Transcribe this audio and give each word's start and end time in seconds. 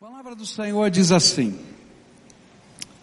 A 0.00 0.06
palavra 0.06 0.36
do 0.36 0.46
Senhor 0.46 0.88
diz 0.90 1.10
assim: 1.10 1.56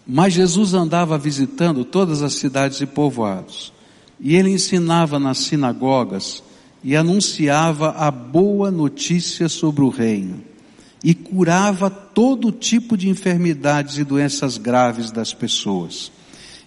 Mas 0.06 0.32
Jesus 0.32 0.72
andava 0.72 1.18
visitando 1.18 1.84
todas 1.84 2.22
as 2.22 2.32
cidades 2.36 2.80
e 2.80 2.86
povoados, 2.86 3.70
e 4.18 4.34
ele 4.34 4.48
ensinava 4.48 5.18
nas 5.18 5.36
sinagogas 5.36 6.42
e 6.82 6.96
anunciava 6.96 7.90
a 7.90 8.10
boa 8.10 8.70
notícia 8.70 9.46
sobre 9.46 9.82
o 9.82 9.90
reino, 9.90 10.42
e 11.04 11.12
curava 11.12 11.90
todo 11.90 12.50
tipo 12.50 12.96
de 12.96 13.10
enfermidades 13.10 13.98
e 13.98 14.02
doenças 14.02 14.56
graves 14.56 15.10
das 15.10 15.34
pessoas. 15.34 16.10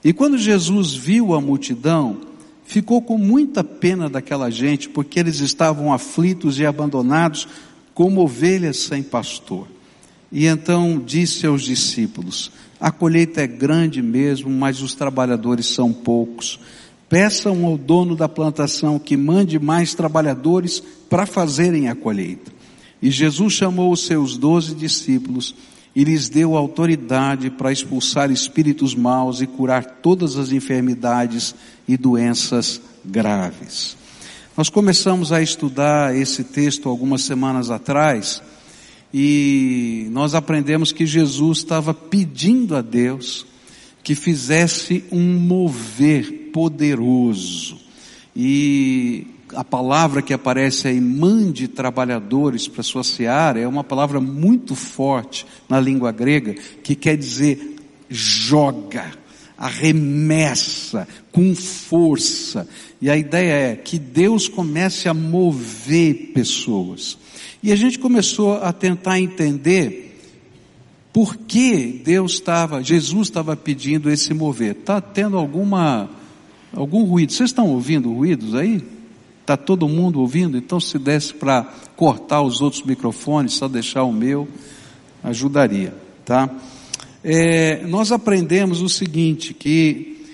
E 0.03 0.13
quando 0.13 0.37
Jesus 0.37 0.93
viu 0.93 1.33
a 1.33 1.41
multidão, 1.41 2.21
ficou 2.63 3.01
com 3.01 3.17
muita 3.17 3.63
pena 3.63 4.07
daquela 4.07 4.51
gente, 4.51 4.89
porque 4.89 5.19
eles 5.19 5.39
estavam 5.39 5.91
aflitos 5.91 6.59
e 6.59 6.67
abandonados 6.67 7.47
como 7.95 8.21
ovelhas 8.21 8.77
sem 8.77 9.01
pastor. 9.01 9.78
E 10.31 10.45
então 10.45 11.01
disse 11.03 11.45
aos 11.45 11.63
discípulos: 11.63 12.51
A 12.79 12.91
colheita 12.91 13.41
é 13.41 13.47
grande 13.47 14.01
mesmo, 14.01 14.49
mas 14.49 14.81
os 14.81 14.93
trabalhadores 14.93 15.67
são 15.67 15.91
poucos. 15.91 16.59
Peçam 17.07 17.65
ao 17.65 17.77
dono 17.77 18.15
da 18.15 18.29
plantação 18.29 18.99
que 18.99 19.17
mande 19.17 19.57
mais 19.57 19.95
trabalhadores 19.95 20.81
para 21.09 21.25
fazerem 21.25 21.89
a 21.89 21.95
colheita. 21.95 22.51
E 23.01 23.09
Jesus 23.09 23.53
chamou 23.53 23.91
os 23.91 24.05
seus 24.05 24.37
doze 24.37 24.75
discípulos 24.75 25.55
e 25.95 26.03
lhes 26.03 26.29
deu 26.29 26.55
autoridade 26.55 27.49
para 27.49 27.71
expulsar 27.71 28.29
espíritos 28.29 28.93
maus 28.93 29.41
e 29.41 29.47
curar 29.47 29.83
todas 29.83 30.37
as 30.37 30.51
enfermidades 30.51 31.55
e 31.87 31.97
doenças 31.97 32.79
graves. 33.03 33.97
Nós 34.55 34.69
começamos 34.69 35.31
a 35.31 35.41
estudar 35.41 36.15
esse 36.15 36.43
texto 36.43 36.89
algumas 36.89 37.23
semanas 37.23 37.71
atrás 37.71 38.43
e 39.13 40.07
nós 40.11 40.35
aprendemos 40.35 40.91
que 40.91 41.05
Jesus 41.05 41.59
estava 41.59 41.93
pedindo 41.93 42.75
a 42.75 42.81
Deus 42.81 43.45
que 44.03 44.15
fizesse 44.15 45.03
um 45.11 45.33
mover 45.39 46.49
poderoso. 46.53 47.77
E 48.35 49.27
a 49.53 49.63
palavra 49.63 50.21
que 50.21 50.33
aparece 50.33 50.87
aí, 50.87 51.01
mande 51.01 51.67
trabalhadores 51.67 52.67
para 52.67 52.83
sua 52.83 53.03
seara, 53.03 53.59
é 53.59 53.67
uma 53.67 53.83
palavra 53.83 54.19
muito 54.21 54.75
forte 54.75 55.45
na 55.67 55.79
língua 55.79 56.11
grega, 56.11 56.53
que 56.83 56.95
quer 56.95 57.17
dizer 57.17 57.75
joga, 58.09 59.11
arremessa, 59.57 61.07
com 61.31 61.53
força. 61.53 62.67
E 63.01 63.09
a 63.09 63.17
ideia 63.17 63.71
é 63.71 63.75
que 63.75 63.99
Deus 63.99 64.47
comece 64.47 65.07
a 65.09 65.13
mover 65.13 66.31
pessoas. 66.33 67.17
E 67.61 67.71
a 67.73 67.75
gente 67.75 67.99
começou 67.99 68.55
a 68.55 68.71
tentar 68.71 69.19
entender 69.19 70.09
por 71.11 71.35
que 71.35 72.01
Deus 72.03 72.33
estava, 72.33 72.81
Jesus 72.81 73.27
estava 73.27 73.55
pedindo 73.55 74.09
esse 74.09 74.33
mover. 74.33 74.75
Está 74.77 75.01
tendo 75.01 75.37
alguma, 75.37 76.09
algum 76.73 77.03
ruído? 77.03 77.33
Vocês 77.33 77.49
estão 77.49 77.67
ouvindo 77.67 78.13
ruídos 78.13 78.55
aí? 78.55 78.81
Está 79.41 79.57
todo 79.57 79.89
mundo 79.89 80.21
ouvindo? 80.21 80.57
Então 80.57 80.79
se 80.79 80.97
desse 80.97 81.33
para 81.33 81.63
cortar 81.95 82.41
os 82.41 82.61
outros 82.61 82.83
microfones, 82.83 83.53
só 83.53 83.67
deixar 83.67 84.03
o 84.03 84.13
meu, 84.13 84.47
ajudaria, 85.23 85.93
tá? 86.23 86.49
É, 87.21 87.85
nós 87.87 88.13
aprendemos 88.13 88.81
o 88.81 88.87
seguinte, 88.87 89.53
que 89.53 90.25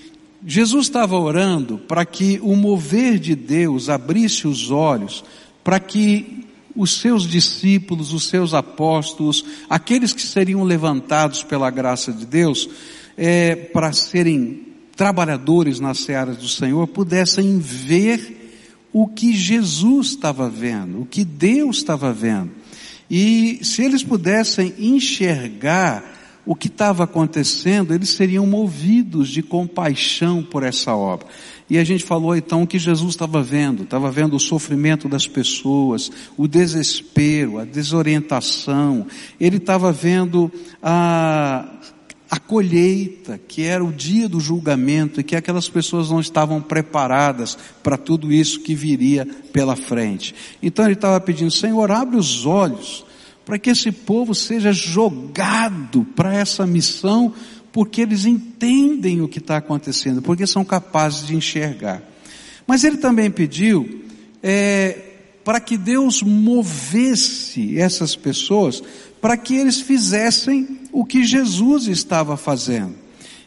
Jesus 0.46 0.86
estava 0.86 1.18
orando 1.18 1.78
para 1.78 2.04
que 2.04 2.38
o 2.40 2.54
mover 2.54 3.18
de 3.18 3.34
Deus 3.34 3.88
abrisse 3.88 4.46
os 4.46 4.70
olhos, 4.70 5.24
para 5.64 5.80
que 5.80 6.45
os 6.76 7.00
seus 7.00 7.26
discípulos, 7.26 8.12
os 8.12 8.28
seus 8.28 8.54
apóstolos, 8.54 9.44
aqueles 9.68 10.12
que 10.12 10.22
seriam 10.22 10.62
levantados 10.62 11.42
pela 11.42 11.70
graça 11.70 12.12
de 12.12 12.26
Deus, 12.26 12.68
é, 13.16 13.56
para 13.56 13.92
serem 13.92 14.66
trabalhadores 14.94 15.80
nas 15.80 15.98
searas 15.98 16.36
do 16.36 16.48
Senhor, 16.48 16.86
pudessem 16.86 17.58
ver 17.58 18.36
o 18.92 19.06
que 19.06 19.34
Jesus 19.34 20.08
estava 20.08 20.48
vendo, 20.48 21.02
o 21.02 21.06
que 21.06 21.24
Deus 21.24 21.78
estava 21.78 22.12
vendo. 22.12 22.50
E 23.10 23.60
se 23.62 23.82
eles 23.82 24.02
pudessem 24.02 24.74
enxergar 24.78 26.16
o 26.46 26.54
que 26.54 26.68
estava 26.68 27.04
acontecendo, 27.04 27.92
eles 27.92 28.10
seriam 28.10 28.46
movidos 28.46 29.28
de 29.28 29.42
compaixão 29.42 30.42
por 30.42 30.62
essa 30.62 30.94
obra. 30.94 31.26
E 31.68 31.78
a 31.78 31.84
gente 31.84 32.04
falou 32.04 32.36
então 32.36 32.64
que 32.64 32.78
Jesus 32.78 33.10
estava 33.10 33.42
vendo, 33.42 33.82
estava 33.82 34.10
vendo 34.10 34.36
o 34.36 34.40
sofrimento 34.40 35.08
das 35.08 35.26
pessoas, 35.26 36.10
o 36.36 36.46
desespero, 36.46 37.58
a 37.58 37.64
desorientação, 37.64 39.06
ele 39.40 39.56
estava 39.56 39.90
vendo 39.90 40.50
a, 40.80 41.68
a 42.30 42.38
colheita, 42.38 43.40
que 43.48 43.64
era 43.64 43.84
o 43.84 43.92
dia 43.92 44.28
do 44.28 44.38
julgamento, 44.38 45.20
e 45.20 45.24
que 45.24 45.34
aquelas 45.34 45.68
pessoas 45.68 46.08
não 46.08 46.20
estavam 46.20 46.62
preparadas 46.62 47.58
para 47.82 47.96
tudo 47.96 48.32
isso 48.32 48.60
que 48.60 48.74
viria 48.74 49.26
pela 49.52 49.74
frente. 49.74 50.36
Então 50.62 50.84
ele 50.84 50.94
estava 50.94 51.20
pedindo, 51.20 51.50
Senhor, 51.50 51.90
abre 51.90 52.16
os 52.16 52.46
olhos, 52.46 53.04
para 53.44 53.58
que 53.58 53.70
esse 53.70 53.90
povo 53.90 54.34
seja 54.34 54.72
jogado 54.72 56.04
para 56.16 56.34
essa 56.34 56.66
missão 56.66 57.32
porque 57.76 58.00
eles 58.00 58.24
entendem 58.24 59.20
o 59.20 59.28
que 59.28 59.38
está 59.38 59.58
acontecendo, 59.58 60.22
porque 60.22 60.46
são 60.46 60.64
capazes 60.64 61.26
de 61.26 61.36
enxergar. 61.36 62.02
Mas 62.66 62.84
ele 62.84 62.96
também 62.96 63.30
pediu 63.30 64.02
é, 64.42 64.98
para 65.44 65.60
que 65.60 65.76
Deus 65.76 66.22
movesse 66.22 67.78
essas 67.78 68.16
pessoas 68.16 68.82
para 69.20 69.36
que 69.36 69.54
eles 69.54 69.78
fizessem 69.78 70.78
o 70.90 71.04
que 71.04 71.22
Jesus 71.22 71.86
estava 71.86 72.34
fazendo. 72.38 72.94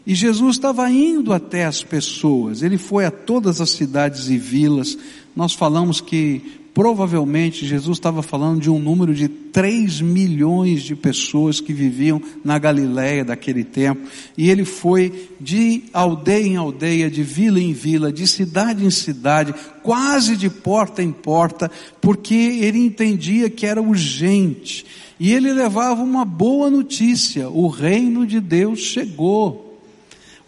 E 0.05 0.13
Jesus 0.13 0.57
estava 0.57 0.87
indo 0.91 1.33
até 1.33 1.65
as 1.65 1.81
pessoas, 1.81 2.61
ele 2.61 2.77
foi 2.77 3.05
a 3.05 3.11
todas 3.11 3.59
as 3.59 3.71
cidades 3.71 4.29
e 4.29 4.37
vilas. 4.37 4.95
Nós 5.35 5.55
falamos 5.55 6.01
que 6.01 6.68
provavelmente 6.79 7.65
Jesus 7.65 7.97
estava 7.97 8.23
falando 8.23 8.61
de 8.61 8.69
um 8.69 8.79
número 8.79 9.13
de 9.13 9.27
3 9.27 9.99
milhões 9.99 10.81
de 10.81 10.95
pessoas 10.95 11.59
que 11.59 11.73
viviam 11.73 12.21
na 12.41 12.57
Galiléia 12.57 13.25
daquele 13.25 13.65
tempo, 13.65 14.07
e 14.37 14.49
ele 14.49 14.63
foi 14.63 15.29
de 15.41 15.83
aldeia 15.91 16.47
em 16.47 16.55
aldeia, 16.55 17.11
de 17.11 17.21
vila 17.21 17.59
em 17.59 17.73
vila, 17.73 18.13
de 18.13 18.25
cidade 18.25 18.85
em 18.85 18.89
cidade, 18.89 19.53
quase 19.83 20.37
de 20.37 20.49
porta 20.49 21.03
em 21.03 21.11
porta, 21.11 21.69
porque 21.99 22.33
ele 22.33 22.79
entendia 22.79 23.49
que 23.49 23.65
era 23.65 23.81
urgente. 23.81 24.85
E 25.19 25.33
ele 25.33 25.51
levava 25.51 26.01
uma 26.01 26.23
boa 26.23 26.69
notícia: 26.69 27.49
o 27.49 27.67
reino 27.67 28.25
de 28.25 28.39
Deus 28.39 28.79
chegou. 28.79 29.68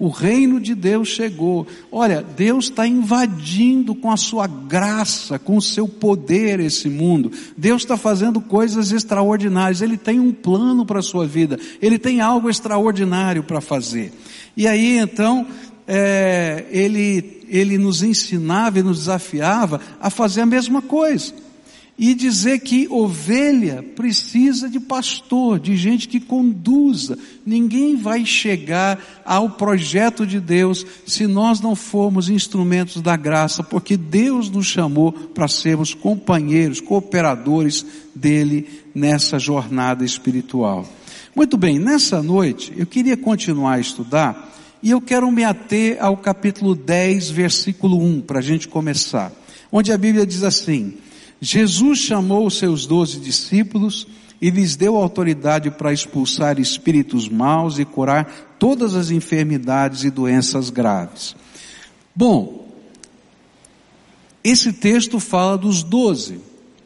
O 0.01 0.09
reino 0.09 0.59
de 0.59 0.73
Deus 0.73 1.09
chegou. 1.09 1.67
Olha, 1.91 2.25
Deus 2.35 2.66
está 2.66 2.88
invadindo 2.88 3.94
com 3.94 4.09
a 4.09 4.17
sua 4.17 4.47
graça, 4.47 5.38
com 5.38 5.56
o 5.56 5.62
seu 5.62 5.88
poder 5.88 6.59
esse 6.59 6.89
mundo. 6.89 7.31
Deus 7.56 7.84
está 7.84 7.95
fazendo 7.95 8.41
coisas 8.41 8.91
extraordinárias. 8.91 9.79
Ele 9.79 9.97
tem 9.97 10.19
um 10.19 10.31
plano 10.31 10.88
para 10.88 11.01
a 11.01 11.03
sua 11.03 11.28
vida. 11.28 11.59
Ele 11.79 12.00
tem 12.00 12.19
algo 12.19 12.50
extraordinário 12.50 13.44
para 13.44 13.62
fazer. 13.62 14.12
E 14.57 14.67
aí 14.67 14.97
então, 14.97 15.45
é, 15.88 16.66
ele, 16.72 17.45
ele 17.47 17.78
nos 17.78 18.01
ensinava 18.01 18.79
e 18.79 18.83
nos 18.83 19.01
desafiava 19.01 19.79
a 20.01 20.09
fazer 20.09 20.41
a 20.41 20.47
mesma 20.47 20.81
coisa 20.81 21.31
e 22.01 22.16
dizer 22.16 22.62
que 22.62 22.88
ovelha 22.89 23.85
precisa 23.95 24.67
de 24.67 24.79
pastor, 24.79 25.59
de 25.59 25.78
gente 25.78 26.07
que 26.07 26.19
conduza. 26.19 27.16
Ninguém 27.45 27.95
vai 27.95 28.25
chegar 28.25 29.22
ao 29.23 29.51
projeto 29.51 30.25
de 30.25 30.39
Deus 30.39 30.84
se 31.06 31.28
nós 31.28 31.62
não 31.62 31.75
formos 31.75 32.28
instrumentos 32.28 33.03
da 33.03 33.16
graça, 33.16 33.62
porque 33.63 33.95
Deus 33.95 34.50
nos 34.50 34.66
chamou 34.66 35.12
para 35.12 35.47
sermos 35.47 35.94
companheiros, 35.94 36.81
cooperadores 36.81 37.85
dele 38.16 38.68
nessa 38.95 39.38
jornada 39.38 40.03
espiritual. 40.03 40.89
Muito 41.36 41.56
bem, 41.56 41.77
nessa 41.77 42.24
noite 42.24 42.74
eu 42.75 42.88
queria 42.88 43.15
continuar 43.15 43.74
a 43.74 43.80
estudar 43.80 44.51
e 44.81 44.89
eu 44.89 45.00
quero 45.00 45.30
me 45.30 45.44
ater 45.44 46.03
ao 46.03 46.18
capítulo 46.18 46.74
10, 46.74 47.30
versículo 47.30 48.03
1, 48.03 48.21
para 48.21 48.39
a 48.39 48.42
gente 48.42 48.68
começar, 48.68 49.31
onde 49.71 49.92
a 49.92 49.98
Bíblia 50.00 50.25
diz 50.25 50.42
assim, 50.42 50.95
Jesus 51.41 51.97
chamou 51.97 52.45
os 52.45 52.59
seus 52.59 52.85
doze 52.85 53.19
discípulos 53.19 54.05
e 54.39 54.51
lhes 54.51 54.75
deu 54.75 54.95
autoridade 54.95 55.71
para 55.71 55.91
expulsar 55.91 56.59
espíritos 56.59 57.27
maus 57.27 57.79
e 57.79 57.85
curar 57.85 58.55
todas 58.59 58.93
as 58.93 59.09
enfermidades 59.09 60.03
e 60.03 60.11
doenças 60.11 60.69
graves. 60.69 61.35
Bom, 62.15 62.67
esse 64.43 64.71
texto 64.71 65.19
fala 65.19 65.57
dos 65.57 65.81
doze, 65.81 66.39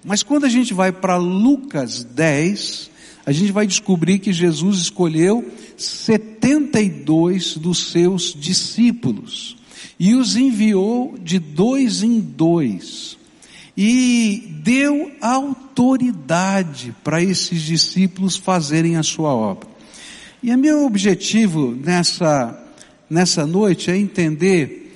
mas 0.06 0.24
quando 0.24 0.46
a 0.46 0.50
gente 0.50 0.74
vai 0.74 0.92
para 0.92 1.18
Lucas 1.18 2.06
10, 2.06 2.92
a 3.26 3.34
gente 3.34 3.52
vai 3.52 3.68
descobrir 3.68 4.20
que 4.20 4.32
Jesus 4.32 4.78
escolheu 4.80 5.52
72 5.76 7.58
dos 7.58 7.92
seus 7.92 8.34
discípulos 8.34 9.58
e 10.00 10.16
os 10.16 10.38
enviou 10.38 11.18
de 11.22 11.40
dois 11.40 12.04
em 12.04 12.22
dois 12.22 13.18
e 13.78 14.60
deu 14.64 15.12
autoridade 15.20 16.96
para 17.04 17.22
esses 17.22 17.62
discípulos 17.62 18.38
fazerem 18.38 18.96
a 18.96 19.04
sua 19.04 19.34
obra. 19.34 19.68
E 20.42 20.54
o 20.54 20.58
meu 20.58 20.86
objetivo 20.86 21.72
nessa, 21.72 22.64
nessa 23.10 23.46
noite 23.46 23.92
é 23.92 23.98
entender 23.98 24.94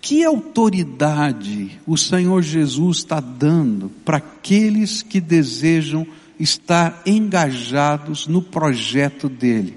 que 0.00 0.24
autoridade 0.24 1.78
o 1.86 1.96
Senhor 1.96 2.42
Jesus 2.42 2.98
está 2.98 3.20
dando 3.20 3.90
para 4.04 4.18
aqueles 4.18 5.02
que 5.02 5.20
desejam 5.20 6.06
estar 6.38 7.02
engajados 7.04 8.26
no 8.26 8.40
projeto 8.40 9.28
dele, 9.28 9.76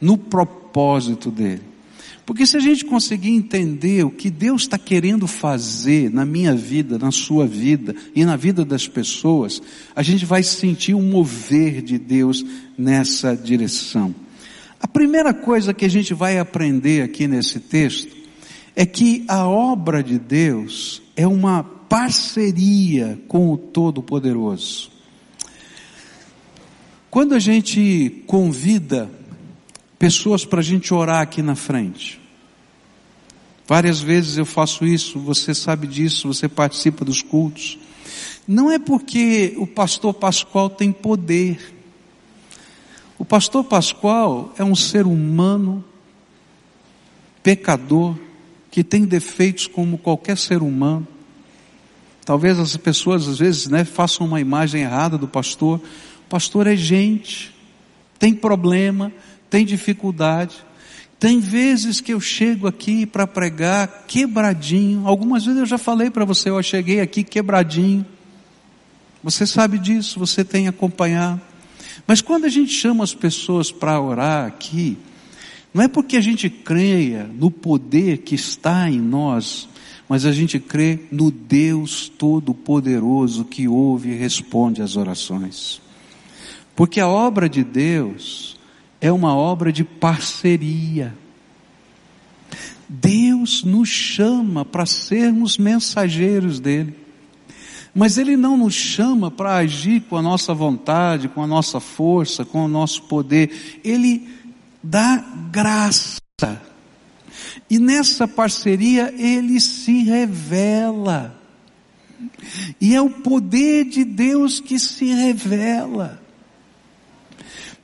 no 0.00 0.18
propósito 0.18 1.30
dele. 1.30 1.73
Porque 2.26 2.46
se 2.46 2.56
a 2.56 2.60
gente 2.60 2.84
conseguir 2.84 3.30
entender 3.30 4.04
o 4.04 4.10
que 4.10 4.30
Deus 4.30 4.62
está 4.62 4.78
querendo 4.78 5.26
fazer 5.26 6.10
na 6.10 6.24
minha 6.24 6.54
vida, 6.54 6.98
na 6.98 7.10
sua 7.10 7.46
vida 7.46 7.94
e 8.14 8.24
na 8.24 8.34
vida 8.34 8.64
das 8.64 8.88
pessoas, 8.88 9.60
a 9.94 10.02
gente 10.02 10.24
vai 10.24 10.42
sentir 10.42 10.94
um 10.94 11.02
mover 11.02 11.82
de 11.82 11.98
Deus 11.98 12.44
nessa 12.78 13.36
direção. 13.36 14.14
A 14.80 14.88
primeira 14.88 15.34
coisa 15.34 15.74
que 15.74 15.84
a 15.84 15.88
gente 15.88 16.14
vai 16.14 16.38
aprender 16.38 17.02
aqui 17.02 17.26
nesse 17.26 17.60
texto 17.60 18.14
é 18.74 18.86
que 18.86 19.24
a 19.28 19.46
obra 19.46 20.02
de 20.02 20.18
Deus 20.18 21.02
é 21.14 21.26
uma 21.26 21.62
parceria 21.62 23.20
com 23.28 23.52
o 23.52 23.56
Todo-Poderoso. 23.56 24.90
Quando 27.10 27.34
a 27.34 27.38
gente 27.38 28.24
convida 28.26 29.08
pessoas 29.98 30.44
para 30.44 30.60
a 30.60 30.62
gente 30.62 30.92
orar 30.92 31.20
aqui 31.20 31.42
na 31.42 31.54
frente, 31.54 32.20
várias 33.66 34.00
vezes 34.00 34.36
eu 34.36 34.46
faço 34.46 34.84
isso, 34.84 35.18
você 35.18 35.54
sabe 35.54 35.86
disso, 35.86 36.28
você 36.28 36.48
participa 36.48 37.04
dos 37.04 37.22
cultos. 37.22 37.78
Não 38.46 38.70
é 38.70 38.78
porque 38.78 39.54
o 39.56 39.66
pastor 39.66 40.12
Pascoal 40.12 40.68
tem 40.68 40.92
poder. 40.92 41.74
O 43.18 43.24
pastor 43.24 43.64
Pascoal 43.64 44.52
é 44.58 44.64
um 44.64 44.74
ser 44.74 45.06
humano, 45.06 45.82
pecador, 47.42 48.16
que 48.70 48.84
tem 48.84 49.04
defeitos 49.04 49.66
como 49.66 49.96
qualquer 49.96 50.36
ser 50.36 50.62
humano. 50.62 51.06
Talvez 52.24 52.58
as 52.58 52.76
pessoas 52.76 53.28
às 53.28 53.38
vezes 53.38 53.68
né, 53.68 53.84
façam 53.84 54.26
uma 54.26 54.40
imagem 54.40 54.82
errada 54.82 55.16
do 55.16 55.28
pastor. 55.28 55.78
O 56.26 56.28
pastor 56.28 56.66
é 56.66 56.74
gente, 56.74 57.54
tem 58.18 58.34
problema, 58.34 59.12
tem 59.54 59.64
dificuldade. 59.64 60.56
Tem 61.16 61.38
vezes 61.38 62.00
que 62.00 62.12
eu 62.12 62.20
chego 62.20 62.66
aqui 62.66 63.06
para 63.06 63.24
pregar 63.24 64.02
quebradinho. 64.04 65.06
Algumas 65.06 65.44
vezes 65.44 65.60
eu 65.60 65.66
já 65.66 65.78
falei 65.78 66.10
para 66.10 66.24
você, 66.24 66.50
eu 66.50 66.60
cheguei 66.60 67.00
aqui 67.00 67.22
quebradinho. 67.22 68.04
Você 69.22 69.46
sabe 69.46 69.78
disso, 69.78 70.18
você 70.18 70.42
tem 70.42 70.66
acompanhado. 70.66 71.40
Mas 72.04 72.20
quando 72.20 72.46
a 72.46 72.48
gente 72.48 72.72
chama 72.72 73.04
as 73.04 73.14
pessoas 73.14 73.70
para 73.70 74.00
orar 74.00 74.44
aqui, 74.44 74.98
não 75.72 75.84
é 75.84 75.86
porque 75.86 76.16
a 76.16 76.20
gente 76.20 76.50
creia 76.50 77.30
no 77.32 77.48
poder 77.48 78.18
que 78.18 78.34
está 78.34 78.90
em 78.90 78.98
nós, 78.98 79.68
mas 80.08 80.26
a 80.26 80.32
gente 80.32 80.58
crê 80.58 80.98
no 81.12 81.30
Deus 81.30 82.08
Todo-Poderoso 82.08 83.44
que 83.44 83.68
ouve 83.68 84.10
e 84.10 84.16
responde 84.16 84.82
às 84.82 84.96
orações. 84.96 85.80
Porque 86.74 86.98
a 86.98 87.06
obra 87.06 87.48
de 87.48 87.62
Deus 87.62 88.53
é 89.00 89.10
uma 89.12 89.34
obra 89.36 89.72
de 89.72 89.84
parceria. 89.84 91.14
Deus 92.88 93.64
nos 93.64 93.88
chama 93.88 94.64
para 94.64 94.86
sermos 94.86 95.58
mensageiros 95.58 96.60
dele. 96.60 96.94
Mas 97.94 98.18
Ele 98.18 98.36
não 98.36 98.56
nos 98.56 98.74
chama 98.74 99.30
para 99.30 99.56
agir 99.56 100.02
com 100.02 100.16
a 100.16 100.22
nossa 100.22 100.52
vontade, 100.52 101.28
com 101.28 101.42
a 101.42 101.46
nossa 101.46 101.78
força, 101.78 102.44
com 102.44 102.64
o 102.64 102.68
nosso 102.68 103.02
poder. 103.04 103.80
Ele 103.84 104.28
da 104.82 105.16
graça. 105.50 106.20
E 107.70 107.78
nessa 107.78 108.28
parceria 108.28 109.12
ele 109.16 109.58
se 109.60 110.02
revela. 110.02 111.40
E 112.80 112.94
é 112.94 113.00
o 113.00 113.08
poder 113.08 113.86
de 113.86 114.04
Deus 114.04 114.60
que 114.60 114.78
se 114.78 115.06
revela. 115.06 116.20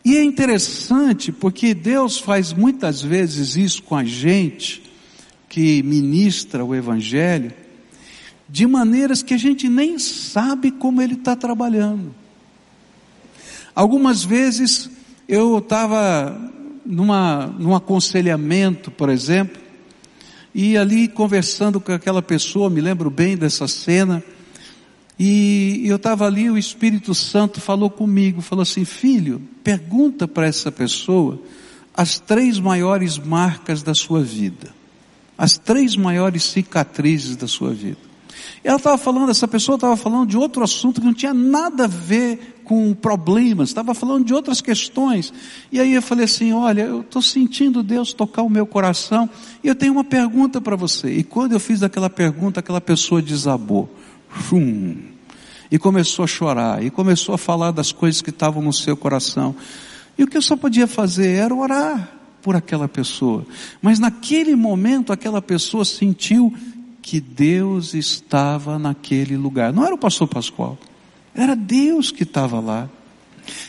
E 0.05 0.17
é 0.17 0.25
interessante 0.25 1.31
porque 1.31 1.75
Deus 1.75 2.19
faz 2.19 2.53
muitas 2.53 3.03
vezes 3.03 3.57
isso 3.57 3.83
com 3.83 3.95
a 3.95 4.05
gente 4.05 4.83
que 5.49 5.83
ministra 5.83 6.65
o 6.65 6.75
Evangelho, 6.75 7.53
de 8.49 8.67
maneiras 8.67 9.23
que 9.23 9.35
a 9.35 9.39
gente 9.39 9.69
nem 9.69 9.99
sabe 9.99 10.71
como 10.71 11.03
Ele 11.03 11.15
está 11.15 11.37
trabalhando. 11.37 12.15
Algumas 13.75 14.25
vezes 14.25 14.91
eu 15.29 15.59
estava 15.59 16.51
numa, 16.85 17.47
num 17.47 17.75
aconselhamento, 17.75 18.91
por 18.91 19.09
exemplo, 19.09 19.61
e 20.55 20.77
ali 20.77 21.07
conversando 21.09 21.81
com 21.81 21.93
aquela 21.93 22.23
pessoa, 22.23 22.71
me 22.71 22.81
lembro 22.81 23.11
bem 23.11 23.37
dessa 23.37 23.69
cena, 23.69 24.23
e 25.19 25.83
eu 25.85 25.97
estava 25.97 26.27
ali, 26.27 26.51
o 26.51 26.57
Espírito 26.57 27.15
Santo 27.15 27.61
falou 27.61 27.91
comigo, 27.91 28.41
falou 28.41 28.63
assim, 28.63 28.85
filho, 28.85 29.43
pergunta 29.63 30.27
para 30.27 30.47
essa 30.47 30.71
pessoa 30.73 31.41
as 31.95 32.19
três 32.19 32.59
maiores 32.59 33.19
marcas 33.19 33.83
da 33.83 33.95
sua 33.95 34.23
vida, 34.23 34.75
as 35.37 35.59
três 35.59 35.97
maiores 35.97 36.45
cicatrizes 36.45 37.37
da 37.37 37.47
sua 37.47 37.73
vida. 37.73 38.11
Ela 38.63 38.77
estava 38.77 38.99
falando, 38.99 39.31
essa 39.31 39.49
pessoa 39.49 39.77
estava 39.77 39.97
falando 39.97 40.29
de 40.29 40.37
outro 40.37 40.63
assunto 40.63 41.01
que 41.01 41.07
não 41.07 41.15
tinha 41.15 41.33
nada 41.33 41.85
a 41.85 41.87
ver 41.87 42.61
com 42.65 42.95
problemas, 42.95 43.71
estava 43.71 43.95
falando 43.95 44.25
de 44.25 44.35
outras 44.35 44.61
questões. 44.61 45.33
E 45.73 45.81
aí 45.81 45.95
eu 45.95 46.03
falei 46.03 46.27
assim: 46.27 46.53
olha, 46.53 46.83
eu 46.83 47.01
estou 47.01 47.23
sentindo 47.23 47.83
Deus 47.83 48.13
tocar 48.13 48.43
o 48.43 48.51
meu 48.51 48.67
coração 48.67 49.29
e 49.65 49.69
eu 49.69 49.75
tenho 49.75 49.93
uma 49.93 50.05
pergunta 50.05 50.61
para 50.61 50.77
você. 50.77 51.11
E 51.11 51.25
quando 51.25 51.53
eu 51.53 51.61
fiz 51.61 51.83
aquela 51.83 52.11
pergunta, 52.11 52.61
aquela 52.61 52.81
pessoa 52.81 53.21
desabou. 53.21 53.89
E 55.71 55.79
começou 55.79 56.25
a 56.25 56.29
chorar, 56.29 56.85
e 56.85 56.91
começou 56.91 57.35
a 57.35 57.39
falar 57.39 57.71
das 57.71 57.93
coisas 57.93 58.21
que 58.21 58.31
estavam 58.31 58.63
no 58.63 58.73
seu 58.73 58.97
coração. 58.97 59.55
E 60.19 60.25
o 60.25 60.27
que 60.27 60.37
eu 60.37 60.43
só 60.43 60.57
podia 60.57 60.87
fazer 60.87 61.29
era 61.37 61.55
orar 61.55 62.11
por 62.43 62.57
aquela 62.57 62.89
pessoa. 62.89 63.47
Mas 63.81 63.99
naquele 63.99 64.57
momento 64.57 65.13
aquela 65.13 65.41
pessoa 65.41 65.85
sentiu 65.85 66.53
que 67.01 67.21
Deus 67.21 67.95
estava 67.95 68.79
naquele 68.79 69.37
lugar. 69.37 69.73
Não 69.73 69.85
era 69.85 69.95
o 69.95 69.99
pastor 69.99 70.29
Pascoal, 70.29 70.79
era 71.35 71.55
Deus 71.55 72.11
que 72.11 72.25
estava 72.25 72.61
lá. 72.61 72.89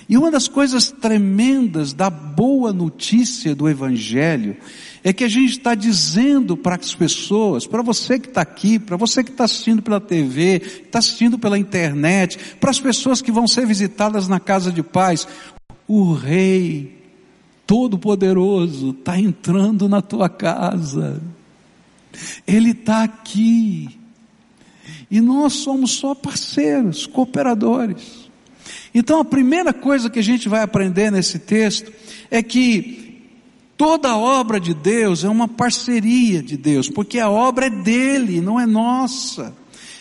E 0.08 0.18
uma 0.18 0.30
das 0.30 0.48
coisas 0.48 0.92
tremendas 0.92 1.94
da 1.94 2.10
boa 2.10 2.74
notícia 2.74 3.56
do 3.56 3.70
Evangelho 3.70 4.58
é 5.04 5.12
que 5.12 5.24
a 5.24 5.28
gente 5.28 5.52
está 5.52 5.74
dizendo 5.74 6.56
para 6.56 6.76
as 6.76 6.94
pessoas, 6.94 7.66
para 7.66 7.82
você 7.82 8.20
que 8.20 8.28
está 8.28 8.42
aqui, 8.42 8.78
para 8.78 8.96
você 8.96 9.24
que 9.24 9.32
está 9.32 9.46
assistindo 9.46 9.82
pela 9.82 10.00
TV, 10.00 10.62
está 10.86 11.00
assistindo 11.00 11.40
pela 11.40 11.58
internet, 11.58 12.38
para 12.60 12.70
as 12.70 12.80
pessoas 12.80 13.22
que 13.22 13.32
vão 13.32 13.48
ser 13.48 13.66
visitadas 13.66 14.28
na 14.28 14.40
casa 14.40 14.72
de 14.72 14.84
paz, 14.84 15.28
o 15.88 16.14
Rei 16.14 16.96
Todo-Poderoso 17.66 18.92
está 18.92 19.18
entrando 19.18 19.90
na 19.90 20.02
tua 20.02 20.30
casa. 20.30 21.22
Ele 22.46 22.72
está 22.72 23.04
aqui. 23.04 23.90
E 25.10 25.20
nós 25.20 25.54
somos 25.54 25.92
só 25.92 26.14
parceiros, 26.14 27.08
cooperadores. 27.08 28.30
Então 28.94 29.20
a 29.20 29.26
primeira 29.26 29.74
coisa 29.74 30.10
que 30.10 30.20
a 30.20 30.24
gente 30.24 30.48
vai 30.48 30.62
aprender 30.62 31.12
nesse 31.12 31.40
texto 31.40 31.92
é 32.30 32.44
que 32.44 33.11
toda 33.82 34.16
obra 34.16 34.60
de 34.60 34.76
Deus 34.76 35.24
é 35.24 35.28
uma 35.28 35.48
parceria 35.48 36.44
de 36.44 36.56
Deus, 36.56 36.88
porque 36.88 37.18
a 37.18 37.32
obra 37.32 37.66
é 37.66 37.70
dele, 37.72 38.40
não 38.40 38.60
é 38.60 38.68
nossa. 38.68 39.56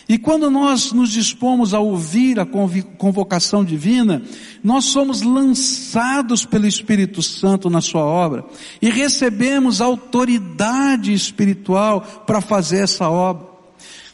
E 0.07 0.19
quando 0.19 0.51
nós 0.51 0.91
nos 0.91 1.09
dispomos 1.09 1.73
a 1.73 1.79
ouvir 1.79 2.39
a 2.39 2.45
convocação 2.45 3.65
divina, 3.65 4.21
nós 4.63 4.85
somos 4.85 5.23
lançados 5.23 6.45
pelo 6.45 6.67
Espírito 6.67 7.23
Santo 7.23 7.71
na 7.71 7.81
sua 7.81 8.03
obra 8.03 8.45
e 8.79 8.87
recebemos 8.87 9.81
autoridade 9.81 11.11
espiritual 11.11 12.01
para 12.01 12.39
fazer 12.39 12.83
essa 12.83 13.09
obra. 13.09 13.50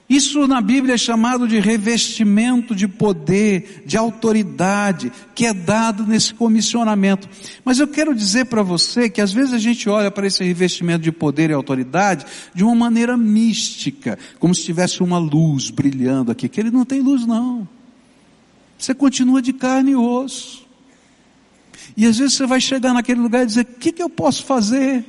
Isso 0.10 0.48
na 0.48 0.62
Bíblia 0.62 0.96
é 0.96 0.98
chamado 0.98 1.46
de 1.46 1.60
revestimento 1.60 2.74
de 2.74 2.88
poder, 2.88 3.84
de 3.86 3.98
autoridade, 3.98 5.12
que 5.36 5.46
é 5.46 5.54
dado 5.54 6.08
nesse 6.08 6.34
comissionamento. 6.34 7.28
Mas 7.66 7.80
eu 7.80 7.88
quero 7.90 8.16
dizer 8.16 8.46
para 8.46 8.64
você 8.64 9.10
que 9.10 9.20
às 9.20 9.34
vezes 9.34 9.54
a 9.54 9.58
gente 9.58 9.90
olha 9.90 10.10
para 10.10 10.26
esse 10.26 10.42
revestimento 10.46 11.04
de 11.04 11.12
poder 11.12 11.50
e 11.50 11.54
autoridade 11.54 12.26
de 12.54 12.64
uma 12.64 12.74
maneira 12.74 13.18
mística, 13.18 14.18
como 14.40 14.56
se 14.56 14.64
tivesse 14.64 15.04
uma 15.04 15.18
luz 15.18 15.70
brilhando 15.70 16.32
aqui, 16.32 16.48
que 16.48 16.62
ele 16.62 16.72
não 16.72 16.86
tem 16.86 17.02
luz 17.02 17.26
não. 17.26 17.68
Você 18.78 18.94
continua 18.94 19.42
de 19.42 19.52
carne 19.52 19.92
e 19.92 19.96
osso. 19.96 20.66
E 21.98 22.06
às 22.06 22.18
vezes 22.18 22.36
você 22.36 22.46
vai 22.46 22.62
chegar 22.62 22.94
naquele 22.94 23.20
lugar 23.20 23.44
e 23.44 23.48
dizer, 23.48 23.62
o 23.62 23.66
que, 23.66 23.92
que 23.92 24.02
eu 24.02 24.10
posso 24.10 24.46
fazer? 24.46 25.04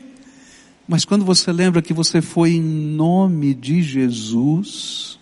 Mas 0.89 1.05
quando 1.05 1.23
você 1.23 1.53
lembra 1.53 1.83
que 1.83 1.93
você 1.93 2.23
foi 2.23 2.53
em 2.53 2.63
nome 2.63 3.53
de 3.53 3.83
Jesus, 3.83 5.19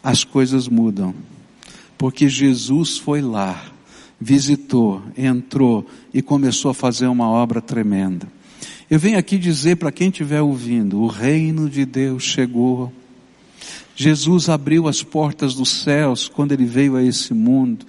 as 0.00 0.22
coisas 0.22 0.68
mudam. 0.68 1.12
Porque 1.98 2.28
Jesus 2.28 2.96
foi 2.96 3.20
lá, 3.20 3.64
visitou, 4.20 5.02
entrou 5.18 5.84
e 6.14 6.22
começou 6.22 6.70
a 6.70 6.74
fazer 6.74 7.08
uma 7.08 7.28
obra 7.28 7.60
tremenda. 7.60 8.28
Eu 8.88 9.00
venho 9.00 9.18
aqui 9.18 9.36
dizer 9.38 9.74
para 9.74 9.90
quem 9.90 10.08
estiver 10.08 10.40
ouvindo, 10.40 11.00
o 11.00 11.08
reino 11.08 11.68
de 11.68 11.84
Deus 11.84 12.22
chegou. 12.22 12.92
Jesus 13.96 14.48
abriu 14.48 14.86
as 14.86 15.02
portas 15.02 15.54
dos 15.54 15.82
céus 15.82 16.28
quando 16.28 16.52
ele 16.52 16.64
veio 16.64 16.94
a 16.94 17.02
esse 17.02 17.34
mundo 17.34 17.84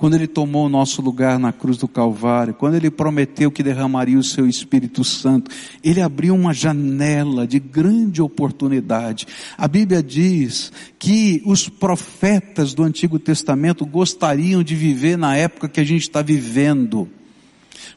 quando 0.00 0.14
Ele 0.14 0.26
tomou 0.26 0.64
o 0.64 0.68
nosso 0.70 1.02
lugar 1.02 1.38
na 1.38 1.52
cruz 1.52 1.76
do 1.76 1.86
Calvário, 1.86 2.54
quando 2.54 2.74
Ele 2.74 2.90
prometeu 2.90 3.50
que 3.50 3.62
derramaria 3.62 4.18
o 4.18 4.24
Seu 4.24 4.48
Espírito 4.48 5.04
Santo, 5.04 5.50
Ele 5.84 6.00
abriu 6.00 6.34
uma 6.34 6.54
janela 6.54 7.46
de 7.46 7.58
grande 7.58 8.22
oportunidade. 8.22 9.26
A 9.58 9.68
Bíblia 9.68 10.02
diz 10.02 10.72
que 10.98 11.42
os 11.44 11.68
profetas 11.68 12.72
do 12.72 12.82
Antigo 12.82 13.18
Testamento 13.18 13.84
gostariam 13.84 14.62
de 14.62 14.74
viver 14.74 15.18
na 15.18 15.36
época 15.36 15.68
que 15.68 15.80
a 15.80 15.84
gente 15.84 16.00
está 16.00 16.22
vivendo. 16.22 17.06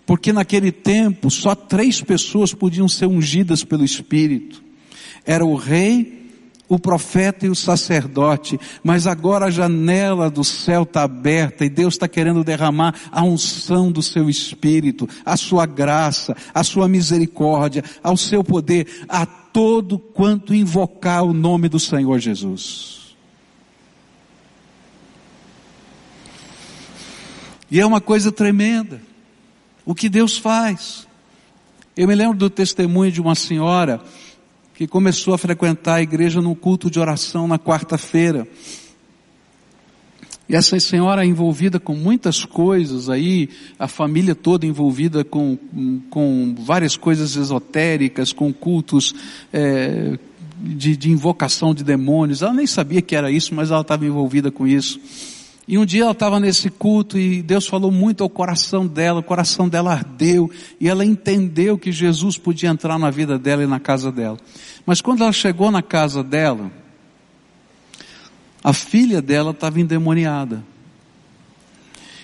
Porque 0.05 0.33
naquele 0.33 0.73
tempo 0.73 1.31
só 1.31 1.55
três 1.55 2.01
pessoas 2.01 2.53
podiam 2.53 2.89
ser 2.89 3.05
ungidas 3.05 3.63
pelo 3.63 3.85
Espírito. 3.85 4.61
Era 5.25 5.45
o 5.45 5.55
rei, 5.55 6.22
o 6.67 6.79
profeta 6.79 7.45
e 7.45 7.49
o 7.49 7.55
sacerdote, 7.55 8.59
mas 8.83 9.05
agora 9.05 9.45
a 9.45 9.51
janela 9.51 10.29
do 10.29 10.43
céu 10.43 10.83
está 10.83 11.03
aberta 11.03 11.65
e 11.65 11.69
Deus 11.69 11.95
está 11.95 12.07
querendo 12.07 12.43
derramar 12.43 12.95
a 13.11 13.23
unção 13.23 13.91
do 13.91 14.01
seu 14.01 14.29
espírito, 14.29 15.07
a 15.25 15.35
sua 15.37 15.65
graça, 15.65 16.35
a 16.53 16.63
sua 16.63 16.87
misericórdia, 16.87 17.83
ao 18.01 18.17
seu 18.17 18.43
poder, 18.43 19.05
a 19.07 19.25
todo 19.25 19.99
quanto 19.99 20.53
invocar 20.53 21.23
o 21.23 21.33
nome 21.33 21.69
do 21.69 21.79
Senhor 21.79 22.17
Jesus. 22.19 23.15
E 27.69 27.79
é 27.79 27.85
uma 27.85 27.99
coisa 27.99 28.31
tremenda. 28.31 29.01
O 29.85 29.95
que 29.95 30.07
Deus 30.07 30.37
faz. 30.37 31.07
Eu 31.97 32.07
me 32.07 32.15
lembro 32.15 32.37
do 32.37 32.49
testemunho 32.49 33.11
de 33.11 33.19
uma 33.19 33.35
senhora 33.35 33.99
que 34.73 34.87
começou 34.87 35.33
a 35.33 35.37
frequentar 35.37 35.95
a 35.95 36.01
igreja 36.01 36.41
no 36.41 36.55
culto 36.55 36.89
de 36.89 36.99
oração 36.99 37.47
na 37.47 37.59
quarta-feira. 37.59 38.47
E 40.47 40.55
essa 40.55 40.77
senhora 40.79 41.23
é 41.23 41.27
envolvida 41.27 41.79
com 41.79 41.95
muitas 41.95 42.43
coisas 42.43 43.09
aí, 43.09 43.49
a 43.79 43.87
família 43.87 44.35
toda 44.35 44.65
envolvida 44.65 45.23
com, 45.23 45.57
com 46.09 46.55
várias 46.59 46.97
coisas 46.97 47.35
esotéricas, 47.35 48.33
com 48.33 48.51
cultos 48.51 49.15
é, 49.53 50.17
de, 50.59 50.97
de 50.97 51.09
invocação 51.09 51.73
de 51.73 51.83
demônios. 51.83 52.41
Ela 52.41 52.53
nem 52.53 52.67
sabia 52.67 53.01
que 53.01 53.15
era 53.15 53.31
isso, 53.31 53.55
mas 53.55 53.71
ela 53.71 53.81
estava 53.81 54.05
envolvida 54.05 54.51
com 54.51 54.67
isso. 54.67 54.99
E 55.65 55.77
um 55.77 55.85
dia 55.85 56.03
ela 56.03 56.11
estava 56.11 56.39
nesse 56.39 56.69
culto 56.69 57.17
e 57.17 57.41
Deus 57.41 57.65
falou 57.65 57.89
muito 57.89 58.21
ao 58.21 58.29
coração 58.29 58.85
dela, 58.85 59.21
o 59.21 59.23
coração 59.23 59.69
dela 59.69 59.93
ardeu 59.93 60.51
e 60.79 60.89
ela 60.89 61.05
entendeu 61.05 61.77
que 61.77 61.91
Jesus 61.91 62.37
podia 62.37 62.69
entrar 62.69 62.99
na 62.99 63.09
vida 63.09 63.39
dela 63.39 63.63
e 63.63 63.67
na 63.67 63.79
casa 63.79 64.11
dela. 64.11 64.37
Mas 64.85 64.99
quando 64.99 65.23
ela 65.23 65.31
chegou 65.31 65.71
na 65.71 65.81
casa 65.81 66.21
dela, 66.21 66.69
a 68.61 68.73
filha 68.73 69.21
dela 69.21 69.51
estava 69.51 69.79
endemoniada. 69.79 70.63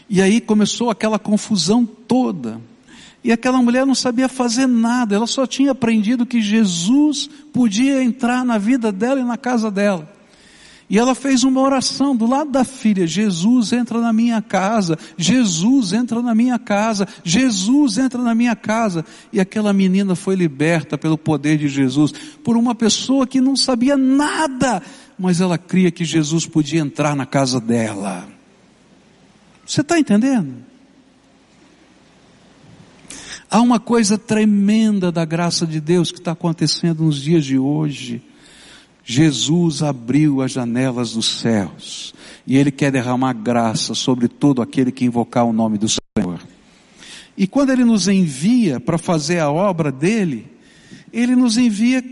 E 0.10 0.22
aí 0.22 0.42
começou 0.42 0.90
aquela 0.90 1.18
confusão 1.18 1.86
toda. 1.86 2.60
E 3.24 3.32
aquela 3.32 3.62
mulher 3.62 3.86
não 3.86 3.96
sabia 3.96 4.28
fazer 4.28 4.66
nada, 4.66 5.16
ela 5.16 5.28
só 5.28 5.46
tinha 5.46 5.72
aprendido 5.72 6.26
que 6.26 6.42
Jesus 6.42 7.30
podia 7.54 8.02
entrar 8.04 8.44
na 8.46 8.58
vida 8.58 8.92
dela 8.92 9.20
e 9.20 9.24
na 9.24 9.38
casa 9.38 9.70
dela. 9.70 10.19
E 10.90 10.98
ela 10.98 11.14
fez 11.14 11.44
uma 11.44 11.62
oração 11.62 12.16
do 12.16 12.26
lado 12.26 12.50
da 12.50 12.64
filha: 12.64 13.06
Jesus 13.06 13.72
entra 13.72 14.02
na 14.02 14.12
minha 14.12 14.42
casa, 14.42 14.98
Jesus 15.16 15.94
entra 15.94 16.22
na 16.22 16.34
minha 16.34 16.58
casa, 16.58 17.08
Jesus 17.24 18.00
entra 18.00 18.22
na 18.22 18.34
minha 18.34 18.56
casa. 18.56 19.06
E 19.32 19.40
aquela 19.40 19.72
menina 19.72 20.16
foi 20.16 20.36
liberta 20.36 20.98
pelo 20.98 21.18
poder 21.18 21.60
de 21.60 21.68
Jesus, 21.68 22.12
por 22.44 22.58
uma 22.58 22.74
pessoa 22.74 23.28
que 23.28 23.40
não 23.40 23.56
sabia 23.56 23.96
nada, 23.96 24.82
mas 25.18 25.40
ela 25.40 25.58
cria 25.60 25.92
que 25.92 26.04
Jesus 26.04 26.48
podia 26.48 26.80
entrar 26.80 27.16
na 27.16 27.26
casa 27.26 27.62
dela. 27.62 28.28
Você 29.64 29.82
está 29.82 30.00
entendendo? 30.00 30.56
Há 33.52 33.62
uma 33.62 33.80
coisa 33.80 34.18
tremenda 34.18 35.12
da 35.12 35.24
graça 35.24 35.68
de 35.68 35.80
Deus 35.80 36.12
que 36.12 36.18
está 36.18 36.32
acontecendo 36.32 37.04
nos 37.04 37.22
dias 37.22 37.46
de 37.46 37.60
hoje. 37.60 38.24
Jesus 39.12 39.82
abriu 39.82 40.40
as 40.40 40.52
janelas 40.52 41.14
dos 41.14 41.40
céus 41.40 42.14
e 42.46 42.56
Ele 42.56 42.70
quer 42.70 42.92
derramar 42.92 43.34
graça 43.34 43.96
sobre 43.96 44.28
todo 44.28 44.62
aquele 44.62 44.92
que 44.92 45.04
invocar 45.04 45.46
o 45.46 45.52
nome 45.52 45.80
do 45.80 45.88
Senhor. 45.90 46.40
E 47.36 47.48
quando 47.48 47.72
Ele 47.72 47.84
nos 47.84 48.08
envia 48.08 48.80
para 48.80 49.00
fazer 49.00 49.40
a 49.40 49.50
obra 49.50 49.92
dele, 49.92 50.46
Ele 51.12 51.36
nos 51.36 51.58
envia 51.58 52.04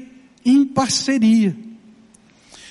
em 0.44 0.66
parceria. 0.66 1.56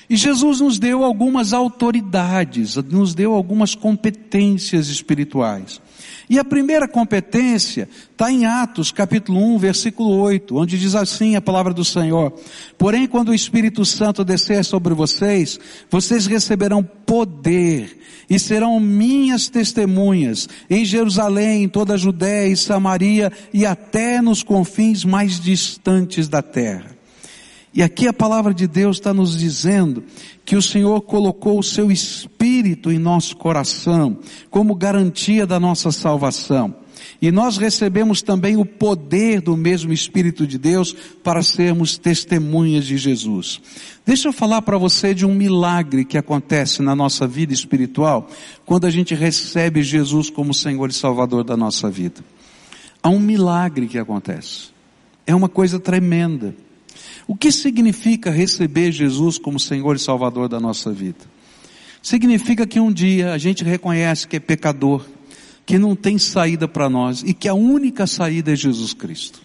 E 0.09 0.15
Jesus 0.15 0.61
nos 0.61 0.79
deu 0.79 1.03
algumas 1.03 1.51
autoridades, 1.51 2.75
nos 2.77 3.13
deu 3.13 3.33
algumas 3.33 3.75
competências 3.75 4.87
espirituais. 4.87 5.81
E 6.29 6.39
a 6.39 6.45
primeira 6.45 6.87
competência 6.87 7.89
está 8.11 8.31
em 8.31 8.45
Atos 8.45 8.91
capítulo 8.91 9.39
1, 9.55 9.57
versículo 9.57 10.17
8, 10.17 10.55
onde 10.57 10.77
diz 10.77 10.95
assim 10.95 11.35
a 11.35 11.41
palavra 11.41 11.73
do 11.73 11.83
Senhor. 11.85 12.33
Porém, 12.77 13.07
quando 13.07 13.29
o 13.29 13.33
Espírito 13.33 13.83
Santo 13.85 14.23
descer 14.23 14.63
sobre 14.63 14.93
vocês, 14.93 15.59
vocês 15.89 16.25
receberão 16.25 16.83
poder 16.83 17.97
e 18.29 18.37
serão 18.37 18.79
minhas 18.79 19.49
testemunhas 19.49 20.49
em 20.69 20.83
Jerusalém, 20.83 21.63
em 21.63 21.69
toda 21.69 21.93
a 21.93 21.97
Judéia 21.97 22.51
e 22.51 22.57
Samaria 22.57 23.31
e 23.53 23.65
até 23.65 24.21
nos 24.21 24.43
confins 24.43 25.05
mais 25.05 25.39
distantes 25.39 26.27
da 26.27 26.41
terra. 26.41 26.96
E 27.77 27.83
aqui 27.83 28.07
a 28.07 28.13
palavra 28.13 28.55
de 28.55 28.65
Deus 28.65 28.97
está 28.97 29.13
nos 29.13 29.37
dizendo 29.37 30.03
que 30.43 30.55
o 30.55 30.61
Senhor 30.63 30.99
colocou 31.01 31.59
o 31.59 31.63
seu 31.63 31.91
Espírito 31.91 32.91
em 32.91 32.97
nosso 32.97 33.37
coração 33.37 34.17
como 34.49 34.73
garantia 34.73 35.45
da 35.45 35.59
nossa 35.59 35.91
salvação. 35.91 36.73
E 37.21 37.31
nós 37.31 37.57
recebemos 37.57 38.23
também 38.23 38.57
o 38.57 38.65
poder 38.65 39.41
do 39.41 39.55
mesmo 39.55 39.93
Espírito 39.93 40.47
de 40.47 40.57
Deus 40.57 40.91
para 41.23 41.43
sermos 41.43 41.99
testemunhas 41.99 42.83
de 42.83 42.97
Jesus. 42.97 43.61
Deixa 44.03 44.29
eu 44.29 44.33
falar 44.33 44.63
para 44.63 44.79
você 44.79 45.13
de 45.13 45.23
um 45.23 45.35
milagre 45.35 46.03
que 46.03 46.17
acontece 46.17 46.81
na 46.81 46.95
nossa 46.95 47.27
vida 47.27 47.53
espiritual 47.53 48.27
quando 48.65 48.87
a 48.87 48.89
gente 48.89 49.13
recebe 49.13 49.83
Jesus 49.83 50.31
como 50.31 50.51
Senhor 50.51 50.89
e 50.89 50.93
Salvador 50.93 51.43
da 51.43 51.55
nossa 51.55 51.91
vida. 51.91 52.25
Há 53.03 53.09
um 53.09 53.19
milagre 53.19 53.85
que 53.85 53.99
acontece. 53.99 54.69
É 55.27 55.35
uma 55.35 55.47
coisa 55.47 55.79
tremenda. 55.79 56.55
O 57.27 57.35
que 57.35 57.51
significa 57.51 58.31
receber 58.31 58.91
Jesus 58.91 59.37
como 59.37 59.59
Senhor 59.59 59.97
e 59.97 59.99
Salvador 59.99 60.47
da 60.47 60.61
nossa 60.61 60.91
vida? 60.93 61.25
Significa 62.01 62.65
que 62.65 62.79
um 62.79 62.91
dia 62.91 63.33
a 63.33 63.37
gente 63.37 63.65
reconhece 63.65 64.27
que 64.27 64.37
é 64.37 64.39
pecador, 64.39 65.05
que 65.65 65.77
não 65.77 65.93
tem 65.93 66.17
saída 66.17 66.69
para 66.69 66.89
nós 66.89 67.21
e 67.23 67.33
que 67.33 67.49
a 67.49 67.53
única 67.53 68.07
saída 68.07 68.53
é 68.53 68.55
Jesus 68.55 68.93
Cristo. 68.93 69.41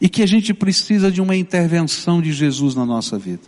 E 0.00 0.08
que 0.08 0.22
a 0.22 0.26
gente 0.26 0.52
precisa 0.52 1.10
de 1.10 1.22
uma 1.22 1.36
intervenção 1.36 2.20
de 2.20 2.32
Jesus 2.32 2.74
na 2.74 2.84
nossa 2.84 3.16
vida. 3.16 3.42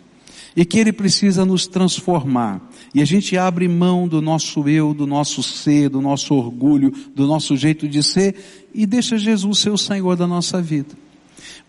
E 0.55 0.63
que 0.63 0.79
Ele 0.79 0.93
precisa 0.93 1.45
nos 1.45 1.67
transformar. 1.67 2.61
E 2.95 3.01
a 3.01 3.05
gente 3.05 3.37
abre 3.37 3.67
mão 3.67 4.07
do 4.07 4.21
nosso 4.21 4.67
eu, 4.69 4.93
do 4.93 5.05
nosso 5.05 5.43
ser, 5.43 5.89
do 5.89 6.01
nosso 6.01 6.33
orgulho, 6.33 6.91
do 7.13 7.27
nosso 7.27 7.57
jeito 7.57 7.87
de 7.87 8.01
ser 8.01 8.69
e 8.73 8.85
deixa 8.85 9.17
Jesus 9.17 9.59
ser 9.59 9.71
o 9.71 9.77
Senhor 9.77 10.15
da 10.15 10.25
nossa 10.25 10.61
vida. 10.61 11.08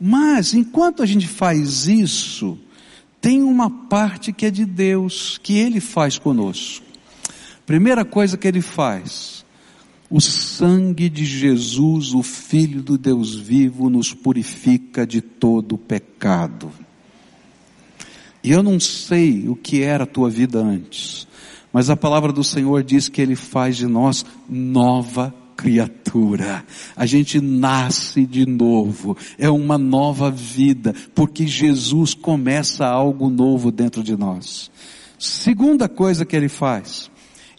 Mas, 0.01 0.55
enquanto 0.55 1.03
a 1.03 1.07
gente 1.07 1.29
faz 1.29 1.87
isso, 1.87 2.59
tem 3.21 3.43
uma 3.43 3.69
parte 3.69 4.33
que 4.33 4.47
é 4.47 4.51
de 4.51 4.65
Deus, 4.65 5.39
que 5.43 5.59
Ele 5.59 5.79
faz 5.79 6.19
conosco. 6.19 6.87
Primeira 7.67 8.03
coisa 8.03 8.39
que 8.39 8.49
Ele 8.49 8.63
faz, 8.63 9.45
o 10.09 10.21
sangue 10.21 11.11
de 11.11 11.25
Jesus, 11.27 12.15
o 12.15 12.23
Filho 12.23 12.83
do 12.83 12.97
Deus 12.97 13.37
vivo, 13.37 13.91
nos 13.91 14.15
purifica 14.15 15.07
de 15.07 15.21
todo 15.21 15.77
pecado. 15.77 16.73
E 18.43 18.51
eu 18.51 18.63
não 18.63 18.81
sei 18.81 19.49
o 19.49 19.55
que 19.55 19.83
era 19.83 20.05
a 20.05 20.07
tua 20.07 20.31
vida 20.31 20.59
antes, 20.59 21.29
mas 21.71 21.91
a 21.91 21.97
palavra 21.97 22.33
do 22.33 22.43
Senhor 22.43 22.83
diz 22.83 23.11
que 23.11 23.21
Ele 23.21 23.37
faz 23.37 23.77
de 23.77 23.87
nós 23.87 24.25
nova 24.49 25.35
criatura. 25.61 26.65
A 26.97 27.05
gente 27.05 27.39
nasce 27.39 28.25
de 28.25 28.47
novo. 28.47 29.15
É 29.39 29.51
uma 29.51 29.77
nova 29.77 30.31
vida, 30.31 30.95
porque 31.15 31.47
Jesus 31.47 32.15
começa 32.15 32.87
algo 32.87 33.29
novo 33.29 33.71
dentro 33.71 34.03
de 34.03 34.17
nós. 34.17 34.71
Segunda 35.19 35.87
coisa 35.87 36.25
que 36.25 36.35
ele 36.35 36.49
faz, 36.49 37.11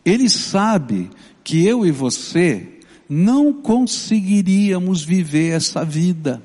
ele 0.03 0.27
sabe 0.29 1.11
que 1.43 1.63
eu 1.63 1.85
e 1.85 1.91
você 1.91 2.79
não 3.07 3.53
conseguiríamos 3.53 5.03
viver 5.03 5.53
essa 5.53 5.85
vida. 5.85 6.41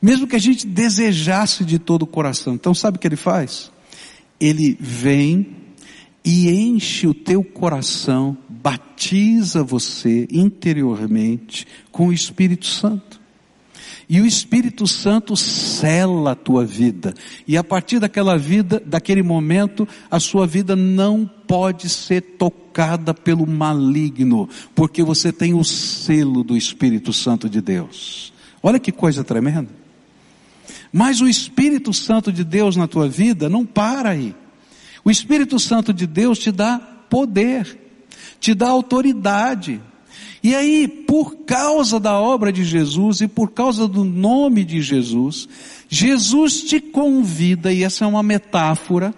Mesmo 0.00 0.26
que 0.26 0.36
a 0.36 0.40
gente 0.40 0.66
desejasse 0.66 1.64
de 1.64 1.78
todo 1.78 2.02
o 2.02 2.06
coração. 2.06 2.54
Então 2.54 2.74
sabe 2.74 2.98
o 2.98 3.00
que 3.00 3.08
ele 3.08 3.16
faz? 3.16 3.72
Ele 4.38 4.76
vem 4.78 5.67
e 6.30 6.50
enche 6.50 7.06
o 7.06 7.14
teu 7.14 7.42
coração, 7.42 8.36
batiza 8.50 9.62
você 9.62 10.28
interiormente 10.30 11.66
com 11.90 12.08
o 12.08 12.12
Espírito 12.12 12.66
Santo. 12.66 13.18
E 14.06 14.20
o 14.20 14.26
Espírito 14.26 14.86
Santo 14.86 15.34
sela 15.38 16.32
a 16.32 16.34
tua 16.34 16.66
vida. 16.66 17.14
E 17.46 17.56
a 17.56 17.64
partir 17.64 17.98
daquela 17.98 18.36
vida, 18.36 18.78
daquele 18.84 19.22
momento, 19.22 19.88
a 20.10 20.20
sua 20.20 20.46
vida 20.46 20.76
não 20.76 21.24
pode 21.46 21.88
ser 21.88 22.20
tocada 22.20 23.14
pelo 23.14 23.46
maligno, 23.46 24.50
porque 24.74 25.02
você 25.02 25.32
tem 25.32 25.54
o 25.54 25.64
selo 25.64 26.44
do 26.44 26.58
Espírito 26.58 27.10
Santo 27.10 27.48
de 27.48 27.62
Deus. 27.62 28.34
Olha 28.62 28.78
que 28.78 28.92
coisa 28.92 29.24
tremenda. 29.24 29.70
Mas 30.92 31.22
o 31.22 31.26
Espírito 31.26 31.90
Santo 31.94 32.30
de 32.30 32.44
Deus 32.44 32.76
na 32.76 32.86
tua 32.86 33.08
vida 33.08 33.48
não 33.48 33.64
para 33.64 34.10
aí. 34.10 34.34
O 35.08 35.10
Espírito 35.10 35.58
Santo 35.58 35.90
de 35.90 36.06
Deus 36.06 36.38
te 36.38 36.52
dá 36.52 36.78
poder, 37.08 37.78
te 38.38 38.52
dá 38.52 38.68
autoridade. 38.68 39.80
E 40.42 40.54
aí, 40.54 40.86
por 40.86 41.46
causa 41.46 41.98
da 41.98 42.20
obra 42.20 42.52
de 42.52 42.62
Jesus 42.62 43.22
e 43.22 43.26
por 43.26 43.52
causa 43.52 43.88
do 43.88 44.04
nome 44.04 44.66
de 44.66 44.82
Jesus, 44.82 45.48
Jesus 45.88 46.60
te 46.60 46.78
convida, 46.78 47.72
e 47.72 47.84
essa 47.84 48.04
é 48.04 48.06
uma 48.06 48.22
metáfora, 48.22 49.14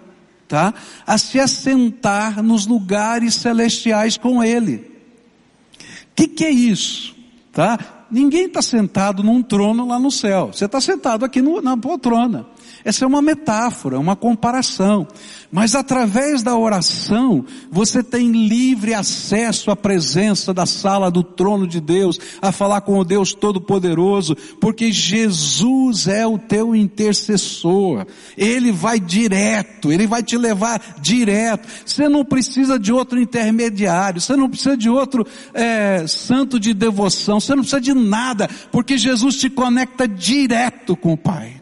tá? 0.47 0.73
A 1.05 1.17
se 1.17 1.41
assentar 1.41 2.41
nos 2.41 2.65
lugares 2.65 3.33
celestiais 3.35 4.15
com 4.15 4.41
Ele. 4.41 4.75
O 4.75 6.15
que, 6.15 6.25
que 6.25 6.45
é 6.45 6.51
isso? 6.51 7.13
Tá? 7.51 8.01
ninguém 8.11 8.45
está 8.45 8.61
sentado 8.61 9.23
num 9.23 9.41
trono 9.41 9.87
lá 9.87 9.97
no 9.97 10.11
céu. 10.11 10.51
Você 10.53 10.65
está 10.65 10.81
sentado 10.81 11.23
aqui 11.23 11.41
no, 11.41 11.61
na 11.61 11.77
poltrona. 11.77 12.45
Essa 12.83 13.05
é 13.05 13.07
uma 13.07 13.21
metáfora, 13.21 13.99
uma 13.99 14.15
comparação. 14.15 15.07
Mas 15.51 15.75
através 15.75 16.41
da 16.41 16.57
oração, 16.57 17.45
você 17.69 18.01
tem 18.01 18.31
livre 18.31 18.93
acesso 18.93 19.69
à 19.69 19.75
presença 19.75 20.53
da 20.53 20.65
sala 20.65 21.11
do 21.11 21.23
trono 21.23 21.67
de 21.67 21.81
Deus, 21.81 22.17
a 22.41 22.51
falar 22.51 22.81
com 22.81 22.97
o 22.97 23.03
Deus 23.03 23.33
Todo-Poderoso, 23.33 24.35
porque 24.59 24.91
Jesus 24.91 26.07
é 26.07 26.25
o 26.25 26.37
teu 26.37 26.75
intercessor. 26.75 28.05
Ele 28.37 28.71
vai 28.71 28.99
direto, 28.99 29.91
ele 29.91 30.07
vai 30.07 30.23
te 30.23 30.37
levar 30.37 30.81
direto. 31.01 31.67
Você 31.85 32.07
não 32.07 32.23
precisa 32.23 32.79
de 32.79 32.91
outro 32.93 33.19
intermediário, 33.19 34.21
você 34.21 34.35
não 34.35 34.49
precisa 34.49 34.77
de 34.77 34.89
outro 34.89 35.25
é, 35.53 36.05
santo 36.07 36.59
de 36.59 36.73
devoção, 36.73 37.39
você 37.39 37.53
não 37.53 37.63
precisa 37.63 37.81
de 37.81 37.93
nada, 37.93 38.49
porque 38.71 38.97
Jesus 38.97 39.35
te 39.35 39.49
conecta 39.49 40.07
direto 40.07 40.95
com 40.95 41.13
o 41.13 41.17
Pai. 41.17 41.60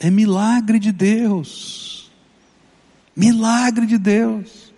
É 0.00 0.10
milagre 0.10 0.78
de 0.78 0.90
Deus. 0.90 2.10
Milagre 3.14 3.86
de 3.86 3.98
Deus. 3.98 4.72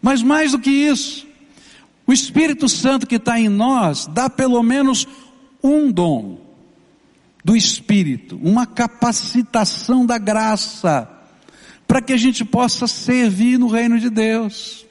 Mas 0.00 0.22
mais 0.22 0.52
do 0.52 0.58
que 0.60 0.70
isso, 0.70 1.26
o 2.06 2.12
Espírito 2.12 2.68
Santo 2.68 3.06
que 3.06 3.16
está 3.16 3.38
em 3.38 3.48
nós 3.48 4.06
dá 4.06 4.30
pelo 4.30 4.62
menos 4.62 5.06
um 5.62 5.90
dom 5.90 6.40
do 7.44 7.56
Espírito, 7.56 8.38
uma 8.42 8.66
capacitação 8.66 10.06
da 10.06 10.16
graça, 10.16 11.08
para 11.86 12.00
que 12.00 12.12
a 12.12 12.16
gente 12.16 12.44
possa 12.44 12.86
servir 12.86 13.58
no 13.58 13.68
reino 13.68 13.98
de 13.98 14.10
Deus. 14.10 14.86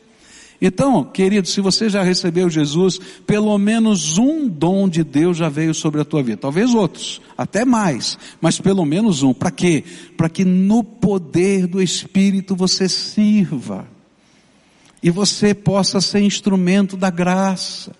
Então, 0.59 1.03
querido, 1.03 1.47
se 1.47 1.61
você 1.61 1.87
já 1.87 2.01
recebeu 2.01 2.49
Jesus, 2.49 2.99
pelo 3.27 3.55
menos 3.57 4.17
um 4.17 4.47
dom 4.47 4.89
de 4.89 5.03
Deus 5.03 5.37
já 5.37 5.49
veio 5.49 5.73
sobre 5.73 6.01
a 6.01 6.05
tua 6.05 6.23
vida. 6.23 6.37
Talvez 6.37 6.73
outros, 6.73 7.21
até 7.37 7.63
mais, 7.63 8.17
mas 8.41 8.59
pelo 8.59 8.83
menos 8.83 9.21
um. 9.21 9.33
Para 9.33 9.51
quê? 9.51 9.83
Para 10.15 10.29
que 10.29 10.43
no 10.43 10.83
poder 10.83 11.67
do 11.67 11.81
Espírito 11.81 12.55
você 12.55 12.89
sirva. 12.89 13.87
E 15.01 15.11
você 15.11 15.53
possa 15.53 16.01
ser 16.01 16.21
instrumento 16.21 16.97
da 16.97 17.11
graça. 17.11 17.91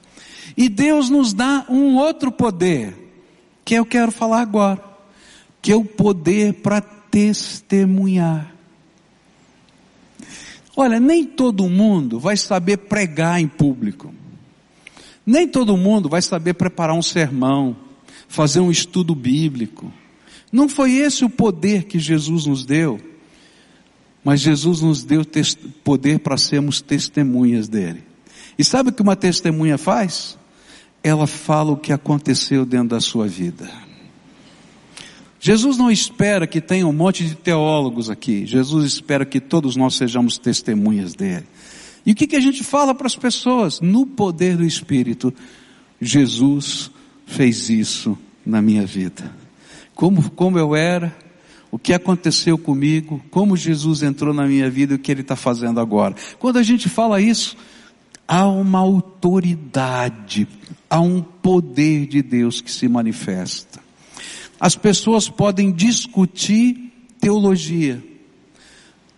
E 0.55 0.67
Deus 0.67 1.11
nos 1.11 1.33
dá 1.33 1.63
um 1.69 1.95
outro 1.97 2.31
poder, 2.31 2.95
que 3.63 3.75
eu 3.75 3.85
quero 3.85 4.11
falar 4.11 4.41
agora, 4.41 4.83
que 5.61 5.71
é 5.71 5.75
o 5.75 5.85
poder 5.85 6.53
para 6.53 6.81
testemunhar. 6.81 8.56
Olha, 10.79 10.99
nem 10.99 11.25
todo 11.25 11.67
mundo 11.67 12.19
vai 12.19 12.37
saber 12.37 12.77
pregar 12.77 13.41
em 13.41 13.47
público. 13.47 14.13
Nem 15.25 15.47
todo 15.47 15.75
mundo 15.75 16.07
vai 16.07 16.21
saber 16.21 16.53
preparar 16.53 16.95
um 16.95 17.01
sermão, 17.01 17.75
fazer 18.27 18.59
um 18.59 18.69
estudo 18.69 19.15
bíblico. 19.15 19.91
Não 20.51 20.69
foi 20.69 20.93
esse 20.93 21.25
o 21.25 21.29
poder 21.31 21.85
que 21.85 21.97
Jesus 21.97 22.45
nos 22.45 22.63
deu. 22.63 23.01
Mas 24.23 24.39
Jesus 24.39 24.81
nos 24.81 25.03
deu 25.03 25.23
poder 25.83 26.19
para 26.19 26.37
sermos 26.37 26.79
testemunhas 26.79 27.67
dele. 27.67 28.03
E 28.55 28.63
sabe 28.63 28.91
o 28.91 28.93
que 28.93 29.01
uma 29.01 29.15
testemunha 29.15 29.79
faz? 29.79 30.37
Ela 31.03 31.25
fala 31.25 31.71
o 31.71 31.77
que 31.77 31.91
aconteceu 31.91 32.67
dentro 32.67 32.89
da 32.89 32.99
sua 32.99 33.27
vida. 33.27 33.67
Jesus 35.39 35.77
não 35.77 35.91
espera 35.91 36.47
que 36.47 36.59
tenha 36.59 36.87
um 36.87 36.93
monte 36.93 37.25
de 37.25 37.35
teólogos 37.35 38.09
aqui. 38.09 38.45
Jesus 38.45 38.85
espera 38.85 39.25
que 39.25 39.39
todos 39.39 39.75
nós 39.75 39.95
sejamos 39.95 40.37
testemunhas 40.37 41.13
dele. 41.13 41.45
E 42.05 42.11
o 42.11 42.15
que, 42.15 42.27
que 42.27 42.35
a 42.35 42.39
gente 42.41 42.63
fala 42.63 42.95
para 42.95 43.07
as 43.07 43.15
pessoas? 43.15 43.81
No 43.81 44.05
poder 44.05 44.57
do 44.57 44.65
Espírito, 44.65 45.33
Jesus 46.01 46.89
fez 47.25 47.69
isso 47.69 48.17
na 48.45 48.61
minha 48.61 48.85
vida. 48.85 49.31
Como, 49.93 50.29
como 50.31 50.57
eu 50.57 50.75
era, 50.75 51.15
o 51.69 51.77
que 51.77 51.93
aconteceu 51.93 52.57
comigo, 52.57 53.21
como 53.29 53.57
Jesus 53.57 54.01
entrou 54.01 54.33
na 54.33 54.47
minha 54.47 54.69
vida 54.69 54.93
e 54.93 54.95
o 54.95 54.99
que 54.99 55.11
Ele 55.11 55.21
está 55.21 55.35
fazendo 55.35 55.79
agora. 55.79 56.15
Quando 56.39 56.57
a 56.57 56.63
gente 56.63 56.87
fala 56.87 57.19
isso, 57.19 57.57
há 58.27 58.47
uma 58.47 58.79
autoridade, 58.79 60.47
há 60.89 61.01
um 61.01 61.21
poder 61.21 62.07
de 62.07 62.21
Deus 62.21 62.61
que 62.61 62.71
se 62.71 62.87
manifesta. 62.87 63.86
As 64.59 64.75
pessoas 64.75 65.29
podem 65.29 65.71
discutir 65.71 66.91
teologia, 67.19 68.03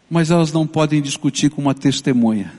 mas 0.09 0.31
elas 0.31 0.51
não 0.51 0.67
podem 0.67 1.01
discutir 1.01 1.49
com 1.49 1.61
uma 1.61 1.73
testemunha, 1.73 2.53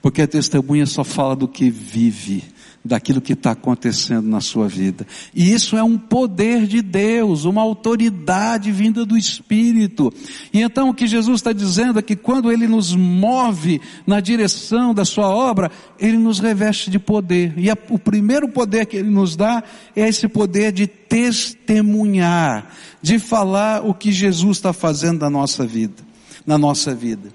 porque 0.00 0.22
a 0.22 0.26
testemunha 0.26 0.86
só 0.86 1.02
fala 1.02 1.34
do 1.34 1.48
que 1.48 1.70
vive, 1.70 2.44
daquilo 2.84 3.20
que 3.20 3.32
está 3.32 3.52
acontecendo 3.52 4.28
na 4.28 4.42
sua 4.42 4.68
vida. 4.68 5.06
E 5.34 5.52
isso 5.52 5.76
é 5.76 5.82
um 5.82 5.96
poder 5.96 6.66
de 6.66 6.82
Deus, 6.82 7.44
uma 7.44 7.62
autoridade 7.62 8.70
vinda 8.70 9.06
do 9.06 9.16
Espírito. 9.16 10.12
E 10.52 10.60
então 10.60 10.90
o 10.90 10.94
que 10.94 11.06
Jesus 11.06 11.40
está 11.40 11.52
dizendo 11.52 11.98
é 11.98 12.02
que 12.02 12.14
quando 12.14 12.52
Ele 12.52 12.68
nos 12.68 12.94
move 12.94 13.80
na 14.06 14.20
direção 14.20 14.92
da 14.92 15.04
Sua 15.04 15.28
obra, 15.28 15.70
Ele 15.98 16.18
nos 16.18 16.40
reveste 16.40 16.90
de 16.90 16.98
poder. 16.98 17.54
E 17.56 17.70
a, 17.70 17.78
o 17.88 17.98
primeiro 17.98 18.48
poder 18.48 18.84
que 18.84 18.98
Ele 18.98 19.10
nos 19.10 19.34
dá 19.34 19.62
é 19.96 20.06
esse 20.06 20.28
poder 20.28 20.70
de 20.70 20.86
testemunhar, 20.86 22.70
de 23.00 23.18
falar 23.18 23.82
o 23.82 23.94
que 23.94 24.12
Jesus 24.12 24.58
está 24.58 24.74
fazendo 24.74 25.20
na 25.20 25.30
nossa 25.30 25.64
vida, 25.66 26.02
na 26.46 26.58
nossa 26.58 26.94
vida. 26.94 27.30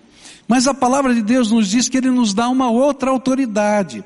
Mas 0.48 0.68
a 0.68 0.74
palavra 0.74 1.14
de 1.14 1.24
Deus 1.24 1.50
nos 1.50 1.70
diz 1.70 1.90
que 1.90 1.98
Ele 1.98 2.12
nos 2.12 2.36
dá 2.36 2.50
uma 2.50 2.70
outra 2.70 3.10
autoridade. 3.10 4.04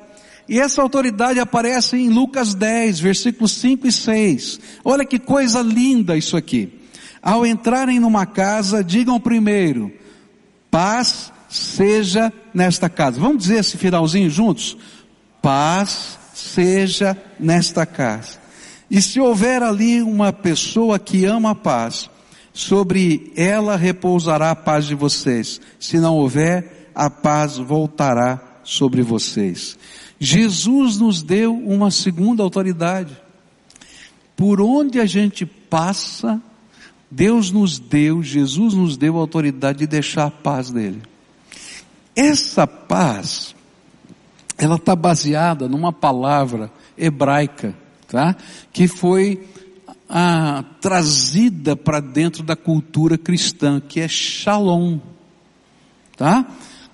E 0.48 0.60
essa 0.60 0.82
autoridade 0.82 1.40
aparece 1.40 1.96
em 1.96 2.08
Lucas 2.08 2.54
10, 2.54 3.00
versículos 3.00 3.52
5 3.52 3.86
e 3.86 3.92
6. 3.92 4.60
Olha 4.84 5.04
que 5.04 5.18
coisa 5.18 5.62
linda 5.62 6.16
isso 6.16 6.36
aqui. 6.36 6.80
Ao 7.22 7.46
entrarem 7.46 7.98
numa 7.98 8.26
casa, 8.26 8.84
digam 8.84 9.18
primeiro, 9.18 9.90
paz 10.70 11.32
seja 11.48 12.32
nesta 12.52 12.88
casa. 12.88 13.18
Vamos 13.18 13.38
dizer 13.38 13.60
esse 13.60 13.78
finalzinho 13.78 14.28
juntos? 14.28 14.76
Paz 15.40 16.18
seja 16.34 17.16
nesta 17.40 17.86
casa. 17.86 18.38
E 18.90 19.00
se 19.00 19.18
houver 19.18 19.62
ali 19.62 20.02
uma 20.02 20.32
pessoa 20.32 20.98
que 20.98 21.24
ama 21.24 21.52
a 21.52 21.54
paz, 21.54 22.10
sobre 22.52 23.32
ela 23.34 23.76
repousará 23.76 24.50
a 24.50 24.56
paz 24.56 24.84
de 24.86 24.94
vocês. 24.94 25.60
Se 25.80 25.98
não 25.98 26.16
houver, 26.16 26.90
a 26.94 27.08
paz 27.08 27.56
voltará 27.56 28.60
sobre 28.62 29.02
vocês. 29.02 29.76
Jesus 30.24 30.98
nos 30.98 31.22
deu 31.22 31.54
uma 31.54 31.90
segunda 31.90 32.42
autoridade. 32.42 33.14
Por 34.34 34.58
onde 34.58 34.98
a 34.98 35.04
gente 35.04 35.44
passa, 35.44 36.40
Deus 37.10 37.50
nos 37.50 37.78
deu, 37.78 38.22
Jesus 38.22 38.72
nos 38.72 38.96
deu 38.96 39.18
a 39.18 39.20
autoridade 39.20 39.80
de 39.80 39.86
deixar 39.86 40.24
a 40.24 40.30
paz 40.30 40.70
dele. 40.70 41.02
Essa 42.16 42.66
paz, 42.66 43.54
ela 44.56 44.76
está 44.76 44.96
baseada 44.96 45.68
numa 45.68 45.92
palavra 45.92 46.72
hebraica, 46.96 47.76
tá? 48.08 48.34
Que 48.72 48.88
foi 48.88 49.46
ah, 50.08 50.64
trazida 50.80 51.76
para 51.76 52.00
dentro 52.00 52.42
da 52.42 52.56
cultura 52.56 53.18
cristã, 53.18 53.78
que 53.78 54.00
é 54.00 54.08
shalom, 54.08 54.98
tá? 56.16 56.46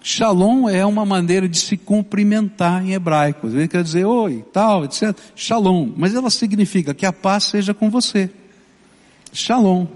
Shalom 0.02 0.68
é 0.68 0.84
uma 0.84 1.04
maneira 1.04 1.48
de 1.48 1.58
se 1.58 1.76
cumprimentar 1.76 2.84
em 2.84 2.92
hebraico. 2.92 3.48
Vezes 3.48 3.68
quer 3.68 3.82
dizer 3.82 4.04
oi, 4.06 4.44
tal, 4.52 4.84
etc. 4.84 5.16
Shalom. 5.36 5.92
Mas 5.96 6.14
ela 6.14 6.30
significa 6.30 6.94
que 6.94 7.04
a 7.04 7.12
paz 7.12 7.44
seja 7.44 7.74
com 7.74 7.90
você. 7.90 8.30
Shalom. 9.32 9.86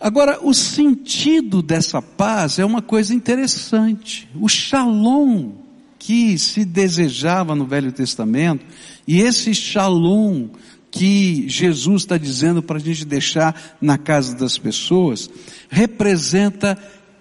Agora, 0.00 0.38
o 0.42 0.54
sentido 0.54 1.62
dessa 1.62 2.00
paz 2.00 2.58
é 2.58 2.64
uma 2.64 2.80
coisa 2.80 3.14
interessante. 3.14 4.28
O 4.34 4.48
shalom 4.48 5.52
que 5.98 6.38
se 6.38 6.64
desejava 6.64 7.54
no 7.54 7.66
Velho 7.66 7.92
Testamento, 7.92 8.64
e 9.06 9.20
esse 9.20 9.54
shalom 9.54 10.48
que 10.90 11.46
Jesus 11.48 12.02
está 12.02 12.16
dizendo 12.16 12.62
para 12.62 12.78
a 12.78 12.80
gente 12.80 13.04
deixar 13.04 13.76
na 13.80 13.98
casa 13.98 14.34
das 14.34 14.56
pessoas, 14.56 15.30
representa 15.68 16.78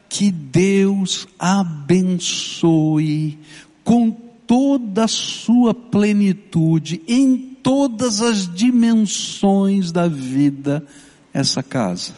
que 0.09 0.31
Deus 0.31 1.27
abençoe 1.37 3.37
com 3.83 4.09
toda 4.11 5.05
a 5.05 5.07
sua 5.07 5.75
plenitude, 5.75 7.03
em 7.07 7.37
todas 7.37 8.19
as 8.19 8.51
dimensões 8.51 9.91
da 9.91 10.07
vida, 10.07 10.83
essa 11.31 11.61
casa. 11.61 12.13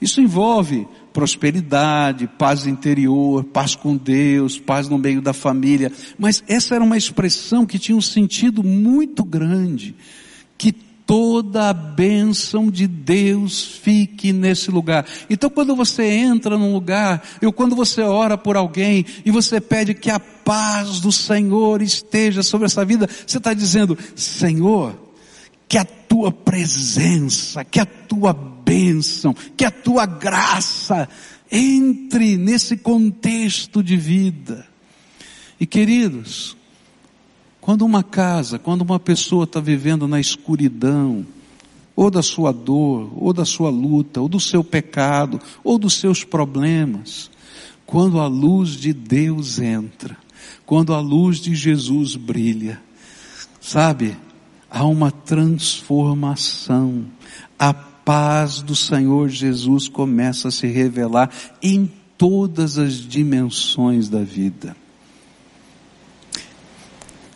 Isso 0.00 0.20
envolve 0.20 0.86
prosperidade, 1.12 2.26
paz 2.26 2.66
interior, 2.66 3.44
paz 3.44 3.74
com 3.74 3.96
Deus, 3.96 4.58
paz 4.58 4.88
no 4.88 4.98
meio 4.98 5.20
da 5.20 5.32
família. 5.32 5.92
Mas 6.18 6.42
essa 6.46 6.74
era 6.74 6.84
uma 6.84 6.96
expressão 6.96 7.66
que 7.66 7.78
tinha 7.78 7.96
um 7.96 8.02
sentido 8.02 8.62
muito 8.62 9.24
grande. 9.24 9.94
Toda 11.10 11.70
a 11.70 11.72
bênção 11.72 12.70
de 12.70 12.86
Deus 12.86 13.64
fique 13.64 14.32
nesse 14.32 14.70
lugar. 14.70 15.04
Então 15.28 15.50
quando 15.50 15.74
você 15.74 16.04
entra 16.04 16.56
num 16.56 16.72
lugar, 16.72 17.20
ou 17.42 17.52
quando 17.52 17.74
você 17.74 18.00
ora 18.02 18.38
por 18.38 18.56
alguém 18.56 19.04
e 19.24 19.30
você 19.32 19.60
pede 19.60 19.92
que 19.92 20.08
a 20.08 20.20
paz 20.20 21.00
do 21.00 21.10
Senhor 21.10 21.82
esteja 21.82 22.44
sobre 22.44 22.66
essa 22.66 22.84
vida, 22.84 23.08
você 23.26 23.38
está 23.38 23.52
dizendo, 23.52 23.98
Senhor, 24.14 24.96
que 25.66 25.76
a 25.76 25.84
tua 25.84 26.30
presença, 26.30 27.64
que 27.64 27.80
a 27.80 27.86
tua 27.86 28.32
bênção, 28.32 29.34
que 29.56 29.64
a 29.64 29.70
tua 29.72 30.06
graça 30.06 31.08
entre 31.50 32.36
nesse 32.36 32.76
contexto 32.76 33.82
de 33.82 33.96
vida. 33.96 34.64
E 35.58 35.66
queridos, 35.66 36.56
quando 37.70 37.82
uma 37.82 38.02
casa, 38.02 38.58
quando 38.58 38.82
uma 38.82 38.98
pessoa 38.98 39.44
está 39.44 39.60
vivendo 39.60 40.08
na 40.08 40.18
escuridão, 40.18 41.24
ou 41.94 42.10
da 42.10 42.20
sua 42.20 42.52
dor, 42.52 43.12
ou 43.14 43.32
da 43.32 43.44
sua 43.44 43.70
luta, 43.70 44.20
ou 44.20 44.28
do 44.28 44.40
seu 44.40 44.64
pecado, 44.64 45.40
ou 45.62 45.78
dos 45.78 45.94
seus 45.94 46.24
problemas, 46.24 47.30
quando 47.86 48.18
a 48.18 48.26
luz 48.26 48.70
de 48.70 48.92
Deus 48.92 49.60
entra, 49.60 50.16
quando 50.66 50.92
a 50.92 50.98
luz 50.98 51.38
de 51.38 51.54
Jesus 51.54 52.16
brilha, 52.16 52.82
sabe, 53.60 54.16
há 54.68 54.84
uma 54.84 55.12
transformação. 55.12 57.04
A 57.56 57.72
paz 57.72 58.62
do 58.62 58.74
Senhor 58.74 59.28
Jesus 59.28 59.88
começa 59.88 60.48
a 60.48 60.50
se 60.50 60.66
revelar 60.66 61.30
em 61.62 61.88
todas 62.18 62.78
as 62.78 62.94
dimensões 62.94 64.08
da 64.08 64.24
vida. 64.24 64.74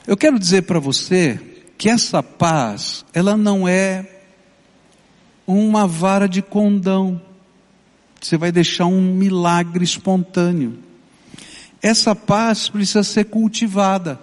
Eu 0.06 0.18
quero 0.18 0.38
dizer 0.38 0.62
para 0.62 0.78
você 0.78 1.40
que 1.78 1.88
essa 1.88 2.22
paz, 2.22 3.04
ela 3.14 3.38
não 3.38 3.66
é 3.66 4.06
uma 5.46 5.86
vara 5.86 6.28
de 6.28 6.42
condão. 6.42 7.20
Você 8.20 8.36
vai 8.36 8.52
deixar 8.52 8.84
um 8.84 9.00
milagre 9.00 9.82
espontâneo. 9.82 10.78
Essa 11.80 12.14
paz 12.14 12.68
precisa 12.68 13.02
ser 13.02 13.24
cultivada. 13.24 14.20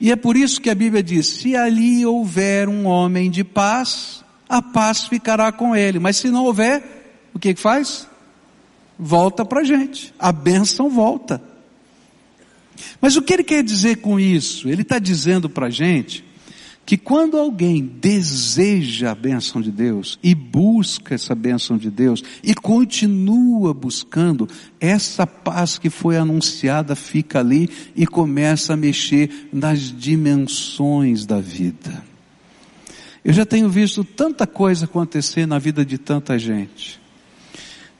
E 0.00 0.10
é 0.10 0.16
por 0.16 0.36
isso 0.36 0.60
que 0.60 0.70
a 0.70 0.74
Bíblia 0.74 1.02
diz: 1.02 1.26
se 1.26 1.54
ali 1.54 2.04
houver 2.04 2.68
um 2.68 2.86
homem 2.86 3.30
de 3.30 3.44
paz, 3.44 4.24
a 4.48 4.60
paz 4.60 5.06
ficará 5.06 5.52
com 5.52 5.74
ele. 5.76 6.00
Mas 6.00 6.16
se 6.16 6.30
não 6.30 6.44
houver, 6.44 7.28
o 7.32 7.38
que, 7.38 7.54
que 7.54 7.60
faz? 7.60 8.08
Volta 8.98 9.44
para 9.44 9.60
a 9.60 9.64
gente. 9.64 10.12
A 10.18 10.32
bênção 10.32 10.90
volta. 10.90 11.49
Mas 13.00 13.16
o 13.16 13.22
que 13.22 13.32
ele 13.32 13.44
quer 13.44 13.62
dizer 13.62 13.96
com 13.96 14.18
isso? 14.18 14.68
Ele 14.68 14.82
está 14.82 14.98
dizendo 14.98 15.48
para 15.48 15.66
a 15.66 15.70
gente 15.70 16.24
que 16.90 16.96
quando 16.96 17.36
alguém 17.36 17.84
deseja 17.84 19.12
a 19.12 19.14
bênção 19.14 19.60
de 19.60 19.70
Deus 19.70 20.18
e 20.22 20.34
busca 20.34 21.14
essa 21.14 21.36
bênção 21.36 21.78
de 21.78 21.88
Deus 21.88 22.20
e 22.42 22.52
continua 22.52 23.72
buscando, 23.72 24.48
essa 24.80 25.24
paz 25.24 25.78
que 25.78 25.88
foi 25.88 26.16
anunciada 26.16 26.96
fica 26.96 27.38
ali 27.38 27.70
e 27.94 28.06
começa 28.06 28.72
a 28.72 28.76
mexer 28.76 29.48
nas 29.52 29.96
dimensões 29.96 31.24
da 31.24 31.40
vida. 31.40 32.02
Eu 33.24 33.32
já 33.32 33.46
tenho 33.46 33.68
visto 33.68 34.02
tanta 34.02 34.44
coisa 34.44 34.86
acontecer 34.86 35.46
na 35.46 35.60
vida 35.60 35.84
de 35.84 35.96
tanta 35.96 36.36
gente. 36.38 36.98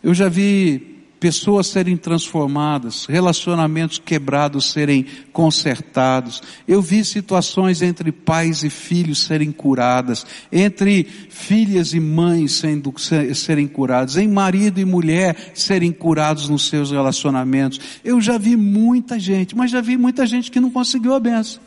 Eu 0.03 0.15
já 0.15 0.29
vi 0.29 0.90
pessoas 1.21 1.67
serem 1.67 1.99
transformadas, 1.99 3.05
relacionamentos 3.05 3.99
quebrados 3.99 4.73
serem 4.73 5.05
consertados. 5.33 6.43
Eu 6.67 6.81
vi 6.81 7.05
situações 7.05 7.83
entre 7.83 8.11
pais 8.11 8.65
e 8.65 8.71
filhos 8.71 9.25
serem 9.25 9.53
curadas, 9.53 10.27
entre 10.51 11.05
filhas 11.05 11.93
e 11.93 12.01
mães 12.01 12.53
sendo, 12.53 12.93
serem 13.35 13.69
curadas, 13.69 14.17
em 14.17 14.27
marido 14.27 14.81
e 14.81 14.85
mulher 14.87 15.53
serem 15.55 15.93
curados 15.93 16.49
nos 16.49 16.69
seus 16.69 16.91
relacionamentos. 16.91 17.79
Eu 18.03 18.19
já 18.19 18.39
vi 18.39 18.57
muita 18.57 19.19
gente, 19.19 19.55
mas 19.55 19.71
já 19.71 19.83
vi 19.83 19.99
muita 19.99 20.27
gente 20.27 20.51
que 20.51 20.59
não 20.59 20.71
conseguiu 20.71 21.15
a 21.15 21.21
benção. 21.21 21.61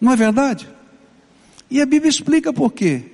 Não 0.00 0.12
é 0.12 0.16
verdade? 0.16 0.68
E 1.70 1.80
a 1.80 1.86
Bíblia 1.86 2.10
explica 2.10 2.52
por 2.52 2.72
quê. 2.72 3.04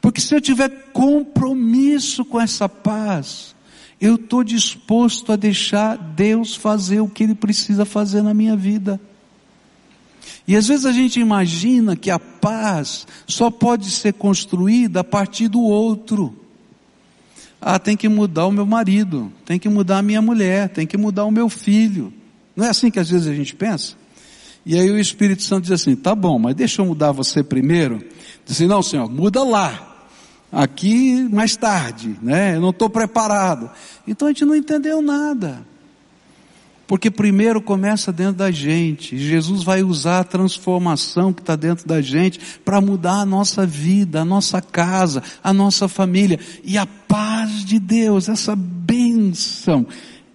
Porque 0.00 0.20
se 0.20 0.34
eu 0.34 0.40
tiver 0.40 0.68
compromisso 0.92 2.24
com 2.24 2.40
essa 2.40 2.68
paz, 2.68 3.54
eu 4.00 4.14
estou 4.14 4.44
disposto 4.44 5.32
a 5.32 5.36
deixar 5.36 5.96
Deus 5.96 6.54
fazer 6.54 7.00
o 7.00 7.08
que 7.08 7.24
Ele 7.24 7.34
precisa 7.34 7.84
fazer 7.84 8.22
na 8.22 8.32
minha 8.32 8.56
vida. 8.56 9.00
E 10.46 10.56
às 10.56 10.68
vezes 10.68 10.86
a 10.86 10.92
gente 10.92 11.18
imagina 11.20 11.96
que 11.96 12.10
a 12.10 12.18
paz 12.18 13.06
só 13.26 13.50
pode 13.50 13.90
ser 13.90 14.14
construída 14.14 15.00
a 15.00 15.04
partir 15.04 15.48
do 15.48 15.60
outro. 15.60 16.34
Ah, 17.60 17.78
tem 17.78 17.96
que 17.96 18.08
mudar 18.08 18.46
o 18.46 18.52
meu 18.52 18.64
marido, 18.64 19.32
tem 19.44 19.58
que 19.58 19.68
mudar 19.68 19.98
a 19.98 20.02
minha 20.02 20.22
mulher, 20.22 20.68
tem 20.68 20.86
que 20.86 20.96
mudar 20.96 21.24
o 21.24 21.30
meu 21.30 21.48
filho. 21.48 22.12
Não 22.54 22.64
é 22.64 22.68
assim 22.68 22.90
que 22.90 23.00
às 23.00 23.10
vezes 23.10 23.26
a 23.26 23.34
gente 23.34 23.54
pensa? 23.54 23.94
E 24.64 24.78
aí 24.78 24.90
o 24.90 24.98
Espírito 24.98 25.42
Santo 25.42 25.64
diz 25.64 25.72
assim, 25.72 25.96
tá 25.96 26.14
bom, 26.14 26.38
mas 26.38 26.54
deixa 26.54 26.82
eu 26.82 26.86
mudar 26.86 27.10
você 27.10 27.42
primeiro. 27.42 27.98
Diz 28.44 28.56
assim, 28.56 28.66
não 28.66 28.82
senhor, 28.82 29.10
muda 29.10 29.42
lá 29.42 29.87
aqui 30.50 31.28
mais 31.30 31.56
tarde, 31.56 32.18
né? 32.22 32.56
Eu 32.56 32.60
não 32.60 32.70
estou 32.70 32.88
preparado. 32.88 33.70
Então 34.06 34.28
a 34.28 34.30
gente 34.30 34.44
não 34.44 34.54
entendeu 34.54 35.02
nada. 35.02 35.62
Porque 36.88 37.10
primeiro 37.10 37.60
começa 37.60 38.10
dentro 38.10 38.36
da 38.36 38.50
gente. 38.50 39.18
Jesus 39.18 39.62
vai 39.62 39.82
usar 39.82 40.20
a 40.20 40.24
transformação 40.24 41.34
que 41.34 41.42
está 41.42 41.54
dentro 41.54 41.86
da 41.86 42.00
gente 42.00 42.40
para 42.64 42.80
mudar 42.80 43.20
a 43.20 43.26
nossa 43.26 43.66
vida, 43.66 44.22
a 44.22 44.24
nossa 44.24 44.62
casa, 44.62 45.22
a 45.44 45.52
nossa 45.52 45.86
família. 45.86 46.40
E 46.64 46.78
a 46.78 46.86
paz 46.86 47.62
de 47.62 47.78
Deus, 47.78 48.30
essa 48.30 48.56
bênção, 48.56 49.86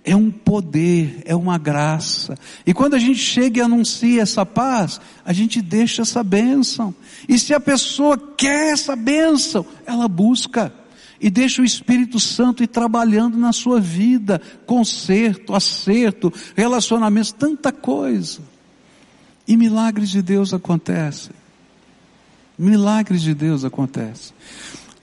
é 0.03 0.15
um 0.15 0.29
poder, 0.29 1.21
é 1.25 1.35
uma 1.35 1.57
graça. 1.57 2.37
E 2.65 2.73
quando 2.73 2.93
a 2.93 2.99
gente 2.99 3.19
chega 3.19 3.59
e 3.59 3.61
anuncia 3.61 4.21
essa 4.21 4.45
paz, 4.45 4.99
a 5.23 5.31
gente 5.31 5.61
deixa 5.61 6.01
essa 6.01 6.21
bênção. 6.23 6.93
E 7.27 7.39
se 7.39 7.53
a 7.53 7.59
pessoa 7.59 8.17
quer 8.17 8.73
essa 8.73 8.95
bênção, 8.95 9.65
ela 9.85 10.07
busca. 10.07 10.73
E 11.21 11.29
deixa 11.29 11.61
o 11.61 11.65
Espírito 11.65 12.19
Santo 12.19 12.63
ir 12.63 12.67
trabalhando 12.67 13.37
na 13.37 13.53
sua 13.53 13.79
vida, 13.79 14.41
conserto, 14.65 15.55
acerto, 15.55 16.33
relacionamentos, 16.53 17.31
tanta 17.31 17.71
coisa. 17.71 18.41
E 19.47 19.55
milagres 19.55 20.09
de 20.09 20.21
Deus 20.21 20.53
acontecem. 20.53 21.31
Milagres 22.59 23.21
de 23.21 23.33
Deus 23.33 23.63
acontecem. 23.63 24.35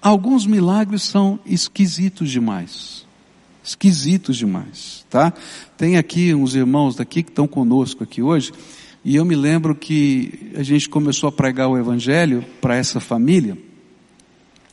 Alguns 0.03 0.45
milagres 0.45 1.03
são 1.03 1.39
esquisitos 1.47 2.31
demais 2.31 3.09
esquisitos 3.71 4.37
demais, 4.37 5.07
tá? 5.09 5.33
Tem 5.77 5.97
aqui 5.97 6.35
uns 6.35 6.55
irmãos 6.55 6.97
daqui 6.97 7.23
que 7.23 7.31
estão 7.31 7.47
conosco 7.47 8.03
aqui 8.03 8.21
hoje, 8.21 8.53
e 9.05 9.17
eu 9.17 9.25
me 9.25 9.35
lembro 9.35 9.75
que 9.75 10.53
a 10.57 10.63
gente 10.63 10.89
começou 10.89 11.29
a 11.29 11.33
pregar 11.33 11.69
o 11.69 11.79
evangelho 11.79 12.45
para 12.61 12.77
essa 12.77 13.01
família, 13.01 13.57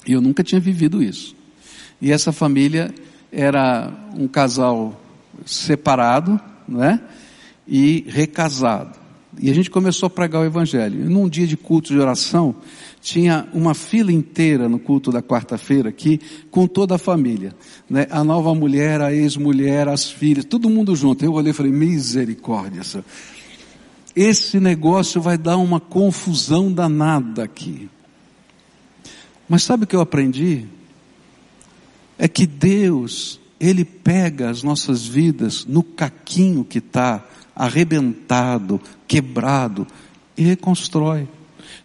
e 0.05 0.13
eu 0.13 0.21
nunca 0.21 0.43
tinha 0.43 0.60
vivido 0.60 1.01
isso. 1.01 1.36
E 2.01 2.12
essa 2.12 2.31
família 2.31 2.93
era 3.31 3.93
um 4.15 4.27
casal 4.27 4.99
separado, 5.45 6.39
não 6.67 6.83
é? 6.83 7.01
E 7.67 8.05
recasado. 8.07 8.97
E 9.39 9.49
a 9.51 9.53
gente 9.53 9.69
começou 9.69 10.07
a 10.07 10.10
pregar 10.10 10.41
o 10.41 10.45
evangelho. 10.45 11.01
E 11.01 11.10
num 11.10 11.27
dia 11.27 11.45
de 11.45 11.57
culto 11.57 11.93
de 11.93 11.99
oração, 11.99 12.55
tinha 13.01 13.47
uma 13.53 13.73
fila 13.73 14.12
inteira 14.12 14.67
no 14.67 14.79
culto 14.79 15.12
da 15.12 15.21
quarta-feira 15.21 15.89
aqui, 15.89 16.19
com 16.51 16.67
toda 16.67 16.95
a 16.95 16.97
família. 16.97 17.55
Né? 17.89 18.07
A 18.10 18.23
nova 18.23 18.53
mulher, 18.53 19.01
a 19.01 19.13
ex-mulher, 19.13 19.88
as 19.88 20.10
filhas, 20.10 20.45
todo 20.45 20.69
mundo 20.69 20.95
junto. 20.95 21.23
Eu 21.23 21.33
olhei 21.33 21.51
e 21.51 21.53
falei, 21.53 21.71
misericórdia. 21.71 22.83
Senhor. 22.83 23.05
Esse 24.15 24.60
negócio 24.60 25.21
vai 25.21 25.38
dar 25.38 25.57
uma 25.57 25.79
confusão 25.79 26.71
danada 26.71 27.43
aqui. 27.43 27.89
Mas 29.47 29.63
sabe 29.63 29.83
o 29.83 29.88
que 29.88 29.95
eu 29.95 30.01
aprendi? 30.01 30.65
é 32.17 32.27
que 32.27 32.47
Deus, 32.47 33.39
Ele 33.60 33.86
pega 33.86 34.49
as 34.49 34.63
nossas 34.63 35.05
vidas 35.05 35.65
no 35.65 35.83
caquinho 35.83 36.63
que 36.63 36.79
está, 36.79 37.23
arrebentado, 37.55 38.81
quebrado, 39.07 39.86
e 40.36 40.43
reconstrói. 40.43 41.27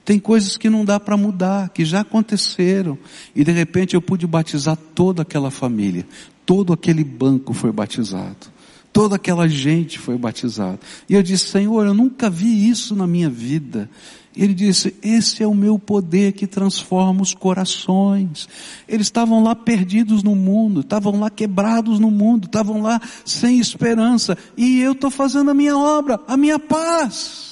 Tem 0.04 0.18
coisas 0.18 0.56
que 0.56 0.70
não 0.70 0.84
dá 0.84 0.98
para 0.98 1.16
mudar, 1.16 1.68
que 1.70 1.84
já 1.84 2.00
aconteceram. 2.00 2.98
E 3.34 3.44
de 3.44 3.52
repente 3.52 3.94
eu 3.94 4.02
pude 4.02 4.26
batizar 4.26 4.76
toda 4.94 5.22
aquela 5.22 5.50
família. 5.50 6.06
Todo 6.44 6.72
aquele 6.72 7.04
banco 7.04 7.52
foi 7.52 7.72
batizado. 7.72 8.52
Toda 8.92 9.16
aquela 9.16 9.48
gente 9.48 9.98
foi 9.98 10.18
batizada. 10.18 10.78
E 11.08 11.14
eu 11.14 11.22
disse, 11.22 11.46
Senhor, 11.46 11.86
eu 11.86 11.94
nunca 11.94 12.28
vi 12.28 12.68
isso 12.68 12.94
na 12.94 13.06
minha 13.06 13.30
vida. 13.30 13.88
Ele 14.36 14.54
disse, 14.54 14.94
esse 15.02 15.42
é 15.42 15.46
o 15.46 15.54
meu 15.54 15.78
poder 15.78 16.32
que 16.32 16.46
transforma 16.46 17.22
os 17.22 17.34
corações. 17.34 18.48
Eles 18.88 19.06
estavam 19.06 19.42
lá 19.42 19.54
perdidos 19.54 20.22
no 20.22 20.34
mundo, 20.34 20.80
estavam 20.80 21.20
lá 21.20 21.28
quebrados 21.28 21.98
no 21.98 22.10
mundo, 22.10 22.46
estavam 22.46 22.80
lá 22.80 23.00
sem 23.24 23.58
esperança. 23.58 24.36
E 24.56 24.80
eu 24.80 24.92
estou 24.92 25.10
fazendo 25.10 25.50
a 25.50 25.54
minha 25.54 25.76
obra, 25.76 26.18
a 26.26 26.36
minha 26.36 26.58
paz. 26.58 27.51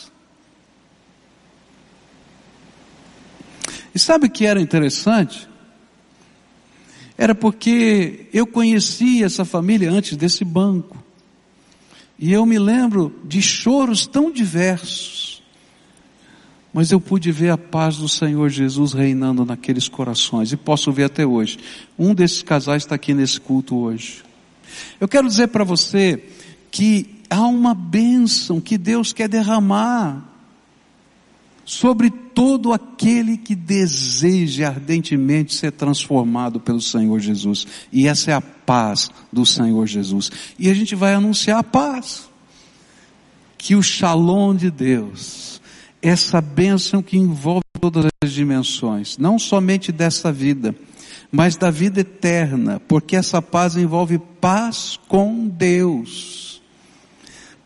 E 3.94 3.98
sabe 3.98 4.26
o 4.26 4.30
que 4.30 4.46
era 4.46 4.60
interessante? 4.60 5.48
Era 7.18 7.34
porque 7.34 8.28
eu 8.32 8.46
conhecia 8.46 9.26
essa 9.26 9.44
família 9.44 9.90
antes 9.90 10.16
desse 10.16 10.44
banco. 10.44 10.96
E 12.18 12.32
eu 12.32 12.46
me 12.46 12.58
lembro 12.58 13.18
de 13.24 13.42
choros 13.42 14.06
tão 14.06 14.30
diversos. 14.30 15.42
Mas 16.72 16.92
eu 16.92 17.00
pude 17.00 17.32
ver 17.32 17.50
a 17.50 17.58
paz 17.58 17.96
do 17.96 18.08
Senhor 18.08 18.48
Jesus 18.48 18.92
reinando 18.92 19.44
naqueles 19.44 19.88
corações. 19.88 20.52
E 20.52 20.56
posso 20.56 20.92
ver 20.92 21.04
até 21.04 21.26
hoje. 21.26 21.58
Um 21.98 22.14
desses 22.14 22.42
casais 22.42 22.84
está 22.84 22.94
aqui 22.94 23.12
nesse 23.12 23.40
culto 23.40 23.76
hoje. 23.76 24.22
Eu 25.00 25.08
quero 25.08 25.26
dizer 25.26 25.48
para 25.48 25.64
você 25.64 26.24
que 26.70 27.20
há 27.28 27.42
uma 27.46 27.74
bênção 27.74 28.60
que 28.60 28.78
Deus 28.78 29.12
quer 29.12 29.28
derramar 29.28 30.24
sobre 31.64 32.10
todo 32.40 32.72
aquele 32.72 33.36
que 33.36 33.54
deseja 33.54 34.68
ardentemente 34.68 35.54
ser 35.54 35.72
transformado 35.72 36.58
pelo 36.58 36.80
Senhor 36.80 37.20
Jesus. 37.20 37.66
E 37.92 38.08
essa 38.08 38.30
é 38.30 38.34
a 38.34 38.40
paz 38.40 39.10
do 39.30 39.44
Senhor 39.44 39.86
Jesus. 39.86 40.30
E 40.58 40.70
a 40.70 40.72
gente 40.72 40.94
vai 40.94 41.12
anunciar 41.12 41.58
a 41.58 41.62
paz. 41.62 42.30
Que 43.58 43.74
o 43.74 43.82
shalom 43.82 44.54
de 44.54 44.70
Deus, 44.70 45.60
essa 46.00 46.40
bênção 46.40 47.02
que 47.02 47.18
envolve 47.18 47.60
todas 47.78 48.06
as 48.24 48.32
dimensões, 48.32 49.18
não 49.18 49.38
somente 49.38 49.92
dessa 49.92 50.32
vida, 50.32 50.74
mas 51.30 51.56
da 51.56 51.70
vida 51.70 52.00
eterna, 52.00 52.80
porque 52.88 53.16
essa 53.16 53.42
paz 53.42 53.76
envolve 53.76 54.18
paz 54.40 54.98
com 55.08 55.46
Deus. 55.46 56.62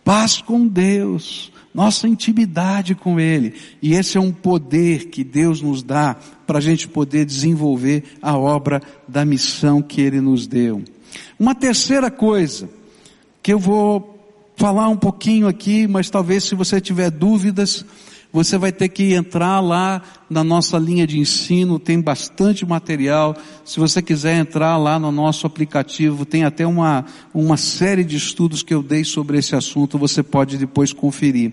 Paz 0.03 0.43
com 0.43 0.67
Deus 0.67 1.54
nossa 1.75 2.07
intimidade 2.07 2.95
com 2.95 3.19
Ele. 3.19 3.55
E 3.83 3.95
esse 3.95 4.17
é 4.17 4.21
um 4.21 4.31
poder 4.31 5.07
que 5.07 5.25
Deus 5.25 5.61
nos 5.61 5.83
dá 5.83 6.17
para 6.47 6.59
a 6.59 6.63
gente 6.63 6.87
poder 6.87 7.25
desenvolver 7.25 8.05
a 8.23 8.39
obra 8.39 8.81
da 9.09 9.25
missão 9.25 9.83
que 9.83 10.01
Ele 10.01 10.21
nos 10.21 10.47
deu. 10.47 10.85
Uma 11.39 11.55
terceira 11.55 12.11
coisa, 12.13 12.71
que 13.43 13.53
eu 13.53 13.59
vou 13.59 14.15
falar 14.57 14.89
um 14.89 14.97
pouquinho 14.97 15.49
aqui, 15.49 15.89
mas 15.89 16.09
talvez 16.09 16.45
se 16.45 16.55
você 16.55 16.81
tiver 16.81 17.11
dúvidas, 17.11 17.85
você 18.35 18.59
vai 18.59 18.73
ter 18.73 18.89
que 18.89 19.15
entrar 19.15 19.61
lá 19.61 20.03
na 20.29 20.43
nossa 20.43 20.77
linha 20.77 21.07
de 21.07 21.21
ensino, 21.21 21.79
tem 21.79 22.01
bastante 22.01 22.67
material. 22.67 23.37
Se 23.65 23.79
você 23.79 24.03
quiser 24.03 24.37
entrar 24.37 24.77
lá 24.77 24.99
no 24.99 25.13
nosso 25.13 25.47
aplicativo, 25.47 26.27
tem 26.27 26.43
até 26.43 26.67
uma, 26.67 27.05
uma 27.33 27.57
série 27.57 28.03
de 28.03 28.17
estudos 28.17 28.61
que 28.61 28.75
eu 28.75 28.83
dei 28.83 29.05
sobre 29.05 29.39
esse 29.39 29.55
assunto, 29.55 29.97
você 29.97 30.21
pode 30.21 30.59
depois 30.59 30.93
conferir. 30.93 31.53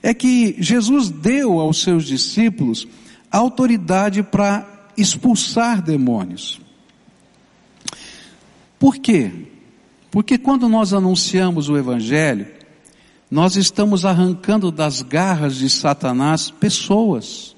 É 0.00 0.14
que 0.14 0.54
Jesus 0.60 1.10
deu 1.10 1.58
aos 1.58 1.82
seus 1.82 2.04
discípulos 2.04 2.86
autoridade 3.28 4.22
para 4.22 4.64
expulsar 4.96 5.82
demônios. 5.82 6.60
Por 8.78 8.96
quê? 8.98 9.32
Porque 10.08 10.38
quando 10.38 10.68
nós 10.68 10.92
anunciamos 10.92 11.68
o 11.68 11.76
Evangelho, 11.76 12.46
nós 13.32 13.56
estamos 13.56 14.04
arrancando 14.04 14.70
das 14.70 15.00
garras 15.00 15.56
de 15.56 15.70
Satanás 15.70 16.50
pessoas. 16.50 17.56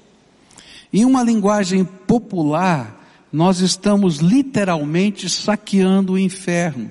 Em 0.93 1.03
uma 1.03 1.21
linguagem 1.21 1.83
popular, 1.83 3.05
nós 3.29 3.59
estamos 3.59 4.19
literalmente 4.19 5.29
saqueando 5.29 6.13
o 6.13 6.17
inferno. 6.17 6.89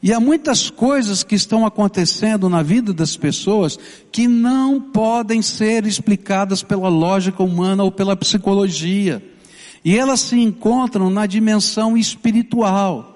E 0.00 0.12
há 0.12 0.20
muitas 0.20 0.70
coisas 0.70 1.24
que 1.24 1.34
estão 1.34 1.66
acontecendo 1.66 2.48
na 2.48 2.62
vida 2.62 2.92
das 2.92 3.16
pessoas 3.16 3.76
que 4.12 4.28
não 4.28 4.80
podem 4.80 5.42
ser 5.42 5.84
explicadas 5.84 6.62
pela 6.62 6.88
lógica 6.88 7.42
humana 7.42 7.82
ou 7.82 7.90
pela 7.90 8.14
psicologia. 8.14 9.20
E 9.84 9.98
elas 9.98 10.20
se 10.20 10.38
encontram 10.38 11.10
na 11.10 11.26
dimensão 11.26 11.96
espiritual. 11.96 13.13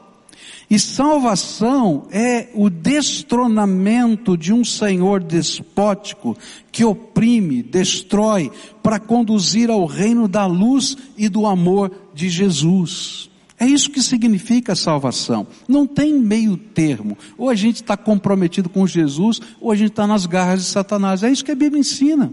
E 0.70 0.78
salvação 0.78 2.06
é 2.10 2.50
o 2.54 2.68
destronamento 2.68 4.36
de 4.36 4.52
um 4.52 4.62
Senhor 4.62 5.22
despótico 5.22 6.36
que 6.70 6.84
oprime, 6.84 7.62
destrói, 7.62 8.52
para 8.82 9.00
conduzir 9.00 9.70
ao 9.70 9.86
reino 9.86 10.28
da 10.28 10.44
luz 10.44 10.96
e 11.16 11.28
do 11.28 11.46
amor 11.46 11.90
de 12.14 12.28
Jesus. 12.28 13.30
É 13.58 13.66
isso 13.66 13.90
que 13.90 14.02
significa 14.02 14.76
salvação. 14.76 15.46
Não 15.66 15.86
tem 15.86 16.14
meio 16.14 16.56
termo. 16.56 17.16
Ou 17.36 17.48
a 17.48 17.54
gente 17.54 17.76
está 17.76 17.96
comprometido 17.96 18.68
com 18.68 18.86
Jesus, 18.86 19.40
ou 19.60 19.72
a 19.72 19.76
gente 19.76 19.90
está 19.90 20.06
nas 20.06 20.26
garras 20.26 20.60
de 20.60 20.66
Satanás. 20.66 21.22
É 21.22 21.30
isso 21.30 21.44
que 21.44 21.50
a 21.50 21.56
Bíblia 21.56 21.80
ensina. 21.80 22.32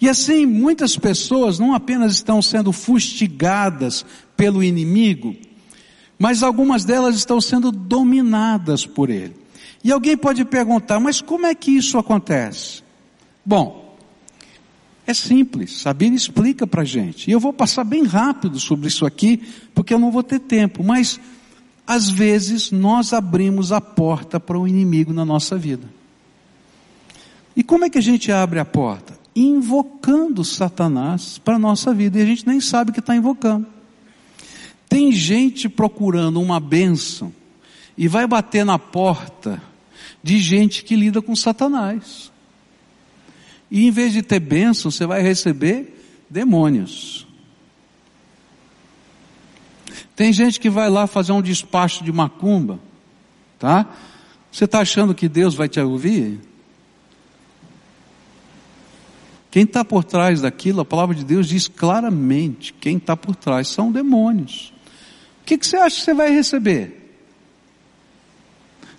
E 0.00 0.08
assim, 0.08 0.46
muitas 0.46 0.96
pessoas 0.96 1.58
não 1.58 1.74
apenas 1.74 2.14
estão 2.14 2.40
sendo 2.40 2.70
fustigadas 2.72 4.04
pelo 4.36 4.62
inimigo, 4.62 5.34
mas 6.18 6.42
algumas 6.42 6.84
delas 6.84 7.16
estão 7.16 7.40
sendo 7.40 7.70
dominadas 7.70 8.86
por 8.86 9.10
ele. 9.10 9.34
E 9.84 9.92
alguém 9.92 10.16
pode 10.16 10.44
perguntar, 10.44 10.98
mas 10.98 11.20
como 11.20 11.46
é 11.46 11.54
que 11.54 11.70
isso 11.70 11.98
acontece? 11.98 12.82
Bom, 13.44 13.96
é 15.06 15.14
simples, 15.14 15.84
Bíblia 15.84 16.16
explica 16.16 16.66
para 16.66 16.82
gente. 16.82 17.30
E 17.30 17.32
eu 17.32 17.38
vou 17.38 17.52
passar 17.52 17.84
bem 17.84 18.04
rápido 18.04 18.58
sobre 18.58 18.88
isso 18.88 19.06
aqui, 19.06 19.40
porque 19.72 19.94
eu 19.94 19.98
não 19.98 20.10
vou 20.10 20.22
ter 20.22 20.40
tempo, 20.40 20.82
mas 20.82 21.20
às 21.86 22.10
vezes 22.10 22.72
nós 22.72 23.12
abrimos 23.12 23.70
a 23.70 23.80
porta 23.80 24.40
para 24.40 24.58
o 24.58 24.66
inimigo 24.66 25.12
na 25.12 25.24
nossa 25.24 25.56
vida. 25.56 25.88
E 27.54 27.62
como 27.62 27.84
é 27.84 27.90
que 27.90 27.98
a 27.98 28.02
gente 28.02 28.32
abre 28.32 28.58
a 28.58 28.64
porta? 28.64 29.16
Invocando 29.34 30.44
Satanás 30.44 31.38
para 31.38 31.54
a 31.54 31.58
nossa 31.58 31.94
vida, 31.94 32.18
e 32.18 32.22
a 32.22 32.26
gente 32.26 32.46
nem 32.46 32.60
sabe 32.60 32.90
que 32.90 32.98
está 32.98 33.14
invocando. 33.14 33.75
Tem 34.88 35.10
gente 35.12 35.68
procurando 35.68 36.40
uma 36.40 36.60
bênção 36.60 37.32
e 37.96 38.06
vai 38.08 38.26
bater 38.26 38.64
na 38.64 38.78
porta 38.78 39.60
de 40.22 40.38
gente 40.38 40.84
que 40.84 40.94
lida 40.94 41.20
com 41.20 41.34
Satanás. 41.34 42.30
E 43.70 43.86
em 43.86 43.90
vez 43.90 44.12
de 44.12 44.22
ter 44.22 44.40
bênção, 44.40 44.90
você 44.90 45.06
vai 45.06 45.22
receber 45.22 46.02
demônios. 46.30 47.26
Tem 50.14 50.32
gente 50.32 50.60
que 50.60 50.70
vai 50.70 50.88
lá 50.88 51.06
fazer 51.06 51.32
um 51.32 51.42
despacho 51.42 52.04
de 52.04 52.12
macumba, 52.12 52.78
tá? 53.58 53.86
Você 54.50 54.64
está 54.64 54.80
achando 54.80 55.14
que 55.14 55.28
Deus 55.28 55.54
vai 55.54 55.68
te 55.68 55.80
ouvir? 55.80 56.40
Quem 59.50 59.64
está 59.64 59.84
por 59.84 60.04
trás 60.04 60.40
daquilo, 60.42 60.80
a 60.80 60.84
palavra 60.84 61.14
de 61.14 61.24
Deus 61.24 61.48
diz 61.48 61.66
claramente: 61.66 62.72
quem 62.72 62.96
está 62.96 63.16
por 63.16 63.34
trás 63.34 63.68
são 63.68 63.90
demônios 63.90 64.72
que, 65.46 65.56
que 65.56 65.66
você 65.66 65.76
acha 65.76 65.96
que 65.96 66.02
você 66.02 66.12
vai 66.12 66.30
receber? 66.30 67.04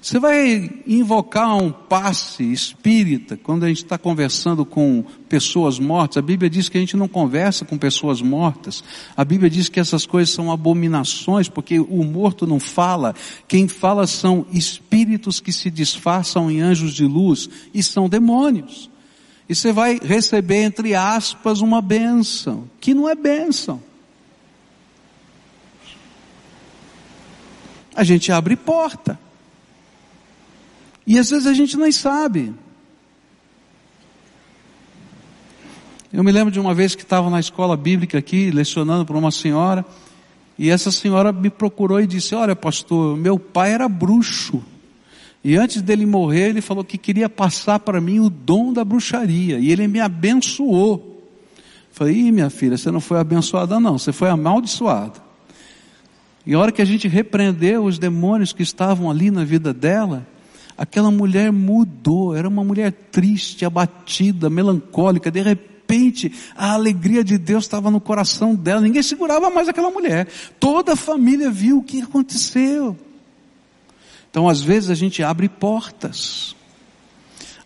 Você 0.01 0.19
vai 0.19 0.69
invocar 0.87 1.57
um 1.57 1.69
passe 1.69 2.43
espírita 2.43 3.35
quando 3.35 3.65
a 3.65 3.67
gente 3.67 3.83
está 3.83 3.97
conversando 3.97 4.63
com 4.63 5.03
pessoas 5.27 5.79
mortas. 5.79 6.17
A 6.17 6.25
Bíblia 6.25 6.49
diz 6.49 6.69
que 6.69 6.77
a 6.77 6.79
gente 6.79 6.95
não 6.95 7.09
conversa 7.09 7.65
com 7.65 7.77
pessoas 7.77 8.21
mortas. 8.21 8.81
A 9.17 9.25
Bíblia 9.25 9.49
diz 9.49 9.67
que 9.67 9.81
essas 9.81 10.05
coisas 10.05 10.33
são 10.33 10.49
abominações 10.49 11.49
porque 11.49 11.77
o 11.77 12.05
morto 12.05 12.47
não 12.47 12.59
fala. 12.59 13.13
Quem 13.49 13.67
fala 13.67 14.07
são 14.07 14.45
espíritos 14.53 15.41
que 15.41 15.51
se 15.51 15.69
disfarçam 15.69 16.49
em 16.49 16.61
anjos 16.61 16.93
de 16.93 17.03
luz 17.03 17.49
e 17.73 17.83
são 17.83 18.07
demônios. 18.07 18.89
E 19.49 19.55
você 19.55 19.73
vai 19.73 19.99
receber, 20.01 20.63
entre 20.63 20.95
aspas, 20.95 21.59
uma 21.59 21.81
bênção, 21.81 22.69
que 22.79 22.93
não 22.93 23.09
é 23.09 23.15
bênção. 23.15 23.81
A 27.97 28.03
gente 28.03 28.31
abre 28.31 28.55
porta. 28.55 29.19
E 31.05 31.17
às 31.17 31.31
vezes 31.31 31.47
a 31.47 31.53
gente 31.53 31.75
nem 31.75 31.91
sabe. 31.91 32.53
Eu 36.13 36.23
me 36.23 36.31
lembro 36.31 36.51
de 36.51 36.59
uma 36.59 36.75
vez 36.75 36.93
que 36.93 37.01
estava 37.01 37.27
na 37.31 37.39
escola 37.39 37.75
bíblica 37.75 38.19
aqui, 38.19 38.51
lecionando 38.51 39.03
para 39.03 39.17
uma 39.17 39.31
senhora, 39.31 39.83
E 40.59 40.71
essa 40.71 40.91
senhora 40.91 41.31
me 41.31 41.51
procurou 41.51 41.99
e 42.01 42.07
disse: 42.07 42.33
Olha, 42.33 42.55
pastor, 42.55 43.15
meu 43.15 43.37
pai 43.37 43.73
era 43.73 43.87
bruxo. 43.87 44.63
E 45.43 45.55
antes 45.55 45.83
dele 45.83 46.05
morrer, 46.05 46.49
ele 46.49 46.61
falou 46.61 46.83
que 46.83 46.97
queria 46.97 47.29
passar 47.29 47.79
para 47.79 48.01
mim 48.01 48.19
o 48.19 48.29
dom 48.29 48.73
da 48.73 48.83
bruxaria. 48.83 49.59
E 49.59 49.71
ele 49.71 49.87
me 49.87 49.99
abençoou. 49.99 51.31
Falei, 51.91 52.15
Ih, 52.15 52.31
minha 52.31 52.49
filha, 52.49 52.75
você 52.75 52.89
não 52.89 52.99
foi 52.99 53.19
abençoada, 53.19 53.79
não, 53.79 53.99
você 53.99 54.11
foi 54.11 54.29
amaldiçoada. 54.29 55.26
E 56.47 56.53
a 56.53 56.59
hora 56.59 56.71
que 56.71 56.81
a 56.81 56.85
gente 56.85 57.09
repreendeu 57.09 57.83
os 57.83 57.99
demônios 57.99 58.53
que 58.53 58.63
estavam 58.63 59.11
ali 59.11 59.29
na 59.29 59.43
vida 59.43 59.73
dela, 59.73 60.25
aquela 60.77 61.11
mulher 61.11 61.51
mudou, 61.51 62.33
era 62.33 62.47
uma 62.47 62.63
mulher 62.63 62.93
triste, 63.11 63.65
abatida, 63.65 64.49
melancólica, 64.49 65.29
de 65.29 65.41
repente 65.41 66.31
a 66.55 66.71
alegria 66.71 67.21
de 67.21 67.37
Deus 67.37 67.65
estava 67.65 67.91
no 67.91 67.99
coração 67.99 68.55
dela, 68.55 68.79
ninguém 68.79 69.03
segurava 69.03 69.49
mais 69.49 69.67
aquela 69.67 69.91
mulher, 69.91 70.25
toda 70.57 70.93
a 70.93 70.95
família 70.95 71.51
viu 71.51 71.79
o 71.79 71.83
que 71.83 72.01
aconteceu. 72.01 72.97
Então 74.31 74.47
às 74.47 74.61
vezes 74.61 74.89
a 74.89 74.95
gente 74.95 75.21
abre 75.21 75.49
portas. 75.49 76.55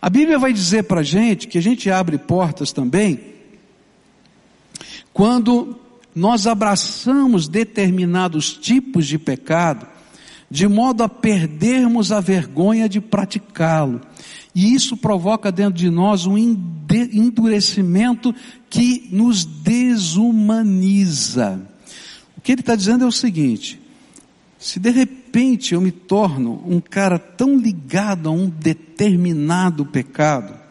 A 0.00 0.10
Bíblia 0.10 0.40
vai 0.40 0.52
dizer 0.52 0.82
para 0.82 1.02
a 1.02 1.04
gente 1.04 1.46
que 1.46 1.56
a 1.56 1.62
gente 1.62 1.88
abre 1.88 2.18
portas 2.18 2.72
também 2.72 3.20
quando 5.12 5.76
nós 6.14 6.46
abraçamos 6.46 7.48
determinados 7.48 8.52
tipos 8.52 9.06
de 9.06 9.18
pecado, 9.18 9.86
de 10.50 10.68
modo 10.68 11.02
a 11.02 11.08
perdermos 11.08 12.12
a 12.12 12.20
vergonha 12.20 12.86
de 12.88 13.00
praticá-lo. 13.00 14.00
E 14.54 14.74
isso 14.74 14.96
provoca 14.96 15.50
dentro 15.50 15.74
de 15.74 15.88
nós 15.88 16.26
um 16.26 16.36
endurecimento 16.36 18.34
que 18.68 19.08
nos 19.10 19.44
desumaniza. 19.46 20.78
O 22.36 22.40
que 22.42 22.52
ele 22.52 22.60
está 22.60 22.76
dizendo 22.76 23.04
é 23.04 23.06
o 23.06 23.12
seguinte: 23.12 23.80
se 24.58 24.78
de 24.78 24.90
repente 24.90 25.74
eu 25.74 25.80
me 25.80 25.90
torno 25.90 26.62
um 26.66 26.78
cara 26.80 27.18
tão 27.18 27.56
ligado 27.56 28.28
a 28.28 28.32
um 28.32 28.48
determinado 28.48 29.86
pecado, 29.86 30.61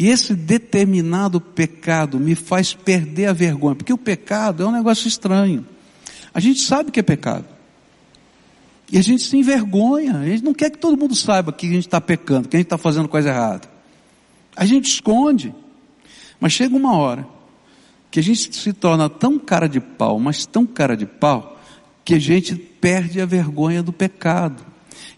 e 0.00 0.08
esse 0.08 0.34
determinado 0.34 1.38
pecado 1.42 2.18
me 2.18 2.34
faz 2.34 2.72
perder 2.72 3.26
a 3.26 3.34
vergonha, 3.34 3.74
porque 3.74 3.92
o 3.92 3.98
pecado 3.98 4.62
é 4.62 4.66
um 4.66 4.72
negócio 4.72 5.06
estranho. 5.06 5.66
A 6.32 6.40
gente 6.40 6.60
sabe 6.60 6.90
que 6.90 6.98
é 6.98 7.02
pecado. 7.02 7.44
E 8.90 8.96
a 8.96 9.02
gente 9.02 9.22
se 9.24 9.36
envergonha. 9.36 10.16
A 10.16 10.24
gente 10.24 10.42
não 10.42 10.54
quer 10.54 10.70
que 10.70 10.78
todo 10.78 10.96
mundo 10.96 11.14
saiba 11.14 11.52
que 11.52 11.66
a 11.66 11.68
gente 11.68 11.86
está 11.86 12.00
pecando, 12.00 12.48
que 12.48 12.56
a 12.56 12.58
gente 12.58 12.68
está 12.68 12.78
fazendo 12.78 13.10
coisa 13.10 13.28
errada. 13.28 13.68
A 14.56 14.64
gente 14.64 14.86
esconde. 14.86 15.54
Mas 16.40 16.54
chega 16.54 16.74
uma 16.74 16.96
hora 16.96 17.28
que 18.10 18.20
a 18.20 18.22
gente 18.22 18.56
se 18.56 18.72
torna 18.72 19.06
tão 19.06 19.38
cara 19.38 19.68
de 19.68 19.80
pau, 19.80 20.18
mas 20.18 20.46
tão 20.46 20.64
cara 20.64 20.96
de 20.96 21.04
pau, 21.04 21.60
que 22.06 22.14
a 22.14 22.18
gente 22.18 22.56
perde 22.56 23.20
a 23.20 23.26
vergonha 23.26 23.82
do 23.82 23.92
pecado. 23.92 24.64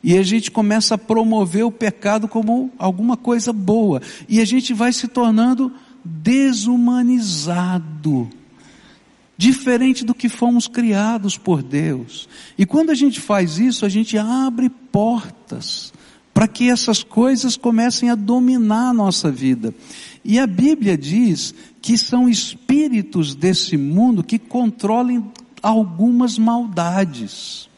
E 0.03 0.19
a 0.19 0.23
gente 0.23 0.51
começa 0.51 0.95
a 0.95 0.99
promover 0.99 1.65
o 1.65 1.71
pecado 1.71 2.27
como 2.27 2.73
alguma 2.79 3.17
coisa 3.17 3.53
boa. 3.53 4.01
E 4.29 4.41
a 4.41 4.45
gente 4.45 4.75
vai 4.75 4.93
se 4.93 5.07
tornando 5.09 5.73
desumanizado. 6.05 8.29
Diferente 9.37 10.05
do 10.05 10.15
que 10.15 10.29
fomos 10.29 10.69
criados 10.69 11.39
por 11.39 11.63
Deus. 11.63 12.29
E 12.57 12.65
quando 12.67 12.91
a 12.91 12.95
gente 12.95 13.21
faz 13.21 13.59
isso, 13.59 13.87
a 13.87 13.89
gente 13.89 14.19
abre 14.19 14.69
portas 14.69 15.93
para 16.33 16.49
que 16.49 16.71
essas 16.71 17.03
coisas 17.03 17.57
comecem 17.57 18.11
a 18.11 18.15
dominar 18.15 18.91
a 18.91 18.95
nossa 18.95 19.31
vida. 19.31 19.75
E 20.25 20.39
a 20.39 20.47
Bíblia 20.47 20.97
diz 20.97 21.55
que 21.81 21.99
são 21.99 22.29
espíritos 22.29 23.35
desse 23.35 23.77
mundo 23.77 24.23
que 24.23 24.39
controlem 24.39 25.25
algumas 25.63 26.39
maldades. 26.39 27.69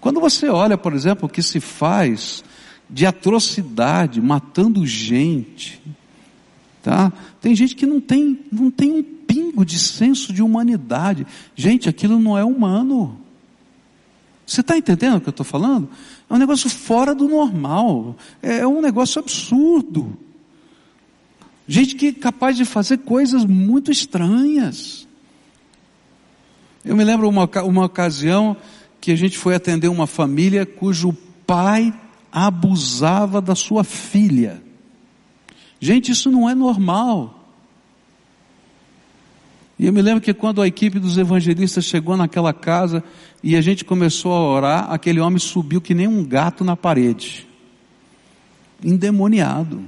Quando 0.00 0.20
você 0.20 0.48
olha, 0.48 0.78
por 0.78 0.94
exemplo, 0.94 1.26
o 1.26 1.28
que 1.28 1.42
se 1.42 1.60
faz 1.60 2.42
de 2.88 3.06
atrocidade, 3.06 4.20
matando 4.20 4.86
gente, 4.86 5.80
tá? 6.82 7.12
Tem 7.40 7.54
gente 7.54 7.76
que 7.76 7.86
não 7.86 8.00
tem, 8.00 8.38
não 8.50 8.70
tem 8.70 8.90
um 8.90 9.02
pingo 9.02 9.64
de 9.64 9.78
senso 9.78 10.32
de 10.32 10.42
humanidade. 10.42 11.26
Gente, 11.54 11.88
aquilo 11.88 12.18
não 12.18 12.36
é 12.36 12.44
humano. 12.44 13.18
Você 14.46 14.62
está 14.62 14.76
entendendo 14.76 15.16
o 15.16 15.20
que 15.20 15.28
eu 15.28 15.32
estou 15.32 15.46
falando? 15.46 15.88
É 16.28 16.34
um 16.34 16.38
negócio 16.38 16.68
fora 16.68 17.14
do 17.14 17.28
normal. 17.28 18.16
É 18.42 18.66
um 18.66 18.80
negócio 18.80 19.20
absurdo. 19.20 20.16
Gente 21.68 21.94
que 21.94 22.08
é 22.08 22.12
capaz 22.12 22.56
de 22.56 22.64
fazer 22.64 22.98
coisas 22.98 23.44
muito 23.44 23.92
estranhas. 23.92 25.06
Eu 26.84 26.96
me 26.96 27.04
lembro 27.04 27.28
uma, 27.28 27.48
uma 27.62 27.84
ocasião 27.84 28.56
que 29.00 29.10
a 29.10 29.16
gente 29.16 29.38
foi 29.38 29.54
atender 29.54 29.88
uma 29.88 30.06
família 30.06 30.66
cujo 30.66 31.16
pai 31.46 31.92
abusava 32.30 33.40
da 33.40 33.54
sua 33.54 33.82
filha. 33.82 34.62
Gente, 35.80 36.12
isso 36.12 36.30
não 36.30 36.48
é 36.48 36.54
normal. 36.54 37.40
E 39.78 39.86
eu 39.86 39.92
me 39.94 40.02
lembro 40.02 40.20
que 40.20 40.34
quando 40.34 40.60
a 40.60 40.66
equipe 40.66 40.98
dos 40.98 41.16
evangelistas 41.16 41.86
chegou 41.86 42.14
naquela 42.14 42.52
casa 42.52 43.02
e 43.42 43.56
a 43.56 43.62
gente 43.62 43.82
começou 43.82 44.32
a 44.32 44.40
orar, 44.40 44.92
aquele 44.92 45.20
homem 45.20 45.38
subiu 45.38 45.80
que 45.80 45.94
nem 45.94 46.06
um 46.06 46.22
gato 46.22 46.62
na 46.62 46.76
parede, 46.76 47.48
endemoniado. 48.84 49.82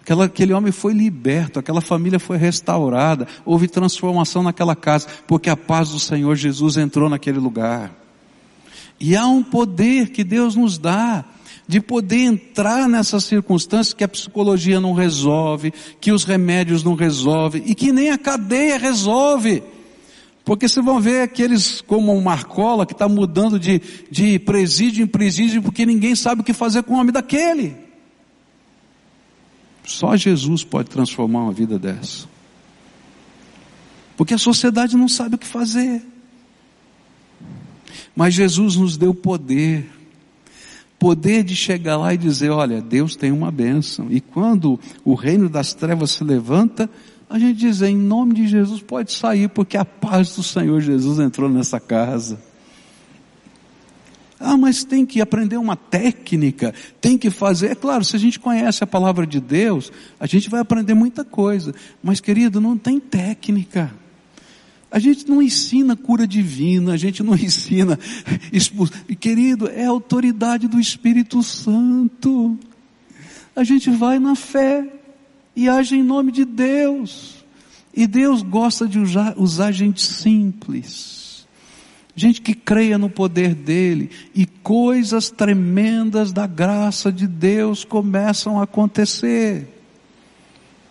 Aquela, 0.00 0.26
aquele 0.26 0.52
homem 0.52 0.70
foi 0.70 0.92
liberto, 0.92 1.58
aquela 1.58 1.80
família 1.80 2.20
foi 2.20 2.36
restaurada, 2.36 3.26
houve 3.44 3.66
transformação 3.66 4.42
naquela 4.42 4.76
casa, 4.76 5.08
porque 5.26 5.50
a 5.50 5.56
paz 5.56 5.90
do 5.90 5.98
Senhor 5.98 6.36
Jesus 6.36 6.76
entrou 6.76 7.08
naquele 7.08 7.38
lugar. 7.38 8.01
E 9.02 9.16
há 9.16 9.26
um 9.26 9.42
poder 9.42 10.10
que 10.10 10.22
Deus 10.22 10.54
nos 10.54 10.78
dá 10.78 11.24
de 11.66 11.80
poder 11.80 12.20
entrar 12.20 12.88
nessas 12.88 13.24
circunstâncias 13.24 13.92
que 13.92 14.04
a 14.04 14.08
psicologia 14.08 14.80
não 14.80 14.92
resolve, 14.92 15.74
que 16.00 16.12
os 16.12 16.22
remédios 16.22 16.84
não 16.84 16.94
resolvem 16.94 17.64
e 17.66 17.74
que 17.74 17.90
nem 17.90 18.10
a 18.10 18.16
cadeia 18.16 18.78
resolve. 18.78 19.60
Porque 20.44 20.68
vocês 20.68 20.86
vão 20.86 21.00
ver 21.00 21.22
aqueles 21.22 21.80
como 21.80 22.14
o 22.14 22.22
Marcola 22.22 22.86
que 22.86 22.92
está 22.92 23.08
mudando 23.08 23.58
de, 23.58 23.82
de 24.08 24.38
presídio 24.38 25.02
em 25.02 25.08
presídio 25.08 25.60
porque 25.62 25.84
ninguém 25.84 26.14
sabe 26.14 26.42
o 26.42 26.44
que 26.44 26.52
fazer 26.52 26.84
com 26.84 26.94
o 26.94 26.96
homem 26.96 27.12
daquele. 27.12 27.74
Só 29.84 30.16
Jesus 30.16 30.62
pode 30.62 30.90
transformar 30.90 31.40
uma 31.40 31.52
vida 31.52 31.76
dessa. 31.76 32.28
Porque 34.16 34.34
a 34.34 34.38
sociedade 34.38 34.96
não 34.96 35.08
sabe 35.08 35.34
o 35.34 35.38
que 35.38 35.46
fazer. 35.46 36.02
Mas 38.14 38.34
Jesus 38.34 38.76
nos 38.76 38.96
deu 38.96 39.14
poder. 39.14 39.88
Poder 40.98 41.42
de 41.42 41.56
chegar 41.56 41.96
lá 41.96 42.14
e 42.14 42.18
dizer, 42.18 42.50
olha, 42.50 42.80
Deus 42.80 43.16
tem 43.16 43.32
uma 43.32 43.50
bênção. 43.50 44.06
E 44.10 44.20
quando 44.20 44.78
o 45.04 45.14
reino 45.14 45.48
das 45.48 45.74
trevas 45.74 46.12
se 46.12 46.22
levanta, 46.22 46.88
a 47.28 47.38
gente 47.38 47.58
diz, 47.58 47.82
em 47.82 47.96
nome 47.96 48.34
de 48.34 48.46
Jesus 48.46 48.80
pode 48.82 49.12
sair, 49.12 49.48
porque 49.48 49.76
a 49.76 49.84
paz 49.84 50.36
do 50.36 50.42
Senhor 50.42 50.80
Jesus 50.80 51.18
entrou 51.18 51.48
nessa 51.48 51.80
casa. 51.80 52.38
Ah, 54.38 54.56
mas 54.56 54.82
tem 54.82 55.06
que 55.06 55.20
aprender 55.20 55.56
uma 55.56 55.76
técnica, 55.76 56.74
tem 57.00 57.16
que 57.16 57.30
fazer. 57.30 57.70
É 57.70 57.74
claro, 57.76 58.04
se 58.04 58.16
a 58.16 58.18
gente 58.18 58.40
conhece 58.40 58.82
a 58.82 58.86
palavra 58.86 59.24
de 59.24 59.40
Deus, 59.40 59.92
a 60.18 60.26
gente 60.26 60.50
vai 60.50 60.60
aprender 60.60 60.94
muita 60.94 61.24
coisa. 61.24 61.72
Mas, 62.02 62.20
querido, 62.20 62.60
não 62.60 62.76
tem 62.76 62.98
técnica. 62.98 63.94
A 64.92 64.98
gente 64.98 65.26
não 65.26 65.40
ensina 65.40 65.96
cura 65.96 66.26
divina, 66.26 66.92
a 66.92 66.96
gente 66.98 67.22
não 67.22 67.32
ensina 67.34 67.98
expulsão. 68.52 69.00
Querido, 69.18 69.66
é 69.66 69.86
a 69.86 69.90
autoridade 69.90 70.68
do 70.68 70.78
Espírito 70.78 71.42
Santo. 71.42 72.58
A 73.56 73.64
gente 73.64 73.90
vai 73.90 74.18
na 74.18 74.36
fé 74.36 74.86
e 75.56 75.66
age 75.66 75.96
em 75.96 76.02
nome 76.02 76.30
de 76.30 76.44
Deus. 76.44 77.42
E 77.94 78.06
Deus 78.06 78.42
gosta 78.42 78.86
de 78.86 78.98
usar, 78.98 79.34
usar 79.38 79.72
gente 79.72 80.02
simples. 80.02 81.46
Gente 82.14 82.42
que 82.42 82.54
creia 82.54 82.98
no 82.98 83.08
poder 83.08 83.54
dele. 83.54 84.10
E 84.34 84.44
coisas 84.44 85.30
tremendas 85.30 86.32
da 86.32 86.46
graça 86.46 87.10
de 87.10 87.26
Deus 87.26 87.82
começam 87.82 88.60
a 88.60 88.64
acontecer. 88.64 89.68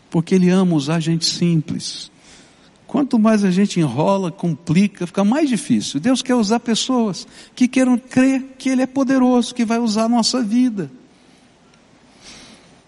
Porque 0.09 0.33
ele 0.33 0.49
ama 0.49 0.75
usar 0.75 0.99
gente 0.99 1.25
simples. 1.25 2.10
Quanto 2.91 3.17
mais 3.17 3.45
a 3.45 3.49
gente 3.49 3.79
enrola, 3.79 4.29
complica, 4.29 5.07
fica 5.07 5.23
mais 5.23 5.47
difícil. 5.47 5.97
Deus 5.97 6.21
quer 6.21 6.35
usar 6.35 6.59
pessoas 6.59 7.25
que 7.55 7.65
queiram 7.65 7.97
crer 7.97 8.43
que 8.57 8.67
Ele 8.67 8.81
é 8.81 8.85
poderoso, 8.85 9.55
que 9.55 9.63
vai 9.63 9.79
usar 9.79 10.03
a 10.03 10.09
nossa 10.09 10.43
vida. 10.43 10.91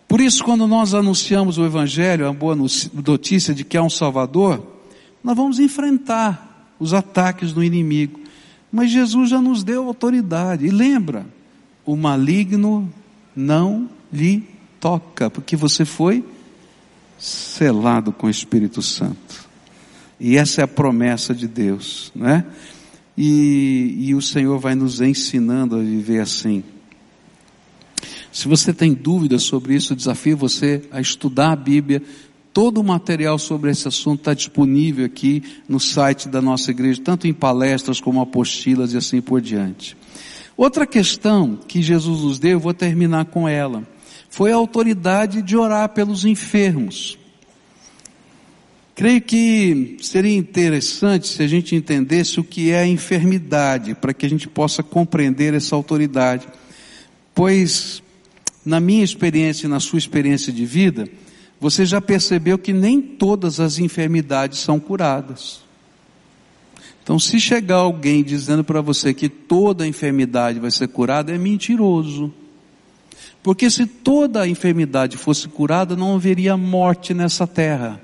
Por 0.05 0.19
isso, 0.19 0.43
quando 0.43 0.67
nós 0.67 0.93
anunciamos 0.93 1.57
o 1.57 1.63
Evangelho, 1.63 2.27
a 2.27 2.33
boa 2.33 2.53
notícia 2.53 3.53
de 3.53 3.63
que 3.63 3.77
há 3.77 3.81
um 3.81 3.89
Salvador, 3.89 4.61
nós 5.23 5.37
vamos 5.37 5.57
enfrentar 5.57 6.75
os 6.77 6.93
ataques 6.93 7.53
do 7.53 7.63
inimigo. 7.63 8.19
Mas 8.69 8.91
Jesus 8.91 9.29
já 9.29 9.39
nos 9.39 9.63
deu 9.63 9.87
autoridade. 9.87 10.65
E 10.65 10.69
lembra, 10.69 11.25
o 11.85 11.95
maligno 11.95 12.91
não 13.33 13.89
lhe 14.11 14.45
toca, 14.81 15.29
porque 15.29 15.55
você 15.55 15.85
foi 15.85 16.25
selado 17.17 18.11
com 18.11 18.27
o 18.27 18.29
Espírito 18.29 18.81
Santo. 18.81 19.52
E 20.23 20.37
essa 20.37 20.61
é 20.61 20.63
a 20.63 20.67
promessa 20.67 21.35
de 21.35 21.49
Deus, 21.49 22.09
né? 22.15 22.45
e, 23.17 23.95
e 23.99 24.15
o 24.15 24.21
Senhor 24.21 24.57
vai 24.57 24.75
nos 24.75 25.01
ensinando 25.01 25.75
a 25.75 25.79
viver 25.79 26.19
assim. 26.19 26.63
Se 28.31 28.47
você 28.47 28.73
tem 28.73 28.93
dúvidas 28.93 29.43
sobre 29.43 29.75
isso, 29.75 29.95
desafio 29.95 30.35
você 30.35 30.81
a 30.91 30.99
estudar 30.99 31.51
a 31.51 31.55
Bíblia. 31.55 32.01
Todo 32.51 32.79
o 32.79 32.83
material 32.83 33.37
sobre 33.37 33.69
esse 33.69 33.87
assunto 33.87 34.19
está 34.19 34.33
disponível 34.33 35.05
aqui 35.05 35.43
no 35.67 35.79
site 35.79 36.27
da 36.27 36.41
nossa 36.41 36.71
igreja, 36.71 37.01
tanto 37.03 37.27
em 37.27 37.33
palestras 37.33 37.99
como 37.99 38.21
apostilas 38.21 38.93
e 38.93 38.97
assim 38.97 39.21
por 39.21 39.41
diante. 39.41 39.95
Outra 40.55 40.87
questão 40.87 41.59
que 41.67 41.81
Jesus 41.81 42.21
nos 42.21 42.39
deu, 42.39 42.51
eu 42.51 42.59
vou 42.59 42.73
terminar 42.73 43.25
com 43.25 43.47
ela, 43.47 43.85
foi 44.29 44.51
a 44.51 44.55
autoridade 44.55 45.41
de 45.41 45.57
orar 45.57 45.89
pelos 45.89 46.25
enfermos. 46.25 47.17
Creio 48.95 49.21
que 49.21 49.97
seria 50.01 50.37
interessante 50.37 51.27
se 51.27 51.41
a 51.41 51.47
gente 51.47 51.75
entendesse 51.75 52.39
o 52.39 52.43
que 52.43 52.69
é 52.69 52.81
a 52.81 52.87
enfermidade, 52.87 53.95
para 53.95 54.13
que 54.13 54.25
a 54.25 54.29
gente 54.29 54.47
possa 54.47 54.83
compreender 54.83 55.55
essa 55.55 55.75
autoridade. 55.75 56.47
Pois, 57.33 58.03
na 58.63 58.79
minha 58.79 59.03
experiência 59.03 59.65
e 59.65 59.69
na 59.69 59.79
sua 59.79 59.97
experiência 59.97 60.53
de 60.53 60.63
vida, 60.63 61.09
você 61.59 61.85
já 61.85 61.99
percebeu 61.99 62.57
que 62.57 62.71
nem 62.71 63.01
todas 63.01 63.59
as 63.59 63.79
enfermidades 63.79 64.59
são 64.59 64.79
curadas. 64.79 65.63
Então, 67.01 67.17
se 67.17 67.39
chegar 67.39 67.77
alguém 67.77 68.23
dizendo 68.23 68.63
para 68.63 68.79
você 68.79 69.11
que 69.11 69.27
toda 69.27 69.87
enfermidade 69.87 70.59
vai 70.59 70.69
ser 70.69 70.87
curada, 70.87 71.33
é 71.33 71.37
mentiroso. 71.37 72.31
Porque 73.41 73.69
se 73.71 73.87
toda 73.87 74.41
a 74.41 74.47
enfermidade 74.47 75.17
fosse 75.17 75.47
curada, 75.47 75.95
não 75.95 76.15
haveria 76.15 76.55
morte 76.55 77.13
nessa 77.13 77.47
terra. 77.47 77.99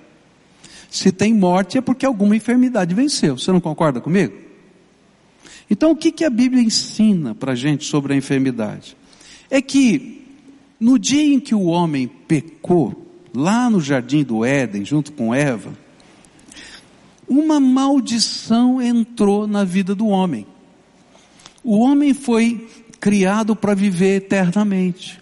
Se 0.90 1.12
tem 1.12 1.34
morte 1.34 1.78
é 1.78 1.82
porque 1.82 2.06
alguma 2.06 2.36
enfermidade 2.36 2.96
venceu. 2.96 3.38
Você 3.38 3.52
não 3.52 3.62
concorda 3.62 4.02
comigo? 4.02 4.34
Então 5.70 5.92
o 5.92 5.96
que, 5.96 6.12
que 6.12 6.26
a 6.26 6.30
Bíblia 6.30 6.64
ensina 6.64 7.36
para 7.36 7.52
a 7.52 7.56
gente 7.56 7.86
sobre 7.86 8.14
a 8.14 8.18
enfermidade? 8.18 8.98
É 9.50 9.62
que 9.62 10.26
no 10.80 10.98
dia 10.98 11.34
em 11.34 11.40
que 11.40 11.54
o 11.54 11.66
homem 11.66 12.08
pecou, 12.08 13.06
lá 13.34 13.70
no 13.70 13.80
jardim 13.80 14.24
do 14.24 14.44
Éden, 14.44 14.84
junto 14.84 15.12
com 15.12 15.34
Eva, 15.34 15.74
uma 17.28 17.60
maldição 17.60 18.82
entrou 18.82 19.46
na 19.46 19.64
vida 19.64 19.94
do 19.94 20.08
homem. 20.08 20.48
O 21.64 21.78
homem 21.78 22.14
foi 22.14 22.68
criado 23.00 23.56
para 23.56 23.76
viver 23.76 24.16
eternamente. 24.16 25.20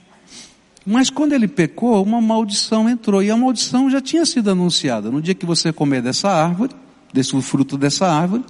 Mas 0.90 1.10
quando 1.10 1.34
ele 1.34 1.50
pecou, 1.50 2.02
uma 2.02 2.22
maldição 2.22 2.88
entrou. 2.88 3.22
E 3.22 3.30
a 3.30 3.36
maldição 3.36 3.90
já 3.90 4.00
tinha 4.00 4.26
sido 4.26 4.50
anunciada. 4.50 5.12
No 5.12 5.22
dia 5.22 5.36
que 5.36 5.46
você 5.46 5.74
comer 5.74 6.02
dessa 6.02 6.30
árvore, 6.30 6.74
desse 7.14 7.40
fruto 7.42 7.78
dessa 7.78 8.08
árvore, 8.08 8.46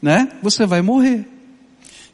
né? 0.00 0.28
Você 0.44 0.64
vai 0.64 0.80
morrer. 0.80 1.28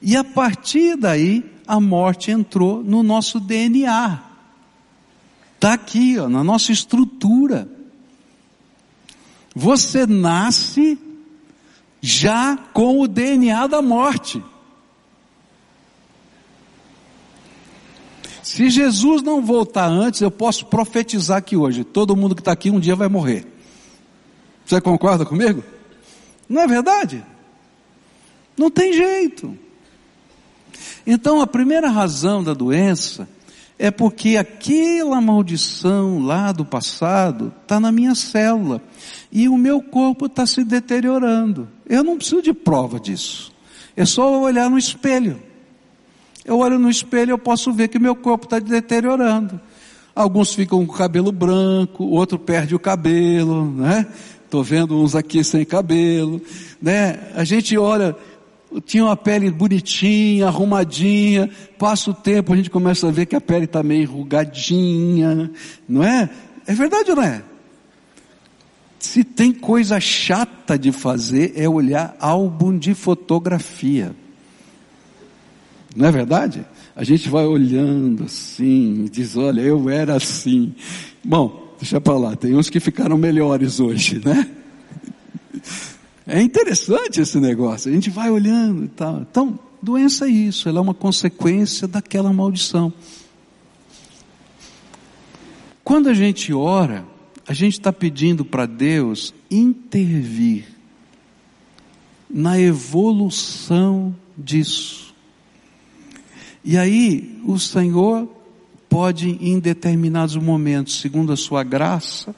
E 0.00 0.16
a 0.16 0.24
partir 0.24 0.96
daí, 0.96 1.44
a 1.66 1.78
morte 1.78 2.30
entrou 2.30 2.82
no 2.82 3.02
nosso 3.02 3.38
DNA. 3.38 4.22
Está 5.56 5.74
aqui, 5.74 6.18
ó, 6.18 6.30
na 6.30 6.42
nossa 6.42 6.72
estrutura. 6.72 7.68
Você 9.54 10.06
nasce 10.06 10.98
já 12.00 12.56
com 12.72 13.00
o 13.00 13.06
DNA 13.06 13.66
da 13.66 13.82
morte. 13.82 14.42
Se 18.52 18.68
Jesus 18.68 19.22
não 19.22 19.40
voltar 19.40 19.86
antes, 19.86 20.20
eu 20.20 20.30
posso 20.30 20.66
profetizar 20.66 21.42
que 21.42 21.56
hoje 21.56 21.84
todo 21.84 22.14
mundo 22.14 22.34
que 22.34 22.42
está 22.42 22.52
aqui 22.52 22.70
um 22.70 22.78
dia 22.78 22.94
vai 22.94 23.08
morrer. 23.08 23.46
Você 24.66 24.78
concorda 24.78 25.24
comigo? 25.24 25.64
Não 26.46 26.60
é 26.60 26.66
verdade? 26.66 27.24
Não 28.54 28.70
tem 28.70 28.92
jeito. 28.92 29.56
Então 31.06 31.40
a 31.40 31.46
primeira 31.46 31.88
razão 31.88 32.44
da 32.44 32.52
doença 32.52 33.26
é 33.78 33.90
porque 33.90 34.36
aquela 34.36 35.18
maldição 35.18 36.18
lá 36.18 36.52
do 36.52 36.66
passado 36.66 37.54
está 37.62 37.80
na 37.80 37.90
minha 37.90 38.14
célula 38.14 38.82
e 39.32 39.48
o 39.48 39.56
meu 39.56 39.80
corpo 39.80 40.26
está 40.26 40.44
se 40.44 40.62
deteriorando. 40.62 41.70
Eu 41.86 42.04
não 42.04 42.18
preciso 42.18 42.42
de 42.42 42.52
prova 42.52 43.00
disso. 43.00 43.50
É 43.96 44.04
só 44.04 44.42
olhar 44.42 44.68
no 44.68 44.76
espelho. 44.76 45.40
Eu 46.44 46.58
olho 46.58 46.78
no 46.78 46.90
espelho 46.90 47.30
e 47.30 47.32
eu 47.32 47.38
posso 47.38 47.72
ver 47.72 47.88
que 47.88 47.98
meu 47.98 48.16
corpo 48.16 48.46
está 48.46 48.58
deteriorando. 48.58 49.60
Alguns 50.14 50.52
ficam 50.52 50.84
com 50.84 50.92
o 50.92 50.96
cabelo 50.96 51.32
branco, 51.32 52.04
outro 52.04 52.38
perde 52.38 52.74
o 52.74 52.78
cabelo, 52.78 53.70
né? 53.70 54.06
Estou 54.44 54.62
vendo 54.62 55.00
uns 55.00 55.14
aqui 55.14 55.42
sem 55.42 55.64
cabelo, 55.64 56.42
né? 56.80 57.30
A 57.34 57.44
gente 57.44 57.78
olha, 57.78 58.14
tinha 58.84 59.04
uma 59.04 59.16
pele 59.16 59.50
bonitinha, 59.50 60.48
arrumadinha, 60.48 61.48
passa 61.78 62.10
o 62.10 62.14
tempo, 62.14 62.52
a 62.52 62.56
gente 62.56 62.68
começa 62.68 63.08
a 63.08 63.10
ver 63.10 63.26
que 63.26 63.36
a 63.36 63.40
pele 63.40 63.64
está 63.64 63.82
meio 63.82 64.02
enrugadinha, 64.02 65.50
não 65.88 66.02
é? 66.02 66.28
É 66.66 66.74
verdade 66.74 67.10
ou 67.10 67.16
não 67.16 67.22
é? 67.22 67.42
Se 68.98 69.24
tem 69.24 69.52
coisa 69.52 69.98
chata 69.98 70.78
de 70.78 70.92
fazer 70.92 71.54
é 71.56 71.68
olhar 71.68 72.14
álbum 72.20 72.76
de 72.76 72.94
fotografia. 72.94 74.14
Não 75.94 76.06
é 76.06 76.10
verdade? 76.10 76.64
A 76.96 77.04
gente 77.04 77.28
vai 77.28 77.44
olhando 77.44 78.24
assim, 78.24 79.06
diz, 79.10 79.36
olha, 79.36 79.60
eu 79.60 79.88
era 79.90 80.16
assim. 80.16 80.74
Bom, 81.22 81.74
deixa 81.78 82.00
para 82.00 82.16
lá, 82.16 82.36
tem 82.36 82.54
uns 82.56 82.70
que 82.70 82.80
ficaram 82.80 83.16
melhores 83.16 83.80
hoje, 83.80 84.20
né? 84.24 84.48
É 86.26 86.40
interessante 86.40 87.20
esse 87.20 87.38
negócio, 87.38 87.90
a 87.90 87.94
gente 87.94 88.08
vai 88.08 88.30
olhando 88.30 88.84
e 88.84 88.88
tal. 88.88 89.20
Então, 89.20 89.58
doença 89.82 90.26
é 90.26 90.30
isso, 90.30 90.68
ela 90.68 90.78
é 90.78 90.82
uma 90.82 90.94
consequência 90.94 91.86
daquela 91.88 92.32
maldição. 92.32 92.92
Quando 95.84 96.08
a 96.08 96.14
gente 96.14 96.52
ora, 96.52 97.04
a 97.46 97.52
gente 97.52 97.74
está 97.74 97.92
pedindo 97.92 98.44
para 98.44 98.66
Deus 98.66 99.34
intervir 99.50 100.64
na 102.30 102.58
evolução 102.58 104.14
disso. 104.38 105.11
E 106.64 106.78
aí 106.78 107.40
o 107.44 107.58
Senhor 107.58 108.28
pode, 108.88 109.30
em 109.40 109.58
determinados 109.58 110.36
momentos, 110.36 111.00
segundo 111.00 111.32
a 111.32 111.36
sua 111.36 111.64
graça, 111.64 112.34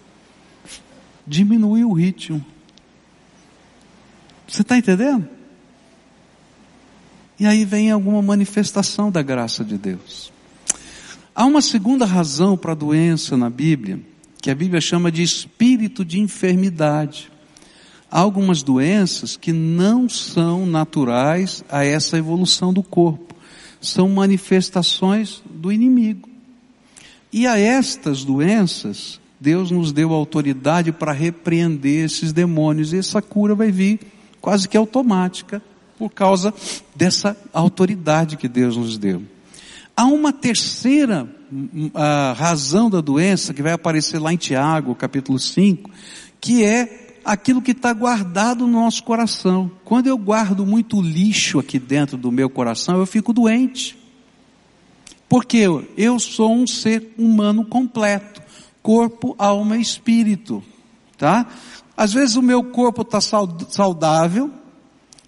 diminuir 1.27 1.85
o 1.85 1.93
ritmo. 1.93 2.45
Você 4.47 4.63
está 4.63 4.79
entendendo? 4.79 5.29
E 7.39 7.47
aí 7.47 7.65
vem 7.65 7.91
alguma 7.91 8.23
manifestação 8.23 9.11
da 9.11 9.21
graça 9.21 9.65
de 9.65 9.77
Deus. 9.77 10.33
Há 11.35 11.45
uma 11.45 11.61
segunda 11.61 12.07
razão 12.07 12.57
para 12.57 12.73
a 12.73 12.77
doença 12.77 13.37
na 13.37 13.51
Bíblia, 13.51 14.01
que 14.41 14.51
a 14.51 14.55
Bíblia 14.55 14.81
chama 14.81 15.11
de 15.11 15.23
espírito 15.23 16.05
de 16.05 16.21
enfermidade. 16.21 17.33
Há 18.09 18.21
algumas 18.21 18.63
doenças 18.63 19.37
que 19.37 19.53
não 19.53 20.09
são 20.09 20.65
naturais 20.65 21.65
a 21.69 21.85
essa 21.85 22.17
evolução 22.17 22.73
do 22.73 22.83
corpo 22.83 23.34
são 23.85 24.09
manifestações 24.09 25.43
do 25.49 25.71
inimigo. 25.71 26.29
E 27.33 27.47
a 27.47 27.59
estas 27.59 28.25
doenças, 28.25 29.21
Deus 29.41 29.71
nos 29.71 29.93
deu 29.93 30.13
autoridade 30.13 30.93
para 30.93 31.13
repreender 31.13 32.05
esses 32.05 32.33
demônios, 32.33 32.93
e 32.93 32.99
essa 32.99 33.21
cura 33.21 33.55
vai 33.55 33.71
vir 33.71 34.01
quase 34.41 34.69
que 34.69 34.77
automática, 34.77 35.63
por 35.99 36.11
causa 36.11 36.53
dessa 36.95 37.37
autoridade 37.53 38.37
que 38.37 38.49
Deus 38.49 38.77
nos 38.77 38.99
deu. 38.99 39.23
Há 39.97 40.07
uma 40.07 40.33
terceira 40.33 41.25
uh, 41.25 42.35
razão 42.35 42.91
da 42.91 43.01
doença, 43.01 43.55
que 43.55 43.63
vai 43.63 43.73
aparecer 43.73 44.19
lá 44.19 44.33
em 44.33 44.37
Tiago, 44.37 44.95
capítulo 44.95 45.39
5, 45.39 45.89
que 46.41 46.65
é 46.65 47.04
aquilo 47.25 47.63
que 47.63 47.71
está 47.71 47.93
guardado 47.93 48.67
no 48.67 48.81
nosso 48.81 49.03
coração. 49.03 49.71
Quando 49.85 50.07
eu 50.07 50.19
guardo 50.19 50.67
muito 50.67 51.01
lixo 51.01 51.59
aqui 51.59 51.79
dentro 51.79 52.17
do 52.17 52.31
meu 52.31 52.51
coração, 52.51 52.99
eu 52.99 53.07
fico 53.07 53.33
doente. 53.33 53.97
Porque 55.29 55.59
eu, 55.97 56.19
sou 56.19 56.55
um 56.55 56.67
ser 56.67 57.15
humano 57.19 57.65
completo. 57.65 58.43
Corpo, 58.83 59.35
alma 59.39 59.77
e 59.79 59.81
espírito. 59.81 60.63
Tá? 61.17 61.47
Às 61.97 62.13
vezes 62.13 62.37
o 62.37 62.43
meu 62.43 62.63
corpo 62.63 63.03
está 63.03 63.21
saudável, 63.21 64.51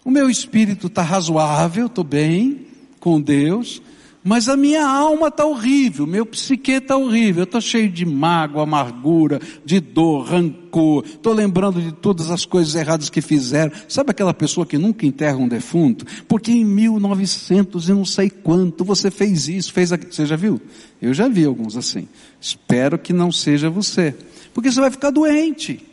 o 0.05 0.11
meu 0.11 0.28
espírito 0.28 0.88
está 0.88 1.03
razoável, 1.03 1.86
estou 1.86 2.05
bem 2.05 2.66
com 3.01 3.20
Deus, 3.20 3.80
mas 4.27 4.49
a 4.49 4.57
minha 4.57 4.85
alma 4.85 5.29
está 5.29 5.47
horrível, 5.47 6.05
meu 6.05 6.27
psique 6.27 6.72
está 6.72 6.97
horrível, 6.97 7.43
eu 7.43 7.45
estou 7.45 7.61
cheio 7.61 7.89
de 7.89 8.05
mágoa, 8.05 8.64
amargura, 8.64 9.41
de 9.64 9.79
dor, 9.79 10.24
rancor, 10.24 11.05
estou 11.07 11.33
lembrando 11.33 11.81
de 11.81 11.93
todas 11.93 12.29
as 12.29 12.45
coisas 12.45 12.74
erradas 12.74 13.09
que 13.09 13.20
fizeram. 13.20 13.70
Sabe 13.89 14.11
aquela 14.11 14.35
pessoa 14.35 14.66
que 14.66 14.77
nunca 14.77 15.07
enterra 15.07 15.37
um 15.37 15.47
defunto? 15.47 16.05
Porque 16.27 16.51
em 16.51 16.64
1900 16.64 17.89
e 17.89 17.93
não 17.93 18.05
sei 18.05 18.29
quanto 18.29 18.85
você 18.85 19.12
fez 19.12 19.47
isso, 19.47 19.72
fez 19.72 19.93
aquilo. 19.93 20.12
Você 20.12 20.27
já 20.27 20.35
viu? 20.35 20.61
Eu 21.01 21.14
já 21.14 21.29
vi 21.29 21.45
alguns 21.45 21.77
assim. 21.77 22.09
Espero 22.41 22.99
que 22.99 23.12
não 23.12 23.31
seja 23.31 23.70
você. 23.70 24.12
Porque 24.53 24.72
você 24.72 24.81
vai 24.81 24.91
ficar 24.91 25.11
doente. 25.11 25.87